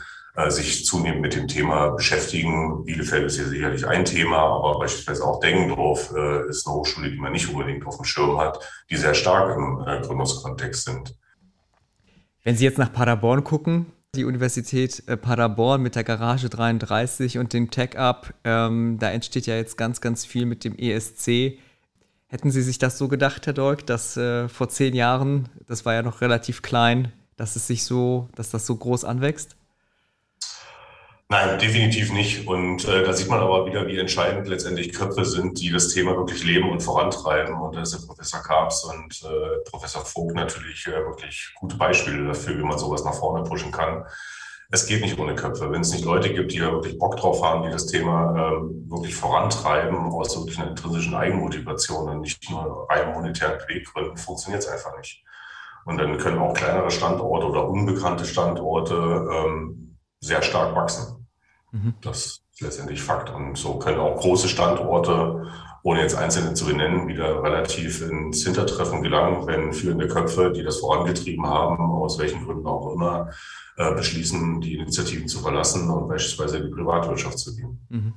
sich 0.46 0.86
zunehmend 0.86 1.20
mit 1.20 1.34
dem 1.34 1.48
Thema 1.48 1.90
beschäftigen. 1.90 2.84
Bielefeld 2.84 3.26
ist 3.26 3.36
hier 3.36 3.48
sicherlich 3.48 3.86
ein 3.86 4.04
Thema, 4.04 4.38
aber 4.38 4.78
beispielsweise 4.78 5.24
auch 5.24 5.40
Dengendorf 5.40 6.12
äh, 6.14 6.48
ist 6.48 6.66
eine 6.66 6.76
Hochschule, 6.76 7.10
die 7.10 7.18
man 7.18 7.32
nicht 7.32 7.48
unbedingt 7.48 7.86
auf 7.86 7.96
dem 7.96 8.04
Schirm 8.04 8.38
hat, 8.38 8.58
die 8.90 8.96
sehr 8.96 9.14
stark 9.14 9.56
im 9.56 9.84
äh, 9.86 10.00
Gründungskontext 10.00 10.84
sind. 10.84 11.14
Wenn 12.44 12.56
Sie 12.56 12.64
jetzt 12.64 12.78
nach 12.78 12.92
Paderborn 12.92 13.44
gucken, 13.44 13.86
die 14.14 14.24
Universität 14.24 15.02
äh, 15.06 15.16
Paderborn 15.16 15.82
mit 15.82 15.94
der 15.94 16.04
Garage 16.04 16.48
33 16.48 17.38
und 17.38 17.52
dem 17.52 17.70
Tech-Up. 17.70 18.32
Ähm, 18.44 18.98
da 18.98 19.10
entsteht 19.10 19.46
ja 19.46 19.56
jetzt 19.56 19.76
ganz, 19.76 20.00
ganz 20.00 20.24
viel 20.24 20.46
mit 20.46 20.64
dem 20.64 20.76
ESC. 20.78 21.58
Hätten 22.26 22.50
Sie 22.50 22.62
sich 22.62 22.78
das 22.78 22.96
so 22.96 23.08
gedacht, 23.08 23.46
Herr 23.46 23.52
Dolk, 23.52 23.86
dass 23.86 24.16
äh, 24.16 24.48
vor 24.48 24.68
zehn 24.68 24.94
Jahren, 24.94 25.48
das 25.66 25.84
war 25.84 25.94
ja 25.94 26.02
noch 26.02 26.20
relativ 26.20 26.62
klein, 26.62 27.12
dass 27.36 27.56
es 27.56 27.66
sich 27.66 27.84
so, 27.84 28.28
dass 28.34 28.50
das 28.50 28.66
so 28.66 28.76
groß 28.76 29.04
anwächst? 29.04 29.57
Nein, 31.30 31.58
definitiv 31.58 32.10
nicht. 32.10 32.46
Und 32.48 32.88
äh, 32.88 33.04
da 33.04 33.12
sieht 33.12 33.28
man 33.28 33.40
aber 33.40 33.66
wieder, 33.66 33.86
wie 33.86 33.98
entscheidend 33.98 34.48
letztendlich 34.48 34.94
Köpfe 34.94 35.26
sind, 35.26 35.60
die 35.60 35.70
das 35.70 35.88
Thema 35.88 36.16
wirklich 36.16 36.42
leben 36.42 36.70
und 36.70 36.82
vorantreiben. 36.82 37.54
Und 37.54 37.76
da 37.76 37.82
ist 37.82 37.92
der 37.92 38.06
Professor 38.06 38.40
Karps 38.42 38.84
und 38.84 39.22
äh, 39.24 39.70
Professor 39.70 40.02
Vogt 40.06 40.34
natürlich 40.34 40.86
äh, 40.86 41.04
wirklich 41.04 41.52
gute 41.56 41.76
Beispiele 41.76 42.26
dafür, 42.28 42.56
wie 42.56 42.62
man 42.62 42.78
sowas 42.78 43.04
nach 43.04 43.12
vorne 43.12 43.44
pushen 43.44 43.70
kann. 43.70 44.06
Es 44.70 44.86
geht 44.86 45.02
nicht 45.02 45.18
ohne 45.18 45.34
Köpfe. 45.34 45.70
Wenn 45.70 45.82
es 45.82 45.92
nicht 45.92 46.06
Leute 46.06 46.32
gibt, 46.32 46.52
die 46.52 46.60
da 46.60 46.72
wirklich 46.72 46.98
Bock 46.98 47.16
drauf 47.16 47.42
haben, 47.42 47.62
die 47.62 47.70
das 47.70 47.86
Thema 47.86 48.34
ähm, 48.34 48.90
wirklich 48.90 49.14
vorantreiben, 49.14 49.98
aus 49.98 50.34
wirklich 50.34 50.58
einer 50.58 50.70
intrinsischen 50.70 51.14
Eigenmotivation 51.14 52.08
und 52.08 52.20
nicht 52.22 52.50
nur 52.50 52.86
rein 52.88 53.12
monetären 53.12 53.58
Beweggründen, 53.58 54.16
funktioniert 54.16 54.62
es 54.62 54.68
einfach 54.68 54.96
nicht. 54.96 55.22
Und 55.84 55.98
dann 55.98 56.16
können 56.16 56.38
auch 56.38 56.54
kleinere 56.54 56.90
Standorte 56.90 57.46
oder 57.46 57.68
unbekannte 57.68 58.24
Standorte 58.24 58.94
ähm, 59.30 59.98
sehr 60.20 60.42
stark 60.42 60.74
wachsen. 60.74 61.17
Mhm. 61.72 61.94
Das 62.00 62.26
ist 62.26 62.60
letztendlich 62.60 63.02
Fakt. 63.02 63.30
Und 63.34 63.56
so 63.56 63.78
können 63.78 64.00
auch 64.00 64.16
große 64.16 64.48
Standorte, 64.48 65.46
ohne 65.82 66.00
jetzt 66.00 66.16
einzelne 66.16 66.54
zu 66.54 66.66
benennen, 66.66 67.08
wieder 67.08 67.42
relativ 67.42 68.02
ins 68.02 68.44
Hintertreffen 68.44 69.02
gelangen, 69.02 69.46
wenn 69.46 69.72
führende 69.72 70.08
Köpfe, 70.08 70.52
die 70.52 70.62
das 70.62 70.78
vorangetrieben 70.78 71.46
haben, 71.46 71.78
aus 71.78 72.18
welchen 72.18 72.44
Gründen 72.44 72.66
auch 72.66 72.92
immer, 72.92 73.30
äh, 73.76 73.94
beschließen, 73.94 74.60
die 74.60 74.74
Initiativen 74.74 75.28
zu 75.28 75.40
verlassen 75.40 75.88
und 75.90 76.08
beispielsweise 76.08 76.58
in 76.58 76.66
die 76.66 76.74
Privatwirtschaft 76.74 77.38
zu 77.38 77.54
gehen. 77.54 77.78
Mhm. 77.88 78.14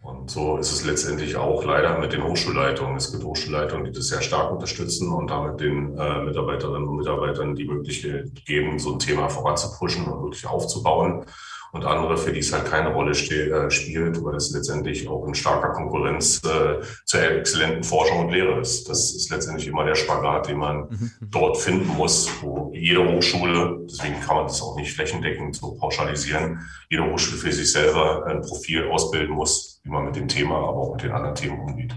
Und 0.00 0.30
so 0.30 0.56
ist 0.56 0.72
es 0.72 0.84
letztendlich 0.84 1.36
auch 1.36 1.64
leider 1.64 1.98
mit 1.98 2.12
den 2.12 2.24
Hochschulleitungen. 2.24 2.96
Es 2.96 3.12
gibt 3.12 3.22
Hochschulleitungen, 3.22 3.84
die 3.84 3.92
das 3.92 4.08
sehr 4.08 4.22
stark 4.22 4.50
unterstützen 4.50 5.12
und 5.12 5.30
damit 5.30 5.60
den 5.60 5.96
äh, 5.96 6.22
Mitarbeiterinnen 6.22 6.88
und 6.88 6.96
Mitarbeitern 6.96 7.54
die 7.54 7.66
Möglichkeit 7.66 8.44
geben, 8.44 8.80
so 8.80 8.94
ein 8.94 8.98
Thema 8.98 9.28
voranzupushen 9.28 10.06
und 10.06 10.22
wirklich 10.24 10.46
aufzubauen 10.46 11.26
und 11.72 11.86
andere, 11.86 12.18
für 12.18 12.32
die 12.32 12.40
es 12.40 12.52
halt 12.52 12.66
keine 12.66 12.92
Rolle 12.92 13.12
äh, 13.12 13.70
spielt, 13.70 14.22
weil 14.22 14.36
es 14.36 14.52
letztendlich 14.52 15.08
auch 15.08 15.26
in 15.26 15.34
starker 15.34 15.70
Konkurrenz 15.70 16.40
äh, 16.44 16.84
zur 17.06 17.22
exzellenten 17.22 17.82
Forschung 17.82 18.26
und 18.26 18.30
Lehre 18.30 18.60
ist. 18.60 18.88
Das 18.88 19.14
ist 19.14 19.30
letztendlich 19.30 19.66
immer 19.68 19.84
der 19.84 19.94
Spagat, 19.94 20.48
den 20.48 20.58
man 20.58 20.80
mhm. 20.90 21.10
dort 21.30 21.56
finden 21.56 21.88
muss, 21.88 22.28
wo 22.42 22.70
jede 22.74 23.02
Hochschule, 23.10 23.86
deswegen 23.90 24.20
kann 24.20 24.36
man 24.36 24.46
das 24.46 24.60
auch 24.60 24.76
nicht 24.76 24.94
flächendeckend 24.94 25.56
so 25.56 25.74
pauschalisieren, 25.74 26.60
jede 26.90 27.10
Hochschule 27.10 27.38
für 27.38 27.52
sich 27.52 27.72
selber 27.72 28.26
ein 28.26 28.42
Profil 28.42 28.88
ausbilden 28.88 29.34
muss, 29.34 29.80
wie 29.82 29.90
man 29.90 30.04
mit 30.04 30.16
dem 30.16 30.28
Thema, 30.28 30.56
aber 30.56 30.76
auch 30.76 30.92
mit 30.92 31.04
den 31.04 31.12
anderen 31.12 31.34
Themen 31.34 31.58
umgeht. 31.58 31.94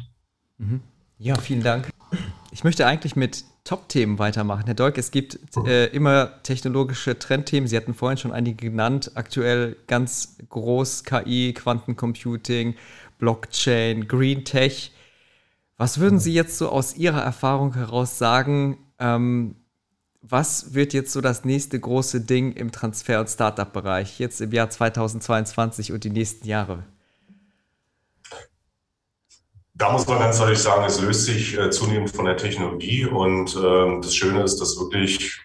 Mhm. 0.58 0.82
Ja, 1.18 1.36
vielen 1.36 1.64
Dank. 1.64 1.90
Ich 2.56 2.64
möchte 2.64 2.88
eigentlich 2.88 3.18
mit 3.18 3.44
Top-Themen 3.66 4.18
weitermachen. 4.18 4.64
Herr 4.64 4.76
Dolk, 4.76 4.98
es 4.98 5.12
gibt 5.12 5.38
äh, 5.66 5.88
immer 5.88 6.42
technologische 6.42 7.20
Trendthemen. 7.20 7.68
Sie 7.68 7.76
hatten 7.76 7.94
vorhin 7.94 8.18
schon 8.18 8.32
einige 8.32 8.70
genannt. 8.70 9.12
Aktuell 9.16 9.76
ganz 9.88 10.38
groß 10.48 11.04
KI, 11.04 11.52
Quantencomputing, 11.54 12.76
Blockchain, 13.18 14.08
Green 14.08 14.46
Tech. 14.46 14.94
Was 15.76 16.00
würden 16.00 16.18
Sie 16.18 16.34
jetzt 16.34 16.58
so 16.58 16.70
aus 16.70 16.96
Ihrer 16.96 17.22
Erfahrung 17.22 17.74
heraus 17.74 18.18
sagen? 18.18 18.78
Ähm, 19.00 19.58
was 20.22 20.74
wird 20.74 20.94
jetzt 20.94 21.12
so 21.12 21.20
das 21.20 21.44
nächste 21.44 21.78
große 21.78 22.22
Ding 22.22 22.54
im 22.54 22.72
Transfer- 22.72 23.20
und 23.20 23.30
Startup-Bereich 23.30 24.18
jetzt 24.18 24.40
im 24.40 24.54
Jahr 24.54 24.70
2022 24.70 25.92
und 25.92 26.06
die 26.06 26.10
nächsten 26.10 26.48
Jahre? 26.48 26.86
Da 29.78 29.92
muss 29.92 30.08
man 30.08 30.20
ganz 30.20 30.40
deutlich 30.40 30.60
sagen, 30.60 30.86
es 30.86 31.02
löst 31.02 31.26
sich 31.26 31.58
äh, 31.58 31.70
zunehmend 31.70 32.10
von 32.10 32.24
der 32.24 32.38
Technologie 32.38 33.06
und 33.06 33.54
äh, 33.58 34.02
das 34.02 34.16
Schöne 34.16 34.42
ist, 34.42 34.62
dass 34.62 34.80
wirklich 34.80 35.38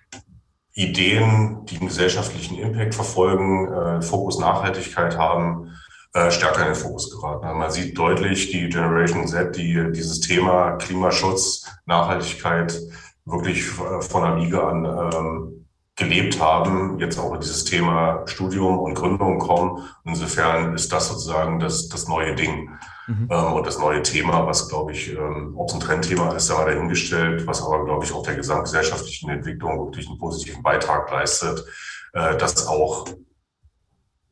Ideen, 0.72 1.66
die 1.66 1.78
einen 1.78 1.88
gesellschaftlichen 1.88 2.56
Impact 2.56 2.94
verfolgen, 2.94 3.72
äh, 3.72 4.02
Fokus 4.02 4.38
Nachhaltigkeit 4.38 5.18
haben, 5.18 5.74
äh, 6.14 6.30
stärker 6.30 6.60
in 6.60 6.66
den 6.66 6.74
Fokus 6.76 7.10
geraten. 7.10 7.44
Also 7.44 7.58
man 7.58 7.70
sieht 7.72 7.98
deutlich 7.98 8.52
die 8.52 8.68
Generation 8.68 9.26
Z, 9.26 9.56
die 9.56 9.90
dieses 9.92 10.20
Thema 10.20 10.76
Klimaschutz, 10.76 11.66
Nachhaltigkeit 11.86 12.80
wirklich 13.24 13.66
äh, 13.66 14.00
von 14.00 14.22
der 14.22 14.36
Wiege 14.36 14.62
an 14.62 14.84
ähm, 14.84 15.59
gelebt 16.00 16.40
haben, 16.40 16.98
jetzt 16.98 17.18
auch 17.18 17.34
in 17.34 17.40
dieses 17.40 17.64
Thema 17.64 18.22
Studium 18.26 18.78
und 18.78 18.94
Gründung 18.94 19.38
kommen. 19.38 19.86
Insofern 20.04 20.74
ist 20.74 20.90
das 20.92 21.08
sozusagen 21.08 21.60
das, 21.60 21.88
das 21.88 22.08
neue 22.08 22.34
Ding 22.34 22.70
mhm. 23.06 23.28
ähm, 23.30 23.52
und 23.52 23.66
das 23.66 23.78
neue 23.78 24.02
Thema, 24.02 24.46
was, 24.46 24.68
glaube 24.68 24.92
ich, 24.92 25.12
ähm, 25.12 25.52
ob 25.56 25.68
es 25.68 25.74
ein 25.74 25.80
Trendthema 25.80 26.32
ist, 26.34 26.48
da 26.48 26.54
mal 26.54 26.72
dahingestellt, 26.72 27.46
was 27.46 27.62
aber, 27.62 27.84
glaube 27.84 28.04
ich, 28.06 28.12
auch 28.12 28.22
der 28.22 28.34
gesamtgesellschaftlichen 28.34 29.28
Entwicklung 29.28 29.78
wirklich 29.78 30.08
einen 30.08 30.18
positiven 30.18 30.62
Beitrag 30.62 31.10
leistet, 31.10 31.66
äh, 32.14 32.36
dass 32.38 32.66
auch 32.66 33.06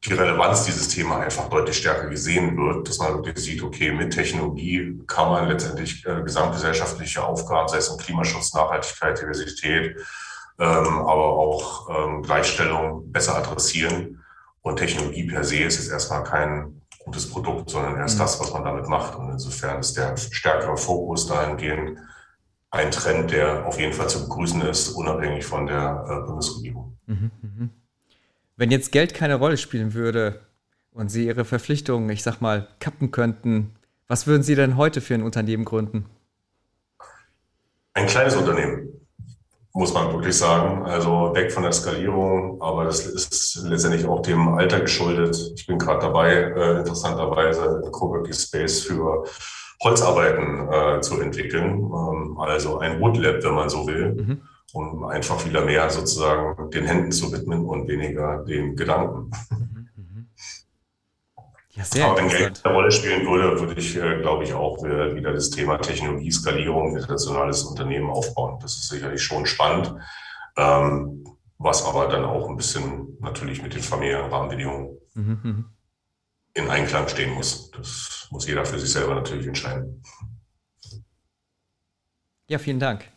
die 0.04 0.14
Relevanz 0.14 0.64
dieses 0.64 0.88
Thema 0.88 1.18
einfach 1.18 1.50
deutlich 1.50 1.76
stärker 1.76 2.08
gesehen 2.08 2.56
wird, 2.56 2.88
dass 2.88 2.98
man 2.98 3.14
wirklich 3.14 3.36
sieht, 3.44 3.62
okay, 3.62 3.92
mit 3.92 4.14
Technologie 4.14 5.02
kann 5.06 5.28
man 5.28 5.48
letztendlich 5.48 6.06
äh, 6.06 6.22
gesamtgesellschaftliche 6.22 7.22
Aufgaben, 7.22 7.68
sei 7.68 7.76
es 7.76 7.88
um 7.88 7.98
Klimaschutz, 7.98 8.54
Nachhaltigkeit, 8.54 9.20
Diversität, 9.20 9.96
aber 10.64 11.36
auch 11.36 11.88
ähm, 11.88 12.22
Gleichstellung 12.22 13.10
besser 13.12 13.36
adressieren. 13.36 14.22
Und 14.62 14.76
Technologie 14.76 15.24
per 15.24 15.44
se 15.44 15.58
ist 15.58 15.78
jetzt 15.78 15.90
erstmal 15.90 16.24
kein 16.24 16.82
gutes 17.04 17.30
Produkt, 17.30 17.70
sondern 17.70 17.96
erst 17.96 18.16
mhm. 18.16 18.22
das, 18.22 18.40
was 18.40 18.52
man 18.52 18.64
damit 18.64 18.88
macht. 18.88 19.16
Und 19.16 19.30
insofern 19.30 19.80
ist 19.80 19.96
der 19.96 20.16
stärkere 20.16 20.76
Fokus 20.76 21.26
dahingehend 21.26 21.98
ein 22.70 22.90
Trend, 22.90 23.30
der 23.30 23.66
auf 23.66 23.80
jeden 23.80 23.92
Fall 23.94 24.08
zu 24.08 24.22
begrüßen 24.24 24.60
ist, 24.62 24.90
unabhängig 24.90 25.46
von 25.46 25.66
der 25.66 26.04
äh, 26.06 26.26
Bundesregierung. 26.26 26.98
Mhm, 27.06 27.30
mh. 27.40 27.68
Wenn 28.56 28.70
jetzt 28.70 28.92
Geld 28.92 29.14
keine 29.14 29.36
Rolle 29.36 29.56
spielen 29.56 29.94
würde 29.94 30.40
und 30.92 31.10
Sie 31.10 31.26
Ihre 31.26 31.44
Verpflichtungen, 31.44 32.10
ich 32.10 32.22
sag 32.22 32.40
mal, 32.40 32.68
kappen 32.80 33.10
könnten, 33.10 33.76
was 34.08 34.26
würden 34.26 34.42
Sie 34.42 34.54
denn 34.54 34.76
heute 34.76 35.00
für 35.00 35.14
ein 35.14 35.22
Unternehmen 35.22 35.64
gründen? 35.64 36.06
Ein 37.94 38.06
kleines 38.06 38.36
Unternehmen, 38.36 38.97
muss 39.78 39.94
man 39.94 40.12
wirklich 40.12 40.36
sagen. 40.36 40.84
Also 40.84 41.32
weg 41.34 41.52
von 41.52 41.62
der 41.62 41.72
Skalierung, 41.72 42.60
aber 42.60 42.84
das 42.84 43.06
ist 43.06 43.62
letztendlich 43.62 44.06
auch 44.06 44.22
dem 44.22 44.48
Alter 44.48 44.80
geschuldet. 44.80 45.52
Ich 45.54 45.66
bin 45.66 45.78
gerade 45.78 46.00
dabei, 46.00 46.32
äh, 46.32 46.78
interessanterweise 46.78 47.62
einen 47.62 47.92
Coworking 47.92 48.32
Space 48.32 48.80
für 48.80 49.24
Holzarbeiten 49.82 50.68
äh, 50.68 51.00
zu 51.00 51.20
entwickeln. 51.20 51.78
Ähm, 51.78 52.36
also 52.38 52.78
ein 52.80 53.00
Woodlab, 53.00 53.44
wenn 53.44 53.54
man 53.54 53.68
so 53.68 53.86
will. 53.86 54.14
Mhm 54.14 54.42
um 54.74 55.04
einfach 55.04 55.46
wieder 55.46 55.64
mehr 55.64 55.88
sozusagen 55.88 56.70
den 56.70 56.84
Händen 56.84 57.10
zu 57.10 57.32
widmen 57.32 57.64
und 57.64 57.88
weniger 57.88 58.44
den 58.44 58.76
Gedanken. 58.76 59.30
Ja, 61.78 61.84
sehr 61.84 62.06
Aber 62.06 62.16
wenn 62.16 62.28
Geld 62.28 62.60
eine 62.64 62.74
Rolle 62.74 62.90
spielen 62.90 63.24
würde, 63.24 63.60
würde 63.60 63.80
ich, 63.80 63.94
äh, 63.94 64.20
glaube 64.20 64.42
ich, 64.42 64.52
auch 64.52 64.82
wieder 64.82 65.32
das 65.32 65.50
Thema 65.50 65.78
Technologie, 65.78 66.32
Skalierung, 66.32 66.96
internationales 66.96 67.62
Unternehmen 67.62 68.10
aufbauen. 68.10 68.58
Das 68.60 68.72
ist 68.72 68.88
sicherlich 68.88 69.22
schon 69.22 69.46
spannend, 69.46 69.94
ähm, 70.56 71.24
was 71.56 71.84
aber 71.84 72.08
dann 72.08 72.24
auch 72.24 72.48
ein 72.48 72.56
bisschen 72.56 73.16
natürlich 73.20 73.62
mit 73.62 73.74
den 73.74 73.82
familiären 73.82 74.28
Rahmenbedingungen 74.28 74.98
mhm, 75.14 75.40
mhm. 75.44 75.64
in 76.54 76.68
Einklang 76.68 77.06
stehen 77.06 77.34
muss. 77.34 77.70
Das 77.70 78.26
muss 78.32 78.48
jeder 78.48 78.64
für 78.64 78.80
sich 78.80 78.90
selber 78.90 79.14
natürlich 79.14 79.46
entscheiden. 79.46 80.02
Ja, 82.48 82.58
vielen 82.58 82.80
Dank. 82.80 83.08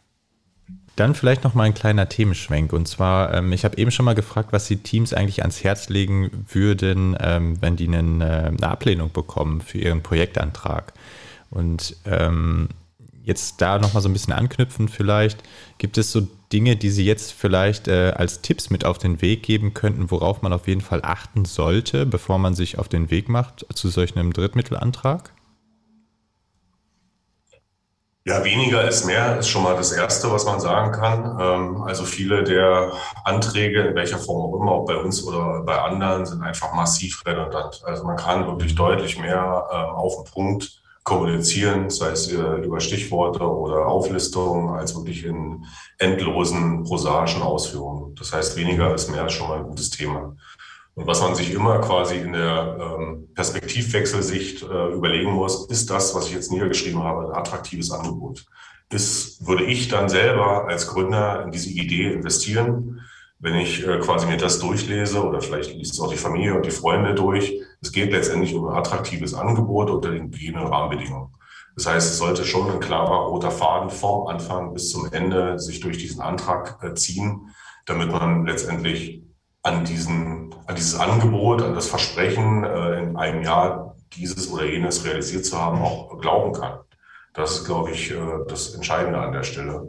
Dann 0.95 1.15
vielleicht 1.15 1.43
noch 1.43 1.53
mal 1.53 1.63
ein 1.63 1.73
kleiner 1.73 2.09
Themenschwenk. 2.09 2.73
Und 2.73 2.87
zwar, 2.87 3.33
ähm, 3.33 3.51
ich 3.53 3.63
habe 3.63 3.77
eben 3.77 3.91
schon 3.91 4.05
mal 4.05 4.15
gefragt, 4.15 4.51
was 4.51 4.67
die 4.67 4.77
Teams 4.77 5.13
eigentlich 5.13 5.41
ans 5.41 5.63
Herz 5.63 5.89
legen 5.89 6.45
würden, 6.49 7.15
ähm, 7.19 7.61
wenn 7.61 7.75
die 7.75 7.87
einen, 7.87 8.21
äh, 8.21 8.51
eine 8.55 8.67
Ablehnung 8.67 9.11
bekommen 9.11 9.61
für 9.61 9.77
ihren 9.77 10.03
Projektantrag. 10.03 10.93
Und 11.49 11.95
ähm, 12.05 12.69
jetzt 13.23 13.61
da 13.61 13.79
noch 13.79 13.93
mal 13.93 14.01
so 14.01 14.09
ein 14.09 14.13
bisschen 14.13 14.33
anknüpfen 14.33 14.89
vielleicht, 14.89 15.43
gibt 15.77 15.97
es 15.97 16.11
so 16.11 16.27
Dinge, 16.51 16.75
die 16.75 16.89
Sie 16.89 17.05
jetzt 17.05 17.31
vielleicht 17.31 17.87
äh, 17.87 18.13
als 18.15 18.41
Tipps 18.41 18.69
mit 18.69 18.83
auf 18.83 18.97
den 18.97 19.21
Weg 19.21 19.43
geben 19.43 19.73
könnten, 19.73 20.11
worauf 20.11 20.41
man 20.41 20.53
auf 20.53 20.67
jeden 20.67 20.81
Fall 20.81 21.01
achten 21.03 21.45
sollte, 21.45 22.05
bevor 22.05 22.39
man 22.39 22.55
sich 22.55 22.77
auf 22.77 22.89
den 22.89 23.09
Weg 23.09 23.29
macht 23.29 23.65
zu 23.73 23.89
solch 23.89 24.17
einem 24.17 24.33
Drittmittelantrag? 24.33 25.31
Ja, 28.23 28.43
weniger 28.43 28.87
ist 28.87 29.03
mehr, 29.05 29.39
ist 29.39 29.47
schon 29.49 29.63
mal 29.63 29.75
das 29.75 29.91
Erste, 29.91 30.31
was 30.31 30.45
man 30.45 30.59
sagen 30.59 30.91
kann. 30.91 31.37
Ähm, 31.41 31.81
also 31.81 32.03
viele 32.03 32.43
der 32.43 32.91
Anträge, 33.25 33.81
in 33.81 33.95
welcher 33.95 34.19
Form 34.19 34.41
auch 34.41 34.61
immer, 34.61 34.75
ob 34.75 34.87
bei 34.87 34.95
uns 34.95 35.25
oder 35.25 35.63
bei 35.63 35.81
anderen, 35.81 36.27
sind 36.27 36.43
einfach 36.43 36.71
massiv 36.75 37.25
redundant. 37.25 37.81
Also 37.83 38.03
man 38.03 38.17
kann 38.17 38.45
wirklich 38.45 38.75
deutlich 38.75 39.17
mehr 39.17 39.67
ähm, 39.73 39.95
auf 39.95 40.17
den 40.17 40.31
Punkt 40.31 40.81
kommunizieren, 41.03 41.89
sei 41.89 42.09
es 42.09 42.31
äh, 42.31 42.37
über 42.37 42.79
Stichworte 42.79 43.41
oder 43.43 43.87
Auflistungen, 43.87 44.69
als 44.69 44.95
wirklich 44.95 45.25
in 45.25 45.65
endlosen 45.97 46.83
prosaischen 46.83 47.41
Ausführungen. 47.41 48.13
Das 48.13 48.33
heißt, 48.33 48.55
weniger 48.55 48.93
ist 48.93 49.09
mehr 49.09 49.25
ist 49.25 49.33
schon 49.33 49.47
mal 49.47 49.57
ein 49.57 49.67
gutes 49.67 49.89
Thema. 49.89 50.35
Und 50.93 51.07
was 51.07 51.21
man 51.21 51.35
sich 51.35 51.53
immer 51.53 51.79
quasi 51.79 52.17
in 52.17 52.33
der 52.33 52.77
ähm, 52.79 53.29
Perspektivwechselsicht 53.33 54.63
äh, 54.63 54.93
überlegen 54.93 55.31
muss, 55.31 55.67
ist 55.67 55.89
das, 55.89 56.13
was 56.15 56.27
ich 56.27 56.33
jetzt 56.33 56.51
niedergeschrieben 56.51 57.01
habe, 57.01 57.27
ein 57.27 57.37
attraktives 57.37 57.91
Angebot? 57.91 58.45
Ist, 58.89 59.47
würde 59.47 59.63
ich 59.63 59.87
dann 59.87 60.09
selber 60.09 60.67
als 60.67 60.87
Gründer 60.87 61.43
in 61.45 61.51
diese 61.51 61.69
Idee 61.69 62.11
investieren, 62.11 62.99
wenn 63.39 63.55
ich 63.55 63.87
äh, 63.87 63.99
quasi 63.99 64.27
mir 64.27 64.35
das 64.35 64.59
durchlese 64.59 65.23
oder 65.23 65.39
vielleicht 65.39 65.73
liest 65.73 65.93
es 65.93 66.01
auch 66.01 66.11
die 66.11 66.17
Familie 66.17 66.55
und 66.55 66.65
die 66.65 66.71
Freunde 66.71 67.15
durch. 67.15 67.53
Es 67.81 67.93
geht 67.93 68.11
letztendlich 68.11 68.53
um 68.53 68.67
ein 68.67 68.77
attraktives 68.77 69.33
Angebot 69.33 69.89
unter 69.89 70.11
den 70.11 70.29
gegebenen 70.29 70.67
Rahmenbedingungen. 70.67 71.29
Das 71.75 71.87
heißt, 71.87 72.11
es 72.11 72.17
sollte 72.17 72.43
schon 72.43 72.69
ein 72.69 72.81
klarer 72.81 73.27
roter 73.27 73.49
Faden 73.49 73.89
vom 73.89 74.27
Anfang 74.27 74.73
bis 74.73 74.89
zum 74.89 75.11
Ende 75.11 75.57
sich 75.57 75.79
durch 75.79 75.97
diesen 75.97 76.19
Antrag 76.19 76.83
äh, 76.83 76.93
ziehen, 76.95 77.49
damit 77.85 78.11
man 78.11 78.45
letztendlich 78.45 79.23
an, 79.63 79.85
diesen, 79.85 80.53
an 80.65 80.75
dieses 80.75 80.95
Angebot, 80.95 81.61
an 81.61 81.75
das 81.75 81.87
Versprechen, 81.87 82.63
äh, 82.63 82.99
in 82.99 83.15
einem 83.15 83.43
Jahr 83.43 83.95
dieses 84.13 84.51
oder 84.51 84.65
jenes 84.65 85.05
realisiert 85.05 85.45
zu 85.45 85.59
haben, 85.59 85.81
auch 85.81 86.19
glauben 86.19 86.53
kann. 86.53 86.79
Das 87.33 87.51
ist, 87.51 87.65
glaube 87.65 87.91
ich, 87.91 88.11
äh, 88.11 88.17
das 88.47 88.73
Entscheidende 88.73 89.19
an 89.19 89.31
der 89.31 89.43
Stelle. 89.43 89.87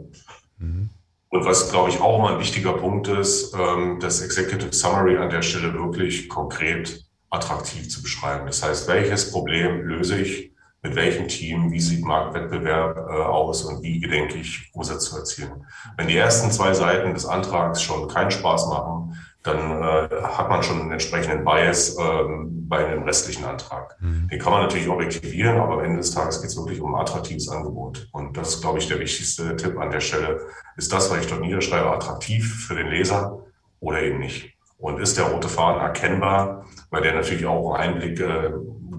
Mhm. 0.57 0.89
Und 1.29 1.45
was, 1.45 1.71
glaube 1.71 1.89
ich, 1.89 1.99
auch 1.99 2.19
mal 2.19 2.35
ein 2.35 2.39
wichtiger 2.39 2.73
Punkt 2.73 3.07
ist, 3.07 3.55
ähm, 3.55 3.99
das 3.99 4.21
Executive 4.21 4.71
Summary 4.71 5.17
an 5.17 5.31
der 5.31 5.41
Stelle 5.41 5.73
wirklich 5.73 6.29
konkret 6.29 7.03
attraktiv 7.31 7.89
zu 7.89 8.03
beschreiben. 8.03 8.45
Das 8.45 8.61
heißt, 8.61 8.87
welches 8.87 9.31
Problem 9.31 9.81
löse 9.81 10.19
ich, 10.19 10.53
mit 10.83 10.95
welchem 10.95 11.27
Team, 11.27 11.71
wie 11.71 11.79
sieht 11.79 12.05
Marktwettbewerb 12.05 12.97
äh, 12.97 13.23
aus 13.23 13.63
und 13.63 13.81
wie 13.81 13.99
gedenke 13.99 14.37
ich, 14.37 14.69
Umsatz 14.73 15.05
zu 15.05 15.17
erzielen. 15.17 15.65
Wenn 15.97 16.07
die 16.07 16.17
ersten 16.17 16.51
zwei 16.51 16.73
Seiten 16.73 17.13
des 17.13 17.25
Antrags 17.25 17.81
schon 17.81 18.09
keinen 18.09 18.31
Spaß 18.31 18.67
machen, 18.67 19.17
dann 19.43 19.83
äh, 19.83 20.09
hat 20.23 20.49
man 20.49 20.63
schon 20.63 20.81
einen 20.81 20.91
entsprechenden 20.93 21.43
Bias 21.43 21.97
ähm, 21.99 22.67
bei 22.69 22.87
einem 22.87 23.03
restlichen 23.03 23.43
Antrag. 23.43 23.97
Mhm. 23.99 24.29
Den 24.29 24.39
kann 24.39 24.53
man 24.53 24.61
natürlich 24.63 24.87
objektivieren, 24.87 25.59
aber 25.59 25.73
am 25.73 25.83
Ende 25.83 25.97
des 25.97 26.11
Tages 26.11 26.41
geht 26.41 26.49
es 26.49 26.57
wirklich 26.57 26.79
um 26.79 26.95
ein 26.95 27.01
attraktives 27.01 27.49
Angebot. 27.49 28.07
Und 28.13 28.37
das 28.37 28.55
ist, 28.55 28.61
glaube 28.61 28.79
ich, 28.79 28.87
der 28.87 28.99
wichtigste 28.99 29.55
Tipp 29.57 29.77
an 29.77 29.91
der 29.91 29.99
Stelle. 29.99 30.39
Ist 30.77 30.93
das, 30.93 31.11
was 31.11 31.19
ich 31.19 31.27
dort 31.27 31.41
niederschreibe, 31.41 31.91
attraktiv 31.91 32.65
für 32.65 32.75
den 32.75 32.87
Leser 32.87 33.43
oder 33.81 34.01
eben 34.01 34.19
nicht? 34.19 34.53
Und 34.77 34.99
ist 34.99 35.17
der 35.17 35.25
rote 35.25 35.49
Faden 35.49 35.81
erkennbar, 35.81 36.65
weil 36.89 37.01
der 37.01 37.13
natürlich 37.13 37.45
auch 37.45 37.73
einen 37.73 37.95
Einblick 37.95 38.19
äh, 38.21 38.49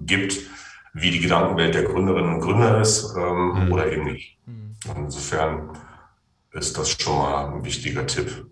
gibt, 0.05 0.39
wie 0.93 1.11
die 1.11 1.21
Gedankenwelt 1.21 1.75
der 1.75 1.85
Gründerinnen 1.85 2.35
und 2.35 2.41
Gründer 2.41 2.81
ist 2.81 3.15
ähm, 3.17 3.65
mhm. 3.65 3.73
oder 3.73 3.91
eben 3.91 4.05
nicht. 4.05 4.39
Mhm. 4.47 4.77
Insofern 4.95 5.71
ist 6.53 6.77
das 6.79 6.91
schon 6.91 7.17
mal 7.17 7.47
ein 7.47 7.65
wichtiger 7.65 8.07
Tipp. 8.07 8.47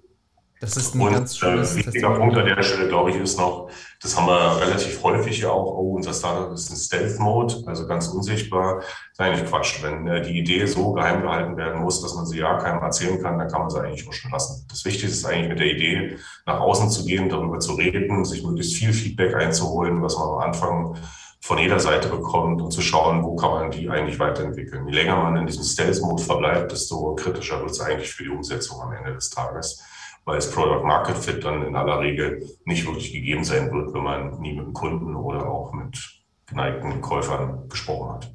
Das 0.63 0.77
ist 0.77 0.95
ein 0.95 1.01
und, 1.01 1.13
ganz 1.13 1.37
schönes 1.37 1.73
äh, 1.73 1.79
wichtiger 1.79 2.11
Punkt 2.11 2.37
an 2.37 2.47
der 2.47 2.63
Stelle, 2.63 2.87
glaube 2.87 3.11
ich, 3.11 3.17
ist 3.17 3.37
noch, 3.37 3.69
das 4.01 4.17
haben 4.17 4.29
wir 4.29 4.61
relativ 4.61 5.03
häufig 5.03 5.41
ja 5.41 5.51
auch, 5.51 5.67
oh, 5.77 5.95
unser 5.97 6.15
Startup 6.15 6.53
ist 6.53 6.71
in 6.71 6.77
Stealth-Mode, 6.77 7.65
also 7.67 7.85
ganz 7.89 8.07
unsichtbar. 8.07 8.77
Das 8.77 8.87
ist 9.11 9.21
eigentlich 9.21 9.51
Quatsch. 9.51 9.83
Wenn 9.83 10.07
äh, 10.07 10.23
die 10.23 10.39
Idee 10.39 10.65
so 10.67 10.93
geheim 10.93 11.23
gehalten 11.23 11.57
werden 11.57 11.83
muss, 11.83 12.01
dass 12.01 12.15
man 12.15 12.27
sie 12.27 12.39
ja 12.39 12.59
keinem 12.59 12.81
erzählen 12.81 13.21
kann, 13.21 13.41
dann 13.41 13.49
kann 13.49 13.63
man 13.63 13.71
sie 13.71 13.81
eigentlich 13.81 14.07
auch 14.07 14.13
schon 14.13 14.31
lassen. 14.31 14.65
Das 14.71 14.85
Wichtigste 14.85 15.09
ist 15.11 15.27
eigentlich 15.27 15.49
mit 15.49 15.59
der 15.59 15.67
Idee, 15.67 16.17
nach 16.47 16.61
außen 16.61 16.91
zu 16.91 17.05
gehen, 17.05 17.29
darüber 17.29 17.59
zu 17.59 17.73
reden, 17.73 18.25
sich 18.25 18.45
möglichst 18.45 18.75
viel 18.75 18.93
Feedback 18.93 19.35
einzuholen, 19.35 20.01
was 20.01 20.17
man 20.17 20.29
am 20.29 20.39
Anfang 20.39 20.97
von 21.41 21.59
jeder 21.59 21.81
Seite 21.81 22.07
bekommt 22.09 22.63
und 22.63 22.71
zu 22.71 22.83
schauen, 22.83 23.25
wo 23.25 23.35
kann 23.35 23.51
man 23.51 23.71
die 23.73 23.91
eigentlich 23.91 24.21
weiterentwickeln. 24.21 24.87
Je 24.87 24.95
länger 24.95 25.17
man 25.17 25.39
in 25.39 25.47
diesem 25.49 25.65
Stealth-Mode 25.65 26.23
verbleibt, 26.23 26.71
desto 26.71 27.17
kritischer 27.17 27.59
wird 27.59 27.73
es 27.73 27.81
eigentlich 27.81 28.13
für 28.13 28.23
die 28.23 28.31
Umsetzung 28.31 28.81
am 28.81 28.93
Ende 28.93 29.13
des 29.13 29.29
Tages 29.29 29.83
weil 30.25 30.37
das 30.37 30.51
Product 30.51 30.85
Market 30.85 31.19
Fit 31.19 31.45
dann 31.45 31.67
in 31.67 31.77
aller 31.77 32.01
Regel 32.01 32.49
nicht 32.65 32.87
wirklich 32.87 33.13
gegeben 33.13 33.45
sein 33.45 33.73
wird, 33.73 33.93
wenn 33.93 34.03
man 34.03 34.41
nie 34.41 34.53
mit 34.53 34.67
dem 34.67 34.73
Kunden 34.73 35.17
oder 35.17 35.49
auch 35.49 35.73
mit 35.73 35.99
geneigten 36.47 37.01
Käufern 37.01 37.69
gesprochen 37.69 38.15
hat. 38.15 38.33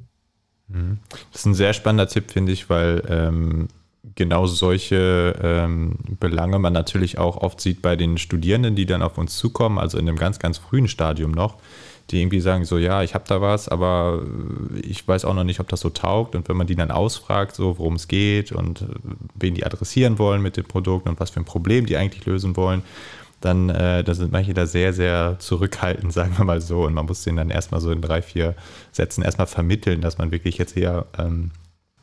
Mhm. 0.68 0.98
Das 1.32 1.42
ist 1.42 1.46
ein 1.46 1.54
sehr 1.54 1.72
spannender 1.72 2.08
Tipp, 2.08 2.30
finde 2.30 2.52
ich, 2.52 2.68
weil 2.68 3.02
ähm, 3.08 3.68
genau 4.14 4.46
solche 4.46 5.34
ähm, 5.42 5.96
Belange 6.20 6.58
man 6.58 6.72
natürlich 6.72 7.18
auch 7.18 7.38
oft 7.38 7.60
sieht 7.60 7.82
bei 7.82 7.96
den 7.96 8.18
Studierenden, 8.18 8.74
die 8.74 8.86
dann 8.86 9.02
auf 9.02 9.18
uns 9.18 9.36
zukommen, 9.36 9.78
also 9.78 9.98
in 9.98 10.08
einem 10.08 10.18
ganz, 10.18 10.38
ganz 10.38 10.58
frühen 10.58 10.88
Stadium 10.88 11.30
noch, 11.32 11.56
die 12.10 12.22
irgendwie 12.22 12.40
sagen 12.40 12.64
so, 12.64 12.78
ja, 12.78 13.02
ich 13.02 13.14
habe 13.14 13.24
da 13.28 13.40
was, 13.40 13.68
aber 13.68 14.22
ich 14.82 15.06
weiß 15.06 15.24
auch 15.24 15.34
noch 15.34 15.44
nicht, 15.44 15.60
ob 15.60 15.68
das 15.68 15.80
so 15.80 15.90
taugt. 15.90 16.34
Und 16.34 16.48
wenn 16.48 16.56
man 16.56 16.66
die 16.66 16.76
dann 16.76 16.90
ausfragt, 16.90 17.54
so 17.54 17.78
worum 17.78 17.94
es 17.94 18.08
geht 18.08 18.52
und 18.52 18.86
wen 19.34 19.54
die 19.54 19.66
adressieren 19.66 20.18
wollen 20.18 20.40
mit 20.40 20.56
dem 20.56 20.64
Produkt 20.64 21.06
und 21.06 21.20
was 21.20 21.30
für 21.30 21.40
ein 21.40 21.44
Problem 21.44 21.86
die 21.86 21.96
eigentlich 21.96 22.24
lösen 22.24 22.56
wollen, 22.56 22.82
dann 23.40 23.68
äh, 23.68 24.02
da 24.02 24.14
sind 24.14 24.32
manche 24.32 24.54
da 24.54 24.66
sehr, 24.66 24.92
sehr 24.92 25.36
zurückhaltend, 25.38 26.12
sagen 26.14 26.36
wir 26.36 26.44
mal 26.44 26.60
so. 26.60 26.84
Und 26.84 26.94
man 26.94 27.06
muss 27.06 27.24
denen 27.24 27.36
dann 27.36 27.50
erstmal 27.50 27.80
so 27.80 27.90
in 27.90 28.00
drei, 28.00 28.22
vier 28.22 28.54
Sätzen 28.90 29.22
erstmal 29.22 29.46
vermitteln, 29.46 30.00
dass 30.00 30.18
man 30.18 30.30
wirklich 30.30 30.58
jetzt 30.58 30.74
hier 30.74 31.06
ähm, 31.18 31.50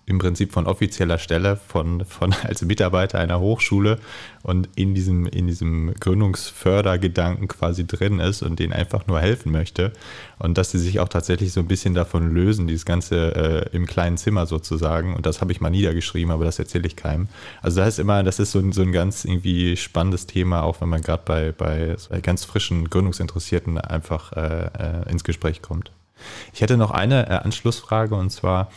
im 0.08 0.20
Prinzip 0.20 0.52
von 0.52 0.68
offizieller 0.68 1.18
Stelle, 1.18 1.58
von, 1.68 2.06
von 2.06 2.34
als 2.44 2.62
Mitarbeiter 2.62 3.20
einer 3.20 3.40
Hochschule 3.40 4.00
und 4.44 4.70
in 4.76 4.94
diesem, 4.94 5.26
in 5.26 5.48
diesem 5.48 5.94
Gründungsfördergedanken 5.96 7.48
quasi 7.48 7.88
drin 7.88 8.20
ist 8.20 8.44
und 8.44 8.60
denen 8.60 8.74
einfach 8.74 9.08
nur 9.08 9.20
helfen 9.20 9.52
möchte. 9.52 9.92
Und 10.38 10.58
dass 10.58 10.72
sie 10.72 10.80
sich 10.80 11.00
auch 11.00 11.10
tatsächlich 11.10 11.54
so 11.54 11.60
ein 11.60 11.68
bisschen 11.68 11.96
davon 11.96 12.34
lösen, 12.34 12.68
dieses 12.68 12.86
Ganze 12.86 13.66
äh, 13.72 13.76
im 13.76 13.88
kleinen 13.88 14.18
Zimmer 14.18 14.46
sozusagen. 14.46 15.16
Und 15.16 15.26
das 15.26 15.42
habe 15.42 15.52
ich 15.52 15.62
mal 15.62 15.70
niedergeschrieben, 15.70 16.32
aber 16.32 16.46
das 16.46 16.60
erzähle 16.60 16.88
ich 16.88 16.96
keinem. 16.96 17.28
Also 17.62 17.82
das 17.82 17.96
ist 17.96 18.00
immer, 18.00 18.22
das 18.24 18.40
ist 18.40 18.52
so 18.52 18.60
ein, 18.60 18.72
so 18.72 18.84
ein 18.84 18.92
ganz 18.92 19.26
irgendwie 19.26 19.76
spannendes 19.78 20.28
Thema, 20.28 20.64
auch 20.64 20.82
wenn 20.82 20.90
man 20.90 21.02
gerade 21.02 21.24
bei, 21.26 21.52
bei 21.52 21.96
ganz 22.22 22.46
frischen 22.46 22.90
Gründungsinteressierten 22.90 23.80
einfach 23.80 24.34
äh, 24.34 24.66
äh, 24.66 25.10
ins 25.10 25.24
Gespräch 25.24 25.62
kommt. 25.62 25.92
Ich 26.54 26.62
hätte 26.62 26.78
noch 26.78 26.92
eine 26.92 27.28
äh, 27.28 27.34
Anschlussfrage 27.34 28.16
und 28.16 28.30
zwar, 28.30 28.72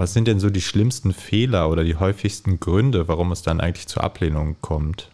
was 0.00 0.14
sind 0.14 0.26
denn 0.26 0.40
so 0.40 0.48
die 0.48 0.62
schlimmsten 0.62 1.12
Fehler 1.12 1.68
oder 1.68 1.84
die 1.84 1.96
häufigsten 1.96 2.58
Gründe, 2.58 3.06
warum 3.06 3.32
es 3.32 3.42
dann 3.42 3.60
eigentlich 3.60 3.86
zur 3.86 4.02
Ablehnung 4.02 4.56
kommt? 4.62 5.10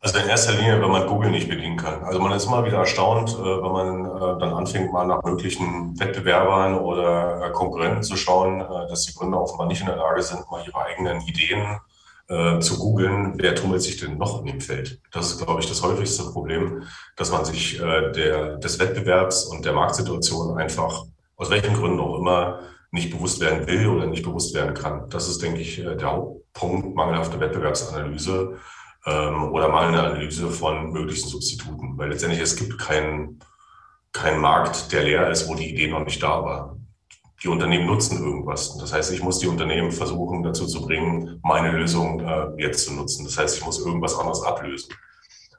Also 0.00 0.18
in 0.18 0.28
erster 0.28 0.52
Linie, 0.52 0.82
wenn 0.82 0.90
man 0.90 1.06
Google 1.06 1.30
nicht 1.30 1.48
bedienen 1.48 1.78
kann. 1.78 2.04
Also 2.04 2.20
man 2.20 2.32
ist 2.32 2.44
immer 2.44 2.66
wieder 2.66 2.76
erstaunt, 2.76 3.30
äh, 3.30 3.42
wenn 3.42 3.72
man 3.72 4.04
äh, 4.04 4.38
dann 4.38 4.52
anfängt, 4.52 4.92
mal 4.92 5.06
nach 5.06 5.22
möglichen 5.22 5.98
Wettbewerbern 5.98 6.74
oder 6.74 7.46
äh, 7.46 7.52
Konkurrenten 7.52 8.02
zu 8.02 8.18
schauen, 8.18 8.58
dass 8.58 9.06
die 9.06 9.14
Gründer 9.14 9.40
offenbar 9.40 9.66
nicht 9.66 9.80
in 9.80 9.86
der 9.86 9.96
Lage 9.96 10.20
sind, 10.20 10.48
mal 10.50 10.62
ihre 10.66 10.78
eigenen 10.78 11.22
Ideen 11.22 11.78
zu 12.58 12.76
googeln, 12.76 13.34
wer 13.36 13.54
tummelt 13.54 13.82
sich 13.82 13.98
denn 13.98 14.18
noch 14.18 14.40
in 14.40 14.46
dem 14.46 14.60
Feld? 14.60 15.00
Das 15.12 15.30
ist, 15.30 15.44
glaube 15.44 15.60
ich, 15.60 15.68
das 15.68 15.80
häufigste 15.84 16.24
Problem, 16.24 16.82
dass 17.14 17.30
man 17.30 17.44
sich 17.44 17.78
der, 17.78 18.56
des 18.56 18.80
Wettbewerbs 18.80 19.44
und 19.44 19.64
der 19.64 19.72
Marktsituation 19.72 20.58
einfach, 20.58 21.04
aus 21.36 21.50
welchen 21.50 21.74
Gründen 21.74 22.00
auch 22.00 22.18
immer, 22.18 22.58
nicht 22.96 23.10
bewusst 23.10 23.40
werden 23.40 23.66
will 23.66 23.86
oder 23.86 24.06
nicht 24.06 24.24
bewusst 24.24 24.54
werden 24.54 24.74
kann. 24.74 25.08
Das 25.10 25.28
ist, 25.28 25.40
denke 25.42 25.60
ich, 25.60 25.78
äh, 25.78 25.94
der 25.96 26.12
Hauptpunkt, 26.12 26.96
mangelhafte 26.96 27.38
Wettbewerbsanalyse 27.38 28.56
ähm, 29.06 29.52
oder 29.52 29.68
mangelnde 29.68 30.00
Analyse 30.00 30.50
von 30.50 30.90
möglichen 30.90 31.28
Substituten. 31.28 31.96
Weil 31.96 32.10
letztendlich 32.10 32.40
es 32.40 32.56
gibt 32.56 32.78
keinen 32.78 33.40
kein 34.12 34.40
Markt, 34.40 34.92
der 34.92 35.02
leer 35.04 35.30
ist, 35.30 35.46
wo 35.46 35.54
die 35.54 35.70
Idee 35.70 35.88
noch 35.88 36.04
nicht 36.04 36.22
da 36.22 36.42
war. 36.42 36.76
Die 37.42 37.48
Unternehmen 37.48 37.86
nutzen 37.86 38.24
irgendwas. 38.24 38.78
Das 38.78 38.94
heißt, 38.94 39.12
ich 39.12 39.22
muss 39.22 39.38
die 39.40 39.46
Unternehmen 39.46 39.92
versuchen, 39.92 40.42
dazu 40.42 40.66
zu 40.66 40.86
bringen, 40.86 41.38
meine 41.42 41.70
Lösung 41.70 42.20
äh, 42.20 42.46
jetzt 42.56 42.86
zu 42.86 42.94
nutzen. 42.94 43.24
Das 43.26 43.36
heißt, 43.36 43.58
ich 43.58 43.64
muss 43.66 43.84
irgendwas 43.84 44.18
anderes 44.18 44.42
ablösen. 44.42 44.90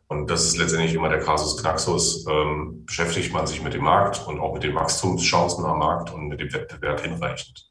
Und 0.10 0.30
das 0.30 0.46
ist 0.46 0.58
letztendlich 0.58 0.94
immer 0.94 1.10
der 1.10 1.20
Kasus 1.20 1.58
Knaxus. 1.58 2.26
Ähm, 2.28 2.86
beschäftigt 2.86 3.34
man 3.34 3.46
sich 3.46 3.62
mit 3.62 3.74
dem 3.74 3.84
Markt 3.84 4.26
und 4.28 4.40
auch 4.40 4.54
mit 4.54 4.64
den 4.64 4.76
Wachstumschancen 4.76 5.66
am 5.66 5.80
Markt 5.80 6.14
und 6.14 6.28
mit 6.28 6.40
dem 6.40 6.54
Wettbewerb 6.54 7.02
hinreichend. 7.02 7.70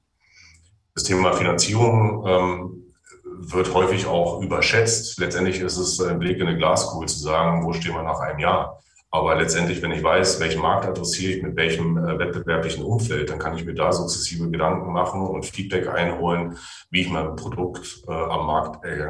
Das 0.95 1.05
Thema 1.05 1.33
Finanzierung 1.33 2.27
ähm, 2.27 2.95
wird 3.39 3.73
häufig 3.75 4.07
auch 4.07 4.43
überschätzt. 4.43 5.19
Letztendlich 5.19 5.61
ist 5.61 5.79
es 5.79 6.01
ein 6.01 6.19
Blick 6.19 6.39
in 6.39 6.47
eine 6.47 6.59
Glaskugel 6.59 7.09
zu 7.09 7.19
sagen, 7.19 7.65
wo 7.65 7.73
stehen 7.73 7.95
wir 7.95 8.03
nach 8.03 8.21
einem 8.21 8.39
Jahr. 8.39 8.81
Aber 9.11 9.35
letztendlich, 9.37 9.81
wenn 9.83 9.93
ich 9.93 10.03
weiß, 10.03 10.41
welchen 10.41 10.61
Markt 10.61 10.85
adressiere 10.85 11.33
ich 11.33 11.43
mit 11.43 11.57
welchem 11.57 11.97
äh, 11.97 12.19
wettbewerblichen 12.19 12.85
Umfeld, 12.85 13.31
dann 13.31 13.39
kann 13.39 13.57
ich 13.57 13.65
mir 13.65 13.73
da 13.73 13.93
sukzessive 13.93 14.51
Gedanken 14.51 14.93
machen 14.93 15.23
und 15.23 15.47
Feedback 15.47 15.89
einholen, 15.89 16.59
wie 16.91 17.03
ich 17.03 17.09
mein 17.09 17.35
Produkt 17.37 18.03
äh, 18.09 18.13
am 18.13 18.47
Markt 18.47 18.85
äh, 18.85 19.07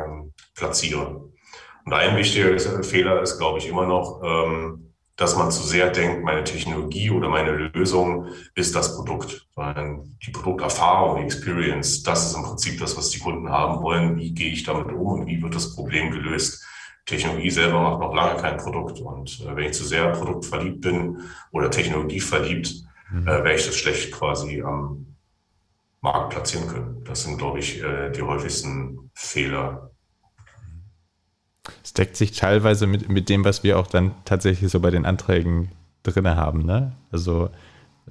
platziere. 0.55 1.29
Und 1.87 1.93
ein 1.93 2.17
wichtiger 2.17 2.59
Fehler 2.83 3.23
ist, 3.23 3.39
glaube 3.39 3.59
ich, 3.59 3.69
immer 3.69 3.87
noch, 3.87 4.21
ähm, 4.25 4.93
dass 5.15 5.37
man 5.37 5.53
zu 5.53 5.63
sehr 5.63 5.89
denkt, 5.91 6.25
meine 6.25 6.43
Technologie 6.43 7.11
oder 7.11 7.29
meine 7.29 7.53
Lösung 7.53 8.27
ist 8.57 8.75
das 8.75 8.97
Produkt. 8.97 9.47
Weil 9.55 10.01
die 10.27 10.33
Produkterfahrung, 10.33 11.19
die 11.19 11.25
Experience, 11.25 12.03
das 12.03 12.27
ist 12.27 12.37
im 12.37 12.43
Prinzip 12.43 12.81
das, 12.81 12.97
was 12.97 13.11
die 13.11 13.21
Kunden 13.21 13.49
haben 13.49 13.83
wollen. 13.83 14.17
Wie 14.17 14.35
gehe 14.35 14.53
ich 14.53 14.65
damit 14.65 14.89
um 14.89 15.21
und 15.21 15.27
wie 15.27 15.41
wird 15.41 15.55
das 15.55 15.75
Problem 15.75 16.11
gelöst? 16.11 16.67
Technologie 17.07 17.51
selber 17.51 17.81
macht 17.81 18.01
noch 18.01 18.15
lange 18.15 18.41
kein 18.41 18.57
Produkt. 18.57 18.99
Und 19.01 19.41
äh, 19.41 19.55
wenn 19.55 19.67
ich 19.67 19.75
zu 19.75 19.85
sehr 19.85 20.11
produktverliebt 20.11 20.81
bin 20.81 21.21
oder 21.53 21.71
technologieverliebt, 21.71 22.75
mhm. 23.13 23.23
äh, 23.23 23.27
werde 23.27 23.55
ich 23.55 23.65
das 23.65 23.77
schlecht 23.77 24.11
quasi 24.11 24.61
am 24.61 25.15
Markt 26.01 26.31
platzieren 26.31 26.67
können. 26.67 27.05
Das 27.05 27.23
sind, 27.23 27.39
glaube 27.39 27.61
ich, 27.61 27.81
äh, 27.81 28.11
die 28.11 28.23
häufigsten 28.23 29.11
Fehler, 29.15 29.93
es 31.83 31.93
deckt 31.95 32.17
sich 32.17 32.33
teilweise 32.33 32.87
mit, 32.87 33.09
mit 33.09 33.29
dem, 33.29 33.45
was 33.45 33.63
wir 33.63 33.79
auch 33.79 33.87
dann 33.87 34.13
tatsächlich 34.25 34.71
so 34.71 34.81
bei 34.81 34.91
den 34.91 35.07
Anträgen 35.07 35.71
drin 36.03 36.29
haben. 36.29 36.65
Ne? 36.65 36.93
Also, 37.11 37.51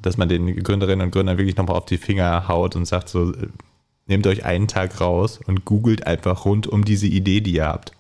dass 0.02 0.18
man 0.18 0.30
den 0.30 0.64
Gründerinnen 0.64 1.06
und 1.06 1.12
Gründern 1.12 1.38
wirklich 1.38 1.58
nochmal 1.58 1.78
auf 1.78 1.86
die 1.86 1.98
Finger 1.98 2.48
haut 2.48 2.76
und 2.76 2.86
sagt 2.86 3.10
so, 3.10 3.34
nehmt 4.08 4.28
euch 4.28 4.46
einen 4.46 4.68
Tag 4.68 5.00
raus 5.02 5.40
und 5.46 5.66
googelt 5.66 6.06
einfach 6.06 6.46
rund 6.46 6.68
um 6.68 6.86
diese 6.86 7.08
Idee, 7.08 7.42
die 7.42 7.56
ihr 7.56 7.66
habt. 7.66 7.94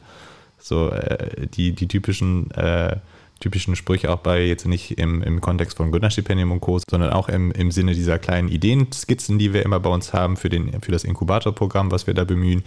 So 0.58 0.89
äh, 0.89 1.47
die, 1.47 1.74
die 1.74 1.88
typischen, 1.88 2.51
äh, 2.51 2.97
typischen 3.39 3.76
Sprüche 3.76 4.12
auch 4.12 4.20
bei 4.20 4.43
jetzt 4.45 4.66
nicht 4.66 4.97
im, 4.97 5.22
im 5.22 5.41
Kontext 5.41 5.78
von 5.78 5.91
Gründerstipendium 5.91 6.51
und 6.51 6.62
Co., 6.62 6.80
sondern 6.89 7.12
auch 7.12 7.30
im, 7.30 7.51
im 7.51 7.72
Sinne 7.72 7.93
dieser 7.93 8.20
kleinen 8.20 8.49
Ideenskizzen, 8.49 9.39
die 9.39 9.53
wir 9.53 9.64
immer 9.64 9.80
bei 9.80 9.89
uns 9.89 10.14
haben 10.14 10.38
für, 10.38 10.49
den, 10.49 10.82
für 10.82 10.91
das 10.91 11.03
Inkubatorprogramm, 11.03 11.91
was 11.91 12.08
wir 12.08 12.14
da 12.14 12.24
bemühen. 12.24 12.64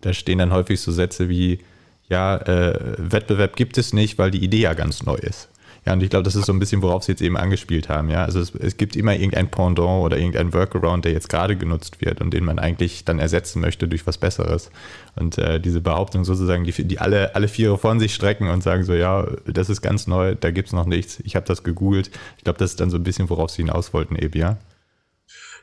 Da 0.00 0.12
stehen 0.12 0.38
dann 0.38 0.52
häufig 0.52 0.80
so 0.80 0.92
Sätze 0.92 1.28
wie, 1.28 1.60
ja, 2.08 2.36
äh, 2.36 2.94
Wettbewerb 2.98 3.56
gibt 3.56 3.78
es 3.78 3.92
nicht, 3.92 4.18
weil 4.18 4.30
die 4.30 4.42
Idee 4.42 4.60
ja 4.60 4.74
ganz 4.74 5.04
neu 5.04 5.16
ist. 5.16 5.48
Ja, 5.88 5.94
und 5.94 6.02
ich 6.02 6.10
glaube, 6.10 6.24
das 6.24 6.36
ist 6.36 6.44
so 6.44 6.52
ein 6.52 6.58
bisschen, 6.58 6.82
worauf 6.82 7.04
Sie 7.04 7.12
jetzt 7.12 7.22
eben 7.22 7.38
angespielt 7.38 7.88
haben. 7.88 8.10
Ja, 8.10 8.24
also 8.24 8.40
es, 8.40 8.54
es 8.54 8.76
gibt 8.76 8.94
immer 8.94 9.14
irgendein 9.14 9.50
Pendant 9.50 9.78
oder 10.04 10.18
irgendein 10.18 10.52
Workaround, 10.52 11.06
der 11.06 11.12
jetzt 11.12 11.30
gerade 11.30 11.56
genutzt 11.56 12.02
wird 12.02 12.20
und 12.20 12.34
den 12.34 12.44
man 12.44 12.58
eigentlich 12.58 13.06
dann 13.06 13.18
ersetzen 13.18 13.60
möchte 13.60 13.88
durch 13.88 14.06
was 14.06 14.18
Besseres. 14.18 14.70
Und 15.16 15.38
äh, 15.38 15.58
diese 15.60 15.80
Behauptung 15.80 16.24
sozusagen, 16.24 16.64
die, 16.64 16.72
die 16.84 16.98
alle, 16.98 17.34
alle 17.34 17.48
Viere 17.48 17.78
von 17.78 18.00
sich 18.00 18.14
strecken 18.14 18.50
und 18.50 18.62
sagen 18.62 18.84
so, 18.84 18.92
ja, 18.92 19.26
das 19.46 19.70
ist 19.70 19.80
ganz 19.80 20.06
neu, 20.06 20.34
da 20.34 20.50
gibt 20.50 20.68
es 20.68 20.74
noch 20.74 20.84
nichts, 20.84 21.20
ich 21.24 21.36
habe 21.36 21.46
das 21.46 21.62
gegoogelt. 21.62 22.10
Ich 22.36 22.44
glaube, 22.44 22.58
das 22.58 22.72
ist 22.72 22.80
dann 22.80 22.90
so 22.90 22.98
ein 22.98 23.02
bisschen, 23.02 23.30
worauf 23.30 23.50
Sie 23.50 23.62
hinaus 23.62 23.94
wollten, 23.94 24.16
eben, 24.16 24.38
ja. 24.38 24.58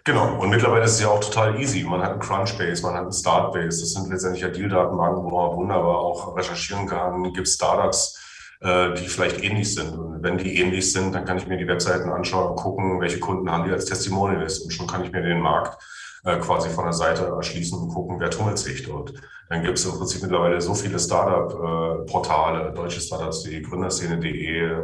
Genau, 0.08 0.40
und 0.40 0.52
mittlerweile 0.52 0.86
ist 0.86 0.92
es 0.92 1.02
ja 1.02 1.08
auch 1.08 1.20
total 1.20 1.60
easy. 1.60 1.84
Man 1.84 2.00
hat 2.04 2.12
einen 2.12 2.20
Crunchbase, 2.20 2.84
man 2.84 2.94
hat 2.94 3.02
einen 3.02 3.12
Startbase. 3.12 3.82
Das 3.82 3.94
sind 3.94 4.08
letztendlich 4.08 4.44
ja 4.44 4.50
Deal-Datenbanken, 4.50 5.24
wo 5.24 5.32
man 5.32 5.58
wunderbar 5.58 5.98
auch 5.98 6.38
recherchieren 6.38 6.86
kann. 6.86 7.34
Gibt 7.34 7.48
Startups, 7.48 8.16
äh, 8.62 8.94
die 8.94 9.08
vielleicht 9.08 9.44
ähnlich 9.44 9.74
sind. 9.74 9.98
Und 9.98 10.22
wenn 10.22 10.38
die 10.38 10.60
ähnlich 10.60 10.92
sind, 10.92 11.16
dann 11.16 11.26
kann 11.26 11.40
ich 11.40 11.48
mir 11.48 11.58
die 11.58 11.68
Webseiten 11.68 12.12
anschauen 12.12 12.52
und 12.52 12.56
gucken, 12.56 13.02
welche 13.02 13.20
Kunden 13.20 13.50
haben 13.50 13.64
die 13.64 13.72
als 13.72 13.86
Testimonials. 13.86 14.60
Und 14.60 14.72
schon 14.72 14.86
kann 14.86 15.04
ich 15.04 15.12
mir 15.12 15.24
den 15.24 15.42
Markt 15.42 15.84
äh, 16.24 16.38
quasi 16.38 16.70
von 16.70 16.84
der 16.84 16.94
Seite 16.94 17.26
erschließen 17.26 17.76
und 17.76 17.90
gucken, 17.90 18.20
wer 18.20 18.30
tummelt 18.30 18.60
sich 18.60 18.84
dort. 18.84 19.12
Dann 19.50 19.64
gibt 19.64 19.80
es 19.80 19.86
im 19.86 19.94
Prinzip 19.94 20.22
mittlerweile 20.22 20.62
so 20.62 20.76
viele 20.76 21.00
Startup-Portale, 21.00 22.70
äh, 22.70 22.74
deutsche 22.76 23.02
Startups, 23.02 23.42
die 23.42 23.60
Gründerszene.de, 23.60 24.84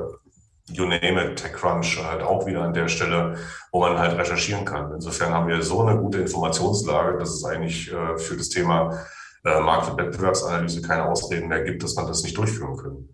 you 0.70 0.86
name 0.86 1.18
it, 1.18 1.38
TechCrunch 1.38 2.01
halt 2.03 2.22
auch 2.22 2.45
wieder 2.45 2.62
an 2.64 2.74
der 2.74 2.88
Stelle, 2.88 3.38
wo 3.72 3.80
man 3.80 3.97
halt 3.97 4.18
recherchieren 4.18 4.66
kann. 4.66 4.91
Insofern 4.93 5.34
haben 5.34 5.47
wir 5.47 5.62
so 5.62 5.82
eine 5.82 5.99
gute 5.99 6.20
Informationslage, 6.20 7.18
dass 7.18 7.30
es 7.30 7.43
eigentlich 7.43 7.91
äh, 7.91 8.18
für 8.18 8.38
das 8.38 8.49
Thema 8.49 9.05
äh, 9.43 9.59
Markt- 9.59 9.89
und 9.89 9.97
Wettbewerbsanalyse 9.97 10.82
keine 10.82 11.05
Ausreden 11.05 11.47
mehr 11.47 11.64
gibt, 11.64 11.84
dass 11.84 11.95
man 11.95 12.07
das 12.07 12.24
nicht 12.24 12.38
durchführen 12.38 12.78
kann. 12.78 13.09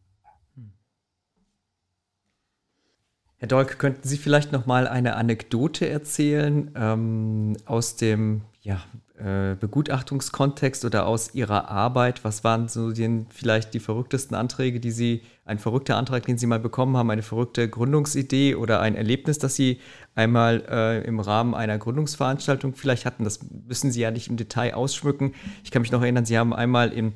Herr 3.40 3.48
Dolk, 3.48 3.78
könnten 3.78 4.08
Sie 4.08 4.18
vielleicht 4.18 4.52
noch 4.52 4.66
mal 4.66 4.88
eine 4.88 5.16
Anekdote 5.16 5.88
erzählen 5.88 6.72
ähm, 6.76 7.56
aus 7.66 7.96
dem 7.96 8.42
ja, 8.62 8.84
äh, 9.18 9.56
Begutachtungskontext 9.56 10.86
oder 10.86 11.08
aus 11.08 11.34
Ihrer 11.34 11.70
Arbeit? 11.70 12.24
Was 12.24 12.44
waren 12.44 12.68
so 12.68 12.92
den, 12.92 13.28
vielleicht 13.30 13.74
die 13.74 13.80
verrücktesten 13.80 14.36
Anträge, 14.36 14.80
die 14.80 14.92
Sie, 14.92 15.22
ein 15.46 15.60
verrückter 15.60 15.98
Antrag, 15.98 16.26
den 16.26 16.38
Sie 16.38 16.46
mal 16.46 16.60
bekommen 16.60 16.98
haben, 16.98 17.10
eine 17.10 17.24
verrückte 17.24 17.70
Gründungsidee 17.70 18.56
oder 18.56 18.80
ein 18.82 18.96
Erlebnis, 18.96 19.40
das 19.40 19.56
Sie 19.56 19.80
einmal 20.16 20.64
äh, 20.70 21.06
im 21.06 21.20
Rahmen 21.20 21.56
einer 21.56 21.78
Gründungsveranstaltung 21.78 22.76
vielleicht 22.76 23.06
hatten? 23.06 23.24
Das 23.24 23.40
müssen 23.68 23.92
Sie 23.92 24.02
ja 24.02 24.12
nicht 24.12 24.28
im 24.28 24.38
Detail 24.38 24.74
ausschmücken. 24.74 25.34
Ich 25.64 25.72
kann 25.72 25.82
mich 25.82 25.92
noch 25.92 26.02
erinnern, 26.02 26.26
Sie 26.26 26.38
haben 26.38 26.54
einmal 26.54 26.94
in 26.94 27.14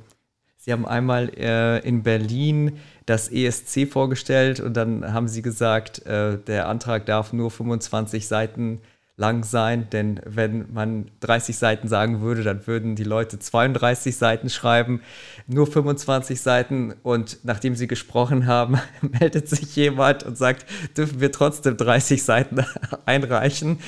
Sie 0.63 0.71
haben 0.71 0.85
einmal 0.85 1.31
äh, 1.37 1.79
in 1.79 2.03
Berlin 2.03 2.77
das 3.07 3.31
ESC 3.31 3.87
vorgestellt 3.91 4.59
und 4.59 4.77
dann 4.77 5.11
haben 5.11 5.27
Sie 5.27 5.41
gesagt, 5.41 6.05
äh, 6.05 6.37
der 6.37 6.69
Antrag 6.69 7.07
darf 7.07 7.33
nur 7.33 7.49
25 7.49 8.27
Seiten 8.27 8.79
lang 9.21 9.43
sein, 9.43 9.87
denn 9.91 10.19
wenn 10.25 10.73
man 10.73 11.11
30 11.19 11.55
Seiten 11.55 11.87
sagen 11.87 12.21
würde, 12.21 12.43
dann 12.43 12.65
würden 12.65 12.95
die 12.95 13.03
Leute 13.03 13.37
32 13.37 14.17
Seiten 14.17 14.49
schreiben, 14.49 15.01
nur 15.45 15.67
25 15.67 16.41
Seiten 16.41 16.95
und 17.03 17.37
nachdem 17.43 17.75
sie 17.75 17.87
gesprochen 17.87 18.47
haben, 18.47 18.79
meldet 19.01 19.47
sich 19.47 19.75
jemand 19.75 20.23
und 20.23 20.37
sagt, 20.37 20.65
dürfen 20.97 21.21
wir 21.21 21.31
trotzdem 21.31 21.77
30 21.77 22.23
Seiten 22.23 22.65
einreichen. 23.05 23.79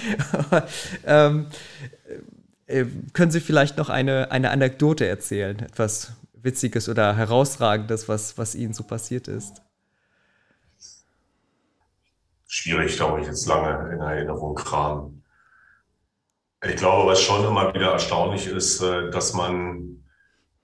ähm, 1.05 1.47
äh, 2.67 2.85
können 3.13 3.31
Sie 3.31 3.41
vielleicht 3.41 3.77
noch 3.77 3.89
eine, 3.89 4.31
eine 4.31 4.51
Anekdote 4.51 5.07
erzählen, 5.07 5.59
etwas 5.59 6.13
Witziges 6.33 6.87
oder 6.89 7.15
Herausragendes, 7.15 8.07
was, 8.07 8.37
was 8.37 8.53
Ihnen 8.53 8.73
so 8.73 8.83
passiert 8.83 9.27
ist? 9.27 9.63
Schwierig, 12.47 12.97
glaube 12.97 13.21
ich, 13.21 13.25
jetzt 13.25 13.47
lange 13.47 13.93
in 13.93 13.99
Erinnerung 13.99 14.53
kramen. 14.53 15.22
Ich 16.65 16.77
glaube, 16.77 17.09
was 17.09 17.21
schon 17.21 17.43
immer 17.43 17.73
wieder 17.73 17.91
erstaunlich 17.91 18.47
ist, 18.47 18.81
äh, 18.81 19.09
dass 19.09 19.33
man 19.33 20.03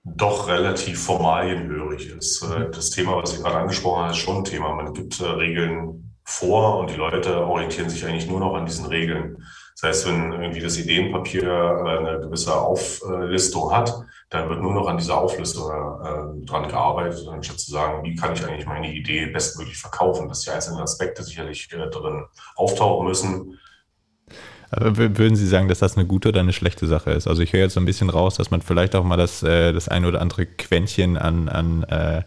doch 0.02 0.48
relativ 0.48 1.04
formalienhörig 1.04 2.08
ist. 2.08 2.42
Äh, 2.42 2.60
mhm. 2.60 2.72
Das 2.72 2.90
Thema, 2.90 3.16
was 3.16 3.32
Sie 3.32 3.42
gerade 3.42 3.56
angesprochen 3.56 4.02
haben, 4.02 4.10
ist 4.10 4.18
schon 4.18 4.38
ein 4.38 4.44
Thema. 4.44 4.74
Man 4.74 4.94
gibt 4.94 5.20
äh, 5.20 5.24
Regeln 5.24 6.14
vor 6.24 6.78
und 6.78 6.90
die 6.90 6.96
Leute 6.96 7.44
orientieren 7.44 7.90
sich 7.90 8.04
eigentlich 8.06 8.28
nur 8.28 8.40
noch 8.40 8.54
an 8.54 8.64
diesen 8.64 8.86
Regeln. 8.86 9.44
Das 9.74 9.88
heißt, 9.88 10.08
wenn 10.08 10.32
irgendwie 10.32 10.60
das 10.60 10.78
Ideenpapier 10.78 11.50
eine 11.84 12.20
gewisse 12.20 12.54
Auflistung 12.54 13.72
hat, 13.72 13.94
dann 14.28 14.48
wird 14.48 14.60
nur 14.60 14.74
noch 14.74 14.86
an 14.86 14.98
dieser 14.98 15.18
Auflistung 15.18 15.70
äh, 15.70 16.46
dran 16.46 16.68
gearbeitet, 16.68 17.26
anstatt 17.28 17.58
zu 17.58 17.70
sagen, 17.70 18.04
wie 18.04 18.14
kann 18.14 18.34
ich 18.34 18.44
eigentlich 18.46 18.66
meine 18.66 18.92
Idee 18.92 19.26
bestmöglich 19.26 19.78
verkaufen, 19.78 20.28
dass 20.28 20.42
die 20.42 20.50
einzelnen 20.50 20.80
Aspekte 20.80 21.22
sicherlich 21.22 21.72
äh, 21.72 21.88
drin 21.88 22.26
auftauchen 22.56 23.06
müssen. 23.06 23.58
Aber 24.70 24.96
würden 24.96 25.36
Sie 25.36 25.46
sagen, 25.46 25.68
dass 25.68 25.80
das 25.80 25.96
eine 25.96 26.06
gute 26.06 26.28
oder 26.28 26.40
eine 26.40 26.52
schlechte 26.52 26.86
Sache 26.86 27.10
ist? 27.10 27.26
Also 27.26 27.42
ich 27.42 27.52
höre 27.52 27.60
jetzt 27.60 27.74
so 27.74 27.80
ein 27.80 27.86
bisschen 27.86 28.10
raus, 28.10 28.36
dass 28.36 28.50
man 28.50 28.62
vielleicht 28.62 28.94
auch 28.94 29.04
mal 29.04 29.16
das, 29.16 29.42
äh, 29.42 29.72
das 29.72 29.88
ein 29.88 30.04
oder 30.04 30.20
andere 30.20 30.46
Quäntchen 30.46 31.16
an, 31.16 31.48
an 31.48 31.82
äh, 31.84 32.22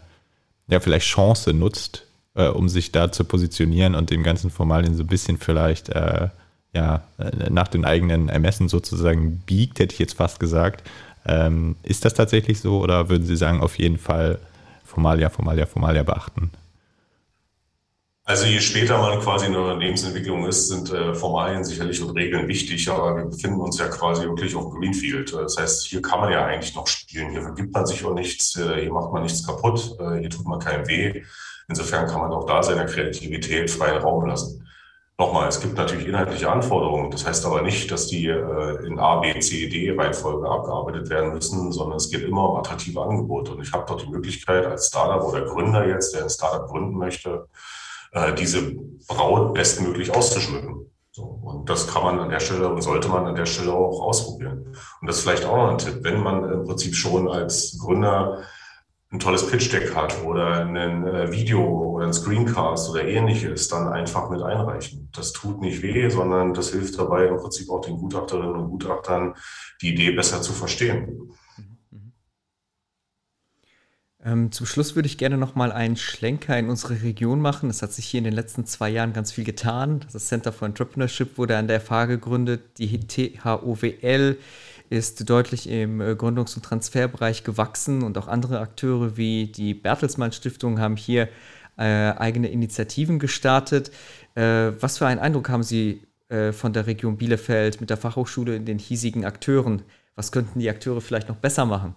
ja, 0.68 0.80
vielleicht 0.80 1.06
Chance 1.06 1.54
nutzt, 1.54 2.06
äh, 2.34 2.48
um 2.48 2.68
sich 2.68 2.92
da 2.92 3.10
zu 3.10 3.24
positionieren 3.24 3.94
und 3.94 4.10
dem 4.10 4.22
ganzen 4.22 4.50
Formalien 4.50 4.94
so 4.94 5.04
ein 5.04 5.08
bisschen 5.08 5.38
vielleicht 5.38 5.88
äh, 5.88 6.28
ja, 6.74 7.02
nach 7.50 7.68
den 7.68 7.84
eigenen 7.84 8.28
Ermessen 8.28 8.68
sozusagen 8.68 9.38
biegt, 9.46 9.78
hätte 9.78 9.92
ich 9.92 10.00
jetzt 10.00 10.14
fast 10.14 10.40
gesagt. 10.40 10.82
Ähm, 11.24 11.76
ist 11.84 12.04
das 12.04 12.14
tatsächlich 12.14 12.60
so 12.60 12.80
oder 12.80 13.08
würden 13.08 13.24
Sie 13.24 13.36
sagen, 13.36 13.60
auf 13.60 13.78
jeden 13.78 13.96
Fall 13.96 14.38
Formalia, 14.84 15.30
Formalia, 15.30 15.66
Formalia 15.66 16.02
beachten? 16.02 16.50
Also 18.26 18.46
je 18.46 18.58
später 18.60 18.96
man 18.96 19.20
quasi 19.20 19.46
in 19.46 19.52
der 19.52 19.60
Unternehmensentwicklung 19.60 20.46
ist, 20.46 20.68
sind 20.68 20.90
äh, 20.90 21.14
Formalien 21.14 21.62
sicherlich 21.62 22.00
und 22.02 22.16
Regeln 22.16 22.48
wichtig, 22.48 22.88
aber 22.90 23.18
wir 23.18 23.24
befinden 23.26 23.60
uns 23.60 23.78
ja 23.78 23.88
quasi 23.88 24.22
wirklich 24.22 24.56
auf 24.56 24.70
Greenfield. 24.70 25.34
Das 25.34 25.58
heißt, 25.58 25.84
hier 25.84 26.00
kann 26.00 26.20
man 26.20 26.32
ja 26.32 26.46
eigentlich 26.46 26.74
noch 26.74 26.86
spielen. 26.86 27.32
Hier 27.32 27.42
vergibt 27.42 27.74
man 27.74 27.84
sich 27.84 28.02
auch 28.02 28.14
nichts, 28.14 28.56
äh, 28.56 28.80
hier 28.80 28.92
macht 28.92 29.12
man 29.12 29.24
nichts 29.24 29.46
kaputt, 29.46 29.94
äh, 30.00 30.20
hier 30.20 30.30
tut 30.30 30.46
man 30.46 30.58
keinem 30.58 30.88
weh. 30.88 31.22
Insofern 31.68 32.06
kann 32.06 32.22
man 32.22 32.32
auch 32.32 32.46
da 32.46 32.62
seiner 32.62 32.86
Kreativität 32.86 33.70
freien 33.70 33.98
Raum 33.98 34.26
lassen. 34.26 34.66
Nochmal, 35.18 35.48
es 35.48 35.60
gibt 35.60 35.76
natürlich 35.76 36.08
inhaltliche 36.08 36.50
Anforderungen. 36.50 37.10
Das 37.10 37.26
heißt 37.26 37.44
aber 37.44 37.60
nicht, 37.60 37.90
dass 37.90 38.06
die 38.06 38.26
äh, 38.26 38.86
in 38.86 38.98
A, 38.98 39.16
B, 39.16 39.38
C, 39.38 39.68
D 39.68 39.94
Reihenfolge 39.96 40.48
abgearbeitet 40.48 41.10
werden 41.10 41.34
müssen, 41.34 41.70
sondern 41.72 41.98
es 41.98 42.10
geht 42.10 42.22
immer 42.22 42.50
um 42.50 42.56
attraktive 42.56 43.02
Angebote. 43.02 43.52
Und 43.52 43.62
ich 43.62 43.72
habe 43.72 43.84
dort 43.86 44.02
die 44.02 44.10
Möglichkeit 44.10 44.64
als 44.64 44.88
Startup 44.88 45.22
oder 45.22 45.42
Gründer 45.44 45.86
jetzt, 45.86 46.14
der 46.14 46.22
ein 46.22 46.30
Startup 46.30 46.66
gründen 46.66 46.96
möchte, 46.96 47.48
äh, 48.14 48.34
diese 48.34 48.72
Braut 49.06 49.54
bestmöglich 49.54 50.14
auszuschmücken. 50.14 50.90
So, 51.10 51.22
und 51.22 51.68
das 51.68 51.86
kann 51.86 52.02
man 52.02 52.18
an 52.18 52.30
der 52.30 52.40
Stelle 52.40 52.68
und 52.68 52.82
sollte 52.82 53.08
man 53.08 53.26
an 53.26 53.36
der 53.36 53.46
Stelle 53.46 53.72
auch 53.72 54.00
ausprobieren. 54.00 54.74
Und 55.00 55.06
das 55.06 55.18
ist 55.18 55.22
vielleicht 55.22 55.44
auch 55.44 55.56
noch 55.56 55.70
ein 55.70 55.78
Tipp, 55.78 55.98
wenn 56.02 56.22
man 56.22 56.50
im 56.50 56.64
Prinzip 56.64 56.94
schon 56.94 57.28
als 57.28 57.78
Gründer 57.78 58.42
ein 59.12 59.20
tolles 59.20 59.46
Pitch-Deck 59.46 59.94
hat 59.94 60.24
oder 60.24 60.66
ein 60.66 61.06
äh, 61.06 61.30
Video 61.30 61.62
oder 61.62 62.06
ein 62.06 62.12
Screencast 62.12 62.90
oder 62.90 63.04
ähnliches, 63.04 63.68
dann 63.68 63.88
einfach 63.88 64.28
mit 64.28 64.42
einreichen. 64.42 65.08
Das 65.14 65.32
tut 65.32 65.60
nicht 65.60 65.82
weh, 65.82 66.08
sondern 66.08 66.52
das 66.52 66.70
hilft 66.70 66.98
dabei, 66.98 67.26
im 67.26 67.36
Prinzip 67.36 67.70
auch 67.70 67.80
den 67.80 67.96
Gutachterinnen 67.96 68.56
und 68.56 68.70
Gutachtern 68.70 69.34
die 69.82 69.94
Idee 69.94 70.10
besser 70.10 70.42
zu 70.42 70.52
verstehen. 70.52 71.30
Ähm, 74.24 74.50
zum 74.52 74.64
Schluss 74.66 74.94
würde 74.94 75.06
ich 75.06 75.18
gerne 75.18 75.36
noch 75.36 75.54
mal 75.54 75.70
einen 75.70 75.96
Schlenker 75.96 76.58
in 76.58 76.70
unsere 76.70 77.02
Region 77.02 77.40
machen. 77.40 77.68
Es 77.68 77.82
hat 77.82 77.92
sich 77.92 78.06
hier 78.06 78.18
in 78.18 78.24
den 78.24 78.32
letzten 78.32 78.64
zwei 78.64 78.88
Jahren 78.88 79.12
ganz 79.12 79.32
viel 79.32 79.44
getan. 79.44 80.00
Das 80.12 80.26
Center 80.28 80.50
for 80.50 80.66
Entrepreneurship 80.66 81.36
wurde 81.36 81.58
an 81.58 81.68
der 81.68 81.80
FH 81.80 82.06
gegründet. 82.06 82.78
Die 82.78 83.00
THOWL 83.00 84.38
ist 84.88 85.28
deutlich 85.28 85.68
im 85.68 86.00
äh, 86.00 86.12
Gründungs- 86.12 86.56
und 86.56 86.64
Transferbereich 86.64 87.44
gewachsen 87.44 88.02
und 88.02 88.16
auch 88.16 88.28
andere 88.28 88.60
Akteure 88.60 89.16
wie 89.18 89.46
die 89.46 89.74
Bertelsmann 89.74 90.32
Stiftung 90.32 90.78
haben 90.80 90.96
hier 90.96 91.28
äh, 91.76 91.82
eigene 91.82 92.48
Initiativen 92.48 93.18
gestartet. 93.18 93.90
Äh, 94.36 94.72
was 94.80 94.98
für 94.98 95.06
einen 95.06 95.20
Eindruck 95.20 95.50
haben 95.50 95.62
Sie 95.62 96.02
äh, 96.28 96.52
von 96.52 96.72
der 96.72 96.86
Region 96.86 97.18
Bielefeld 97.18 97.80
mit 97.80 97.90
der 97.90 97.98
Fachhochschule 97.98 98.56
in 98.56 98.64
den 98.64 98.78
hiesigen 98.78 99.26
Akteuren? 99.26 99.82
Was 100.14 100.32
könnten 100.32 100.60
die 100.60 100.70
Akteure 100.70 101.00
vielleicht 101.00 101.28
noch 101.28 101.36
besser 101.36 101.66
machen? 101.66 101.94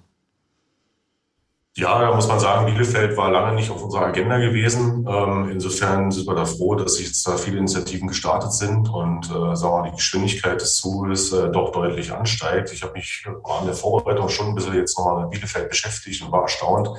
Ja, 1.80 2.02
da 2.02 2.16
muss 2.16 2.28
man 2.28 2.40
sagen, 2.40 2.66
Bielefeld 2.66 3.16
war 3.18 3.30
lange 3.30 3.54
nicht 3.54 3.70
auf 3.70 3.84
unserer 3.84 4.08
Agenda 4.08 4.40
gewesen. 4.40 5.06
Ähm, 5.08 5.52
insofern 5.52 6.10
sind 6.10 6.28
wir 6.28 6.34
da 6.34 6.44
froh, 6.44 6.74
dass 6.74 7.00
jetzt 7.00 7.28
da 7.28 7.38
viele 7.38 7.60
Initiativen 7.60 8.08
gestartet 8.08 8.52
sind 8.52 8.90
und 8.90 9.28
äh, 9.28 9.56
sagen 9.56 9.62
wir 9.62 9.82
mal, 9.82 9.90
die 9.92 9.96
Geschwindigkeit 9.96 10.60
des 10.60 10.78
Zuges 10.78 11.32
äh, 11.34 11.52
doch 11.52 11.72
deutlich 11.72 12.12
ansteigt. 12.12 12.74
Ich 12.74 12.82
habe 12.82 12.94
mich 12.94 13.24
an 13.44 13.68
der 13.68 13.76
Vorbereitung 13.76 14.28
schon 14.28 14.48
ein 14.48 14.56
bisschen 14.56 14.74
jetzt 14.74 14.98
nochmal 14.98 15.22
mit 15.22 15.30
Bielefeld 15.30 15.70
beschäftigt 15.70 16.24
und 16.24 16.32
war 16.32 16.42
erstaunt, 16.42 16.90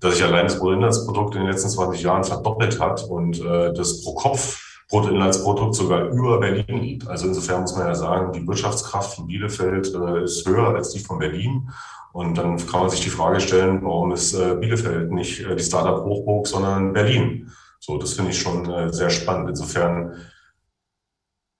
dass 0.00 0.14
sich 0.14 0.24
allein 0.24 0.46
das 0.46 0.58
Bruttoinlandsprodukt 0.60 1.34
in 1.34 1.42
den 1.42 1.50
letzten 1.50 1.68
20 1.68 2.00
Jahren 2.00 2.24
verdoppelt 2.24 2.80
hat 2.80 3.04
und 3.04 3.38
äh, 3.38 3.74
das 3.74 4.02
pro 4.02 4.14
Kopf 4.14 4.65
Bruttoinlandsprodukt 4.88 5.74
sogar 5.74 6.08
über 6.10 6.38
Berlin 6.38 6.80
liegt. 6.80 7.08
Also 7.08 7.26
insofern 7.26 7.62
muss 7.62 7.76
man 7.76 7.86
ja 7.86 7.94
sagen, 7.94 8.32
die 8.32 8.46
Wirtschaftskraft 8.46 9.16
von 9.16 9.26
Bielefeld 9.26 9.92
äh, 9.94 10.24
ist 10.24 10.46
höher 10.46 10.74
als 10.74 10.90
die 10.90 11.00
von 11.00 11.18
Berlin. 11.18 11.70
Und 12.12 12.38
dann 12.38 12.56
kann 12.66 12.80
man 12.80 12.90
sich 12.90 13.00
die 13.00 13.10
Frage 13.10 13.40
stellen, 13.40 13.82
warum 13.82 14.12
ist 14.12 14.34
äh, 14.34 14.54
Bielefeld 14.54 15.10
nicht 15.10 15.40
äh, 15.40 15.56
die 15.56 15.62
Startup-Hochburg, 15.62 16.46
sondern 16.46 16.92
Berlin? 16.92 17.50
So, 17.80 17.98
das 17.98 18.14
finde 18.14 18.30
ich 18.30 18.40
schon 18.40 18.92
sehr 18.92 19.10
spannend. 19.10 19.50
Insofern 19.50 20.14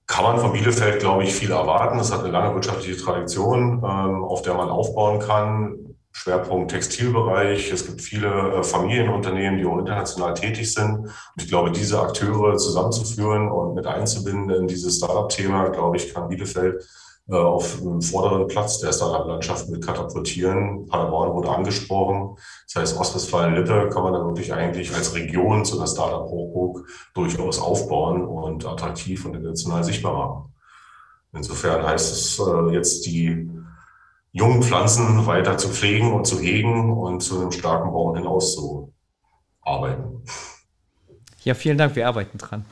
kann 0.07 0.25
man 0.25 0.39
von 0.39 0.53
Bielefeld, 0.53 1.01
glaube 1.01 1.25
ich, 1.25 1.35
viel 1.35 1.51
erwarten. 1.51 1.99
Es 1.99 2.13
hat 2.13 2.21
eine 2.21 2.31
lange 2.31 2.55
wirtschaftliche 2.55 2.97
Tradition, 2.97 3.83
ähm, 3.85 4.25
auf 4.25 4.43
der 4.43 4.55
man 4.55 4.69
aufbauen 4.69 5.21
kann. 5.21 5.86
Schwerpunkt 6.19 6.71
Textilbereich. 6.71 7.71
Es 7.71 7.85
gibt 7.85 8.01
viele 8.01 8.63
Familienunternehmen, 8.65 9.59
die 9.59 9.67
auch 9.67 9.79
international 9.79 10.33
tätig 10.33 10.73
sind. 10.73 11.01
Und 11.01 11.13
ich 11.37 11.49
glaube, 11.49 11.71
diese 11.71 12.01
Akteure 12.01 12.57
zusammenzuführen 12.57 13.51
und 13.51 13.75
mit 13.75 13.87
einzubinden 13.87 14.49
in 14.49 14.67
dieses 14.67 14.97
Startup-Thema, 14.97 15.69
glaube 15.69 15.99
ich, 15.99 16.15
kann 16.15 16.29
Bielefeld 16.29 16.83
äh, 17.29 17.35
auf 17.35 17.83
einem 17.83 18.01
vorderen 18.01 18.47
Platz 18.47 18.79
der 18.79 18.95
Startup-Landschaft 18.95 19.69
mit 19.69 19.85
katapultieren. 19.85 20.87
Paderborn 20.87 21.35
wurde 21.35 21.51
angesprochen. 21.51 22.39
Das 22.67 22.81
heißt, 22.81 22.99
Ostwestfalen-Lippe 22.99 23.91
kann 23.91 24.03
man 24.03 24.15
da 24.15 24.25
wirklich 24.25 24.55
eigentlich 24.55 24.95
als 24.95 25.15
Region 25.15 25.67
zu 25.67 25.77
einer 25.77 25.87
Startup-Hochburg 25.87 26.89
durchaus 27.13 27.61
aufbauen 27.61 28.25
und 28.25 28.65
attraktiv 28.65 29.27
und 29.27 29.35
international 29.35 29.85
sichtbar 29.85 30.15
machen. 30.15 30.55
Insofern 31.35 31.87
heißt 31.87 32.11
es 32.11 32.39
äh, 32.39 32.73
jetzt, 32.73 33.05
die 33.05 33.51
jungen 34.37 34.63
Pflanzen 34.63 35.27
weiter 35.27 35.57
zu 35.57 35.71
pflegen 35.71 36.13
und 36.13 36.27
zu 36.27 36.39
hegen 36.39 36.93
und 36.93 37.21
zu 37.21 37.41
einem 37.41 37.53
starken 37.53 37.91
Baum 37.91 38.15
hinaus 38.17 38.55
zu 38.55 38.93
arbeiten. 39.63 40.23
Ja, 41.43 41.55
vielen 41.55 41.79
Dank. 41.79 41.97
Wir 41.97 42.07
arbeiten 42.07 42.37
dran. 42.37 42.67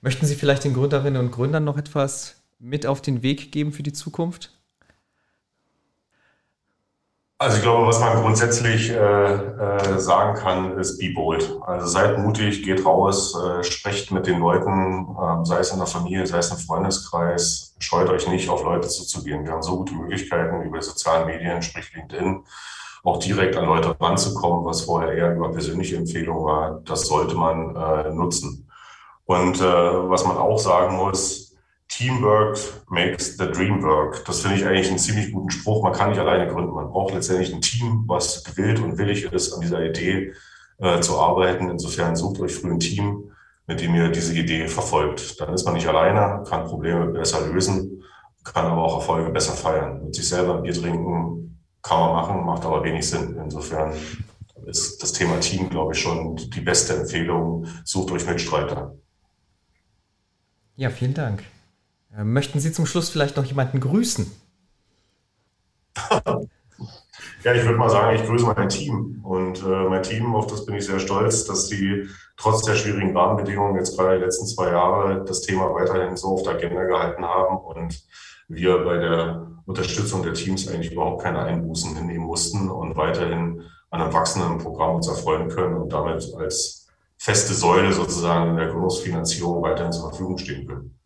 Möchten 0.00 0.24
Sie 0.24 0.34
vielleicht 0.34 0.64
den 0.64 0.72
Gründerinnen 0.72 1.20
und 1.20 1.32
Gründern 1.32 1.64
noch 1.64 1.76
etwas 1.76 2.42
mit 2.58 2.86
auf 2.86 3.02
den 3.02 3.22
Weg 3.22 3.52
geben 3.52 3.72
für 3.72 3.82
die 3.82 3.92
Zukunft? 3.92 4.55
Also 7.38 7.58
ich 7.58 7.62
glaube, 7.62 7.86
was 7.86 8.00
man 8.00 8.22
grundsätzlich 8.22 8.90
äh, 8.90 8.96
äh, 8.96 9.98
sagen 9.98 10.38
kann, 10.38 10.78
ist 10.78 10.98
be 10.98 11.12
bold. 11.14 11.58
Also 11.66 11.86
seid 11.86 12.18
mutig, 12.18 12.62
geht 12.62 12.86
raus, 12.86 13.38
äh, 13.38 13.62
sprecht 13.62 14.10
mit 14.10 14.26
den 14.26 14.40
Leuten, 14.40 15.14
äh, 15.20 15.44
sei 15.44 15.58
es 15.58 15.70
in 15.70 15.76
der 15.76 15.86
Familie, 15.86 16.26
sei 16.26 16.38
es 16.38 16.50
im 16.50 16.56
Freundeskreis. 16.56 17.74
Scheut 17.78 18.08
euch 18.08 18.26
nicht, 18.26 18.48
auf 18.48 18.64
Leute 18.64 18.88
zuzugehen. 18.88 19.44
Wir 19.44 19.52
haben 19.52 19.62
so 19.62 19.76
gute 19.76 19.94
Möglichkeiten 19.94 20.62
über 20.62 20.80
sozialen 20.80 21.26
Medien, 21.26 21.60
sprich 21.60 21.92
LinkedIn, 21.94 22.42
auch 23.04 23.18
direkt 23.18 23.54
an 23.56 23.66
Leute 23.66 23.94
ranzukommen, 24.00 24.64
was 24.64 24.80
vorher 24.80 25.12
eher 25.12 25.36
über 25.36 25.52
persönliche 25.52 25.96
Empfehlungen 25.96 26.42
war. 26.42 26.80
Das 26.86 27.06
sollte 27.06 27.34
man 27.34 27.76
äh, 27.76 28.10
nutzen. 28.14 28.66
Und 29.26 29.60
äh, 29.60 29.62
was 29.62 30.24
man 30.24 30.38
auch 30.38 30.58
sagen 30.58 30.96
muss, 30.96 31.45
Teamwork 31.88 32.58
makes 32.90 33.36
the 33.36 33.46
dream 33.46 33.82
work. 33.82 34.24
Das 34.26 34.40
finde 34.40 34.56
ich 34.56 34.66
eigentlich 34.66 34.88
einen 34.88 34.98
ziemlich 34.98 35.32
guten 35.32 35.50
Spruch. 35.50 35.82
Man 35.82 35.92
kann 35.92 36.10
nicht 36.10 36.18
alleine 36.18 36.50
gründen. 36.50 36.72
Man 36.74 36.88
braucht 36.88 37.14
letztendlich 37.14 37.54
ein 37.54 37.60
Team, 37.60 38.04
was 38.06 38.44
gewillt 38.44 38.80
und 38.80 38.98
willig 38.98 39.24
ist, 39.24 39.52
an 39.52 39.60
dieser 39.60 39.84
Idee 39.84 40.32
äh, 40.78 41.00
zu 41.00 41.18
arbeiten. 41.18 41.70
Insofern 41.70 42.16
sucht 42.16 42.40
euch 42.40 42.54
früh 42.54 42.72
ein 42.72 42.80
Team, 42.80 43.30
mit 43.66 43.80
dem 43.80 43.94
ihr 43.94 44.10
diese 44.10 44.34
Idee 44.34 44.68
verfolgt. 44.68 45.40
Dann 45.40 45.54
ist 45.54 45.64
man 45.64 45.74
nicht 45.74 45.86
alleine, 45.86 46.42
kann 46.44 46.66
Probleme 46.66 47.06
besser 47.06 47.46
lösen, 47.46 48.02
kann 48.44 48.66
aber 48.66 48.82
auch 48.82 48.96
Erfolge 48.96 49.30
besser 49.30 49.54
feiern. 49.54 50.04
Mit 50.04 50.14
sich 50.14 50.28
selber 50.28 50.56
ein 50.56 50.62
Bier 50.62 50.74
trinken 50.74 51.36
kann 51.82 52.00
man 52.00 52.12
machen, 52.12 52.44
macht 52.44 52.64
aber 52.64 52.82
wenig 52.82 53.08
Sinn. 53.08 53.36
Insofern 53.42 53.94
ist 54.66 55.00
das 55.00 55.12
Thema 55.12 55.38
Team, 55.38 55.70
glaube 55.70 55.94
ich, 55.94 56.00
schon 56.00 56.34
die 56.36 56.60
beste 56.60 56.96
Empfehlung. 56.96 57.66
Sucht 57.84 58.10
euch 58.10 58.26
Mitstreiter. 58.26 58.96
Ja, 60.74 60.90
vielen 60.90 61.14
Dank. 61.14 61.44
Äh, 62.16 62.24
möchten 62.24 62.60
Sie 62.60 62.72
zum 62.72 62.86
Schluss 62.86 63.10
vielleicht 63.10 63.36
noch 63.36 63.44
jemanden 63.44 63.80
grüßen? 63.80 64.30
ja, 67.44 67.54
ich 67.54 67.64
würde 67.64 67.78
mal 67.78 67.90
sagen, 67.90 68.16
ich 68.16 68.24
grüße 68.26 68.46
mein 68.46 68.68
Team. 68.68 69.20
Und 69.22 69.62
äh, 69.62 69.88
mein 69.88 70.02
Team, 70.02 70.34
auf 70.34 70.46
das 70.46 70.64
bin 70.64 70.76
ich 70.76 70.86
sehr 70.86 70.98
stolz, 71.00 71.44
dass 71.44 71.68
sie 71.68 72.08
trotz 72.36 72.62
der 72.62 72.74
schwierigen 72.74 73.16
Rahmenbedingungen 73.16 73.76
jetzt 73.76 73.96
gerade 73.96 74.18
die 74.18 74.24
letzten 74.24 74.46
zwei 74.46 74.70
Jahre 74.70 75.24
das 75.24 75.40
Thema 75.42 75.72
weiterhin 75.74 76.16
so 76.16 76.28
auf 76.28 76.42
der 76.42 76.54
Agenda 76.54 76.84
gehalten 76.84 77.24
haben 77.24 77.58
und 77.58 78.02
wir 78.48 78.84
bei 78.84 78.98
der 78.98 79.46
Unterstützung 79.66 80.22
der 80.22 80.34
Teams 80.34 80.68
eigentlich 80.68 80.92
überhaupt 80.92 81.22
keine 81.22 81.40
Einbußen 81.40 81.96
hinnehmen 81.96 82.26
mussten 82.26 82.70
und 82.70 82.96
weiterhin 82.96 83.62
an 83.90 84.02
einem 84.02 84.12
wachsenden 84.12 84.58
Programm 84.58 84.96
uns 84.96 85.08
erfreuen 85.08 85.48
können 85.48 85.74
und 85.74 85.92
damit 85.92 86.32
als 86.38 86.86
feste 87.16 87.54
Säule 87.54 87.92
sozusagen 87.92 88.50
in 88.50 88.56
der 88.56 88.68
Gründungsfinanzierung 88.68 89.62
weiterhin 89.62 89.92
zur 89.92 90.10
Verfügung 90.10 90.38
stehen 90.38 90.66
können. 90.66 90.96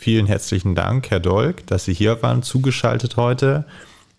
Vielen 0.00 0.26
herzlichen 0.26 0.76
Dank, 0.76 1.10
Herr 1.10 1.18
Dolk, 1.18 1.66
dass 1.66 1.84
Sie 1.84 1.92
hier 1.92 2.22
waren, 2.22 2.44
zugeschaltet 2.44 3.16
heute. 3.16 3.66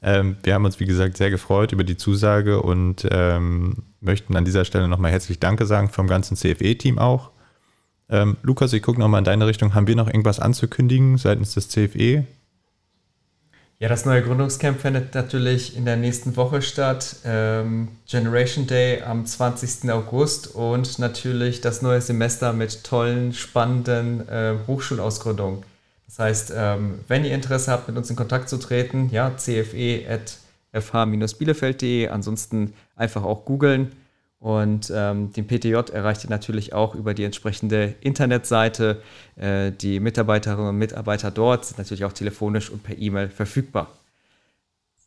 Ähm, 0.01 0.35
wir 0.43 0.53
haben 0.53 0.65
uns, 0.65 0.79
wie 0.81 0.85
gesagt, 0.85 1.15
sehr 1.15 1.29
gefreut 1.29 1.71
über 1.71 1.85
die 1.85 1.95
Zusage 1.95 2.61
und 2.61 3.07
ähm, 3.09 3.83
möchten 4.01 4.35
an 4.35 4.43
dieser 4.43 4.65
Stelle 4.65 4.89
nochmal 4.89 5.11
herzlich 5.11 5.39
Danke 5.39 5.65
sagen 5.65 5.87
vom 5.87 6.07
ganzen 6.07 6.35
CFE-Team 6.35 6.99
auch. 6.99 7.31
Ähm, 8.09 8.35
Lukas, 8.41 8.73
ich 8.73 8.81
gucke 8.81 8.99
nochmal 8.99 9.19
in 9.19 9.25
deine 9.25 9.47
Richtung. 9.47 9.73
Haben 9.73 9.87
wir 9.87 9.95
noch 9.95 10.07
irgendwas 10.07 10.41
anzukündigen 10.41 11.17
seitens 11.17 11.53
des 11.53 11.69
CFE? 11.69 12.25
Ja, 13.81 13.87
das 13.87 14.05
neue 14.05 14.21
Gründungscamp 14.21 14.81
findet 14.81 15.15
natürlich 15.15 15.77
in 15.77 15.85
der 15.85 15.95
nächsten 15.95 16.35
Woche 16.35 16.61
statt. 16.61 17.15
Ähm, 17.23 17.87
Generation 18.05 18.67
Day 18.67 19.01
am 19.03 19.25
20. 19.25 19.89
August 19.89 20.53
und 20.53 20.99
natürlich 20.99 21.61
das 21.61 21.81
neue 21.81 22.01
Semester 22.01 22.51
mit 22.51 22.83
tollen, 22.83 23.31
spannenden 23.31 24.27
äh, 24.27 24.55
Hochschulausgründungen. 24.67 25.68
Das 26.19 26.27
heißt, 26.27 26.53
ähm, 26.53 26.99
wenn 27.07 27.23
ihr 27.23 27.33
Interesse 27.33 27.71
habt, 27.71 27.87
mit 27.87 27.95
uns 27.95 28.09
in 28.09 28.17
Kontakt 28.17 28.49
zu 28.49 28.57
treten, 28.57 29.09
ja, 29.09 29.31
cfe.fh-bielefeld.de, 29.37 32.09
ansonsten 32.09 32.73
einfach 32.97 33.23
auch 33.23 33.45
googeln. 33.45 33.93
Und 34.37 34.91
ähm, 34.93 35.31
den 35.31 35.47
PTJ 35.47 35.75
erreicht 35.93 36.25
ihr 36.25 36.29
natürlich 36.29 36.73
auch 36.73 36.93
über 36.93 37.13
die 37.13 37.23
entsprechende 37.23 37.95
Internetseite. 38.01 39.01
Äh, 39.37 39.71
die 39.71 40.01
Mitarbeiterinnen 40.01 40.67
und 40.67 40.75
Mitarbeiter 40.75 41.31
dort 41.31 41.63
sind 41.63 41.77
natürlich 41.77 42.03
auch 42.03 42.11
telefonisch 42.11 42.69
und 42.69 42.83
per 42.83 42.97
E-Mail 42.97 43.29
verfügbar. 43.29 43.87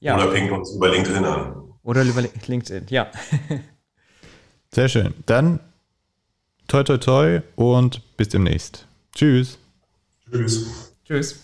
Ja. 0.01 0.17
Oder 0.17 0.29
pingt 0.29 0.51
uns 0.51 0.71
über 0.71 0.89
LinkedIn 0.89 1.27
an. 1.27 1.75
Oder 1.83 2.05
über 2.05 2.23
LinkedIn, 2.47 2.87
ja. 2.89 3.11
Sehr 4.75 4.89
schön. 4.89 5.13
Dann 5.27 5.61
toi 6.69 6.85
toi 6.85 6.97
toi 6.97 7.43
und 7.57 8.01
bis 8.17 8.31
demnächst. 8.31 8.87
Tschüss. 9.15 9.59
Tschüss. 10.31 10.89
Tschüss. 11.05 11.42